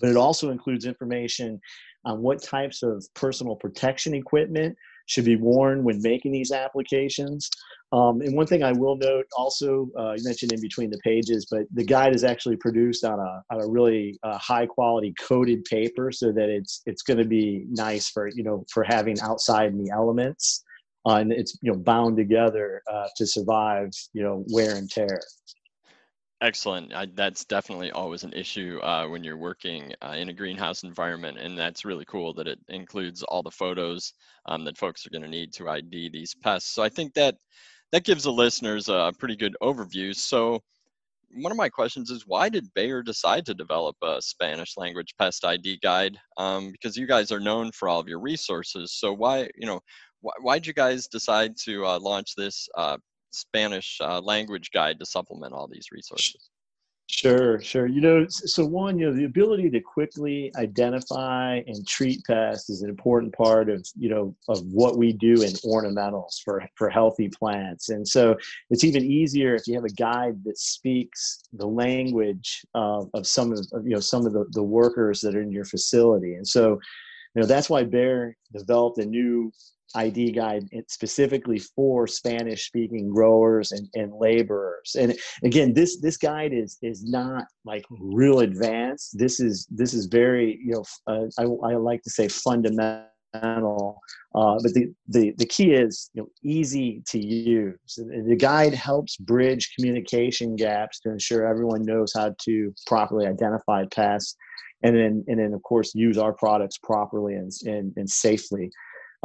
But 0.00 0.10
it 0.10 0.16
also 0.16 0.50
includes 0.50 0.84
information 0.84 1.60
on 2.04 2.22
what 2.22 2.42
types 2.42 2.82
of 2.82 3.04
personal 3.14 3.56
protection 3.56 4.14
equipment 4.14 4.76
should 5.06 5.24
be 5.24 5.36
worn 5.36 5.82
when 5.84 6.00
making 6.02 6.32
these 6.32 6.52
applications. 6.52 7.48
Um, 7.92 8.20
and 8.20 8.36
one 8.36 8.46
thing 8.46 8.64
I 8.64 8.72
will 8.72 8.96
note 8.96 9.26
also, 9.36 9.88
uh, 9.98 10.14
you 10.16 10.24
mentioned 10.24 10.52
in 10.52 10.60
between 10.60 10.90
the 10.90 10.98
pages, 11.04 11.46
but 11.50 11.62
the 11.72 11.84
guide 11.84 12.14
is 12.14 12.24
actually 12.24 12.56
produced 12.56 13.04
on 13.04 13.18
a, 13.18 13.42
on 13.54 13.62
a 13.62 13.68
really 13.68 14.18
uh, 14.24 14.38
high 14.38 14.66
quality 14.66 15.14
coated 15.20 15.64
paper 15.64 16.10
so 16.10 16.32
that 16.32 16.48
it's, 16.48 16.82
it's 16.86 17.02
going 17.02 17.18
to 17.18 17.24
be 17.24 17.64
nice 17.70 18.10
for, 18.10 18.28
you 18.34 18.42
know, 18.42 18.64
for 18.72 18.82
having 18.82 19.18
outside 19.20 19.70
in 19.70 19.78
the 19.78 19.90
elements. 19.90 20.64
Uh, 21.08 21.18
and 21.18 21.32
it's, 21.32 21.56
you 21.62 21.70
know, 21.70 21.78
bound 21.78 22.16
together 22.16 22.82
uh, 22.92 23.06
to 23.16 23.24
survive, 23.24 23.90
you 24.12 24.22
know, 24.24 24.44
wear 24.48 24.74
and 24.74 24.90
tear. 24.90 25.20
Excellent. 26.42 26.92
I, 26.94 27.06
that's 27.14 27.46
definitely 27.46 27.90
always 27.92 28.22
an 28.22 28.34
issue 28.34 28.78
uh, 28.82 29.08
when 29.08 29.24
you're 29.24 29.38
working 29.38 29.92
uh, 30.02 30.14
in 30.18 30.28
a 30.28 30.34
greenhouse 30.34 30.82
environment, 30.82 31.38
and 31.38 31.58
that's 31.58 31.86
really 31.86 32.04
cool 32.04 32.34
that 32.34 32.46
it 32.46 32.58
includes 32.68 33.22
all 33.22 33.42
the 33.42 33.50
photos 33.50 34.12
um, 34.44 34.62
that 34.64 34.76
folks 34.76 35.06
are 35.06 35.10
going 35.10 35.22
to 35.22 35.28
need 35.28 35.52
to 35.54 35.70
ID 35.70 36.10
these 36.10 36.34
pests. 36.34 36.74
So 36.74 36.82
I 36.82 36.90
think 36.90 37.14
that 37.14 37.36
that 37.92 38.04
gives 38.04 38.24
the 38.24 38.32
listeners 38.32 38.88
a 38.90 39.12
pretty 39.18 39.36
good 39.36 39.56
overview. 39.62 40.14
So 40.14 40.60
one 41.32 41.52
of 41.52 41.58
my 41.58 41.68
questions 41.70 42.10
is, 42.10 42.26
why 42.26 42.48
did 42.50 42.72
Bayer 42.74 43.02
decide 43.02 43.46
to 43.46 43.54
develop 43.54 43.96
a 44.02 44.20
Spanish 44.20 44.76
language 44.76 45.14
pest 45.18 45.44
ID 45.44 45.78
guide? 45.82 46.18
Um, 46.36 46.70
because 46.70 46.96
you 46.96 47.06
guys 47.06 47.32
are 47.32 47.40
known 47.40 47.72
for 47.72 47.88
all 47.88 48.00
of 48.00 48.08
your 48.08 48.20
resources. 48.20 48.92
So 48.94 49.12
why, 49.12 49.48
you 49.56 49.66
know, 49.66 49.80
why, 50.20 50.32
why'd 50.40 50.66
you 50.66 50.74
guys 50.74 51.06
decide 51.06 51.56
to 51.64 51.86
uh, 51.86 51.98
launch 52.00 52.34
this 52.36 52.68
uh, 52.76 52.98
Spanish 53.30 53.98
uh, 54.00 54.20
language 54.20 54.70
guide 54.72 54.98
to 55.00 55.06
supplement 55.06 55.52
all 55.52 55.68
these 55.68 55.88
resources? 55.92 56.50
Sure, 57.08 57.60
sure. 57.60 57.86
You 57.86 58.00
know, 58.00 58.26
so 58.28 58.66
one, 58.66 58.98
you 58.98 59.06
know, 59.06 59.14
the 59.14 59.26
ability 59.26 59.70
to 59.70 59.80
quickly 59.80 60.50
identify 60.56 61.62
and 61.68 61.86
treat 61.86 62.24
pests 62.24 62.68
is 62.68 62.82
an 62.82 62.90
important 62.90 63.32
part 63.32 63.70
of, 63.70 63.86
you 63.96 64.08
know, 64.08 64.34
of 64.48 64.60
what 64.72 64.98
we 64.98 65.12
do 65.12 65.34
in 65.34 65.52
ornamentals 65.64 66.42
for 66.44 66.68
for 66.74 66.90
healthy 66.90 67.28
plants. 67.28 67.90
And 67.90 68.06
so 68.06 68.36
it's 68.70 68.82
even 68.82 69.04
easier 69.04 69.54
if 69.54 69.68
you 69.68 69.74
have 69.74 69.84
a 69.84 69.90
guide 69.90 70.42
that 70.44 70.58
speaks 70.58 71.44
the 71.52 71.66
language 71.66 72.62
of, 72.74 73.08
of 73.14 73.24
some 73.24 73.52
of, 73.52 73.64
you 73.84 73.94
know 73.94 74.00
some 74.00 74.26
of 74.26 74.32
the, 74.32 74.44
the 74.50 74.62
workers 74.62 75.20
that 75.20 75.36
are 75.36 75.42
in 75.42 75.52
your 75.52 75.64
facility. 75.64 76.34
And 76.34 76.46
so, 76.46 76.70
you 77.34 77.42
know, 77.42 77.46
that's 77.46 77.70
why 77.70 77.84
Bayer 77.84 78.36
developed 78.52 78.98
a 78.98 79.06
new 79.06 79.52
ID 79.94 80.32
guide 80.32 80.64
specifically 80.88 81.58
for 81.58 82.06
Spanish 82.06 82.66
speaking 82.66 83.08
growers 83.08 83.72
and, 83.72 83.88
and 83.94 84.12
laborers. 84.18 84.96
And 84.98 85.16
again, 85.44 85.72
this 85.72 86.00
this 86.00 86.16
guide 86.16 86.52
is 86.52 86.78
is 86.82 87.04
not 87.04 87.44
like 87.64 87.84
real 87.90 88.40
advanced. 88.40 89.18
This 89.18 89.40
is 89.40 89.66
this 89.70 89.94
is 89.94 90.06
very 90.06 90.58
you 90.64 90.72
know 90.72 90.84
uh, 91.06 91.26
I, 91.38 91.42
I 91.42 91.76
like 91.76 92.02
to 92.02 92.10
say 92.10 92.28
fundamental. 92.28 93.04
Uh, 94.34 94.56
but 94.62 94.72
the, 94.72 94.92
the 95.08 95.34
the 95.36 95.44
key 95.44 95.72
is 95.72 96.10
you 96.14 96.22
know 96.22 96.28
easy 96.42 97.02
to 97.06 97.24
use. 97.24 97.78
The 97.96 98.36
guide 98.36 98.74
helps 98.74 99.16
bridge 99.16 99.72
communication 99.76 100.56
gaps 100.56 101.00
to 101.00 101.10
ensure 101.10 101.46
everyone 101.46 101.82
knows 101.82 102.12
how 102.14 102.34
to 102.44 102.74
properly 102.86 103.26
identify 103.26 103.84
pests, 103.92 104.36
and 104.82 104.96
then 104.96 105.24
and 105.28 105.38
then 105.38 105.52
of 105.52 105.62
course 105.62 105.94
use 105.94 106.16
our 106.16 106.32
products 106.32 106.78
properly 106.78 107.34
and 107.34 107.52
and, 107.66 107.92
and 107.96 108.08
safely 108.08 108.70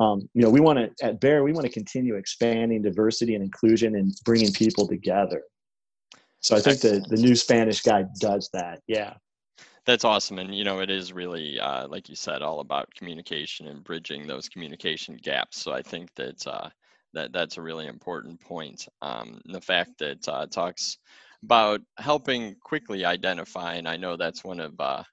um, 0.02 0.28
you 0.34 0.42
know, 0.42 0.50
we 0.50 0.60
want 0.60 0.80
to 0.80 1.06
at 1.06 1.20
Bayer, 1.20 1.44
we 1.44 1.54
want 1.54 1.66
to 1.66 1.72
continue 1.72 2.16
expanding 2.16 2.82
diversity 2.82 3.36
and 3.36 3.44
inclusion 3.44 3.96
and 3.96 4.14
bringing 4.26 4.52
people 4.52 4.88
together. 4.88 5.44
So 6.40 6.56
I 6.56 6.60
think 6.60 6.82
the 6.82 7.06
the 7.08 7.22
new 7.22 7.36
Spanish 7.36 7.82
guide 7.82 8.08
does 8.20 8.50
that. 8.54 8.82
Yeah. 8.88 9.14
That's 9.86 10.06
awesome, 10.06 10.38
and 10.38 10.54
you 10.54 10.64
know 10.64 10.80
it 10.80 10.92
is 10.92 11.12
really, 11.12 11.60
uh, 11.60 11.88
like 11.88 12.08
you 12.08 12.16
said, 12.16 12.44
all 12.44 12.60
about 12.60 12.94
communication 12.96 13.68
and 13.68 13.84
bridging 13.84 14.28
those 14.28 14.48
communication 14.48 15.18
gaps. 15.18 15.60
So 15.60 15.72
I 15.72 15.82
think 15.82 16.14
that 16.16 16.46
uh, 16.46 16.70
that 17.14 17.34
that's 17.34 17.58
a 17.58 17.62
really 17.62 17.88
important 17.88 18.40
point. 18.40 18.88
Um, 19.02 19.42
the 19.46 19.62
fact 19.62 19.98
that 20.00 20.28
uh, 20.28 20.46
talks 20.46 20.98
about 21.44 21.82
helping 21.98 22.56
quickly 22.64 23.06
identify, 23.06 23.74
and 23.76 23.88
I 23.88 23.98
know 23.98 24.18
that's 24.18 24.44
one 24.44 24.60
of 24.60 24.80
uh, 24.80 25.04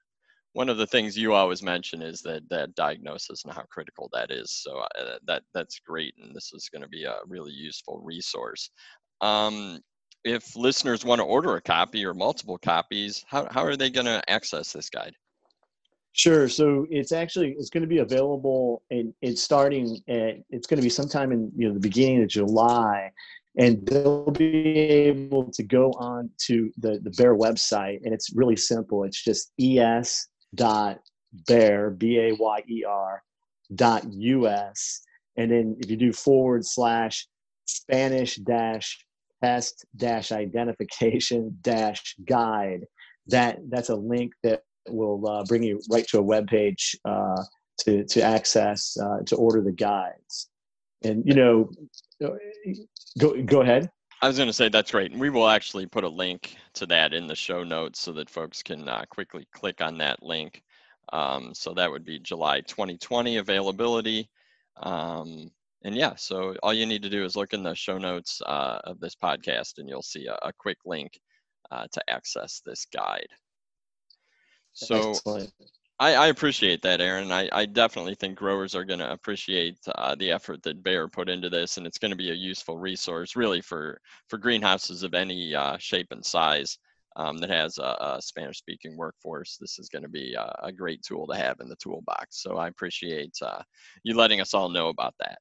one 0.53 0.69
of 0.69 0.77
the 0.77 0.87
things 0.87 1.17
you 1.17 1.33
always 1.33 1.61
mention 1.61 2.01
is 2.01 2.21
that 2.21 2.47
that 2.49 2.75
diagnosis 2.75 3.43
and 3.43 3.53
how 3.53 3.63
critical 3.69 4.09
that 4.13 4.31
is. 4.31 4.51
So 4.51 4.79
uh, 4.79 5.17
that 5.27 5.43
that's 5.53 5.79
great, 5.79 6.15
and 6.21 6.35
this 6.35 6.51
is 6.53 6.69
going 6.69 6.81
to 6.81 6.87
be 6.87 7.03
a 7.03 7.17
really 7.27 7.51
useful 7.51 8.01
resource. 8.03 8.71
Um, 9.21 9.79
if 10.23 10.55
listeners 10.55 11.05
want 11.05 11.19
to 11.19 11.25
order 11.25 11.55
a 11.55 11.61
copy 11.61 12.05
or 12.05 12.13
multiple 12.13 12.57
copies, 12.57 13.23
how 13.27 13.47
how 13.51 13.63
are 13.63 13.75
they 13.75 13.89
going 13.89 14.07
to 14.07 14.21
access 14.27 14.73
this 14.73 14.89
guide? 14.89 15.13
Sure. 16.13 16.49
So 16.49 16.87
it's 16.89 17.11
actually 17.11 17.55
it's 17.57 17.69
going 17.69 17.83
to 17.83 17.87
be 17.87 17.99
available, 17.99 18.81
and 18.89 19.13
it's 19.21 19.43
starting. 19.43 19.99
At, 20.07 20.37
it's 20.49 20.65
going 20.65 20.77
to 20.77 20.83
be 20.83 20.89
sometime 20.89 21.31
in 21.31 21.51
you 21.55 21.67
know 21.67 21.75
the 21.75 21.79
beginning 21.79 22.23
of 22.23 22.27
July, 22.29 23.11
and 23.57 23.85
they'll 23.85 24.31
be 24.31 24.79
able 24.79 25.51
to 25.51 25.61
go 25.61 25.91
on 25.91 26.31
to 26.47 26.71
the 26.77 26.99
the 27.03 27.13
Bayer 27.15 27.35
website, 27.35 27.99
and 28.03 28.15
it's 28.15 28.33
really 28.33 28.55
simple. 28.55 29.03
It's 29.03 29.23
just 29.23 29.51
es 29.59 30.28
dot 30.55 30.99
bayer 31.47 31.89
b 31.91 32.17
a 32.19 32.33
y 32.33 32.63
e 32.67 32.83
r 32.83 33.21
dot 33.75 34.03
us, 34.05 35.01
and 35.37 35.51
then 35.51 35.75
if 35.79 35.89
you 35.89 35.97
do 35.97 36.11
forward 36.13 36.65
slash 36.65 37.27
Spanish 37.65 38.35
dash 38.37 39.05
pest 39.43 39.85
dash 39.95 40.31
identification 40.31 41.57
dash 41.61 42.15
guide, 42.27 42.85
that 43.27 43.59
that's 43.69 43.89
a 43.89 43.95
link 43.95 44.33
that 44.43 44.63
will 44.87 45.27
uh, 45.27 45.43
bring 45.45 45.63
you 45.63 45.79
right 45.91 46.07
to 46.07 46.19
a 46.19 46.21
web 46.21 46.47
page 46.47 46.95
uh, 47.05 47.43
to 47.79 48.03
to 48.05 48.21
access 48.21 48.97
uh, 48.97 49.19
to 49.25 49.35
order 49.35 49.61
the 49.61 49.71
guides. 49.71 50.49
and 51.03 51.23
you 51.25 51.33
know, 51.33 51.69
go 53.19 53.41
go 53.43 53.61
ahead. 53.61 53.89
I 54.21 54.27
was 54.27 54.37
going 54.37 54.47
to 54.47 54.53
say 54.53 54.67
that's 54.67 54.91
great. 54.91 55.13
We 55.13 55.29
will 55.29 55.47
actually 55.47 55.85
put 55.85 56.03
a 56.03 56.09
link 56.09 56.57
to 56.73 56.85
that 56.87 57.13
in 57.13 57.27
the 57.27 57.35
show 57.35 57.63
notes 57.63 58.01
so 58.01 58.11
that 58.13 58.29
folks 58.29 58.61
can 58.61 58.87
uh, 58.89 59.05
quickly 59.09 59.47
click 59.53 59.79
on 59.81 59.97
that 59.99 60.21
link. 60.21 60.61
Um, 61.13 61.53
so 61.53 61.73
that 61.73 61.89
would 61.89 62.03
be 62.03 62.19
July 62.19 62.61
2020 62.61 63.37
availability. 63.37 64.29
Um, 64.77 65.51
and 65.83 65.95
yeah, 65.95 66.15
so 66.15 66.55
all 66.61 66.73
you 66.73 66.85
need 66.85 67.03
to 67.03 67.09
do 67.09 67.23
is 67.23 67.37
look 67.37 67.53
in 67.53 67.63
the 67.63 67.73
show 67.73 67.97
notes 67.97 68.41
uh, 68.45 68.79
of 68.83 68.99
this 68.99 69.15
podcast 69.15 69.77
and 69.77 69.87
you'll 69.87 70.01
see 70.01 70.27
a, 70.27 70.37
a 70.41 70.53
quick 70.57 70.79
link 70.85 71.17
uh, 71.71 71.87
to 71.93 72.09
access 72.09 72.61
this 72.65 72.85
guide. 72.93 73.29
So 74.73 75.11
Excellent. 75.11 75.53
I, 75.99 76.15
I 76.15 76.27
appreciate 76.27 76.81
that, 76.83 77.01
Aaron. 77.01 77.31
I, 77.31 77.49
I 77.51 77.65
definitely 77.65 78.15
think 78.15 78.37
growers 78.37 78.73
are 78.73 78.85
going 78.85 78.99
to 78.99 79.11
appreciate 79.11 79.77
uh, 79.95 80.15
the 80.15 80.31
effort 80.31 80.63
that 80.63 80.81
Bayer 80.81 81.09
put 81.09 81.27
into 81.27 81.49
this, 81.49 81.77
and 81.77 81.85
it's 81.85 81.97
going 81.97 82.11
to 82.11 82.17
be 82.17 82.31
a 82.31 82.35
useful 82.35 82.77
resource, 82.77 83.35
really, 83.35 83.59
for 83.59 83.99
for 84.27 84.37
greenhouses 84.37 85.03
of 85.03 85.13
any 85.13 85.53
uh, 85.53 85.77
shape 85.77 86.07
and 86.11 86.25
size 86.25 86.77
um, 87.17 87.37
that 87.39 87.49
has 87.49 87.77
a, 87.79 87.97
a 87.99 88.21
Spanish-speaking 88.21 88.95
workforce. 88.95 89.57
This 89.59 89.77
is 89.77 89.89
going 89.89 90.03
to 90.03 90.09
be 90.09 90.35
a, 90.35 90.55
a, 90.63 90.71
great 90.71 91.03
tool 91.03 91.27
to 91.27 91.35
have 91.35 91.59
in 91.59 91.67
the 91.67 91.75
toolbox. 91.75 92.41
So 92.41 92.55
I 92.55 92.67
appreciate 92.67 93.35
uh, 93.41 93.61
you 94.03 94.15
letting 94.15 94.39
us 94.39 94.53
all 94.53 94.69
know 94.69 94.87
about 94.87 95.15
that. 95.19 95.39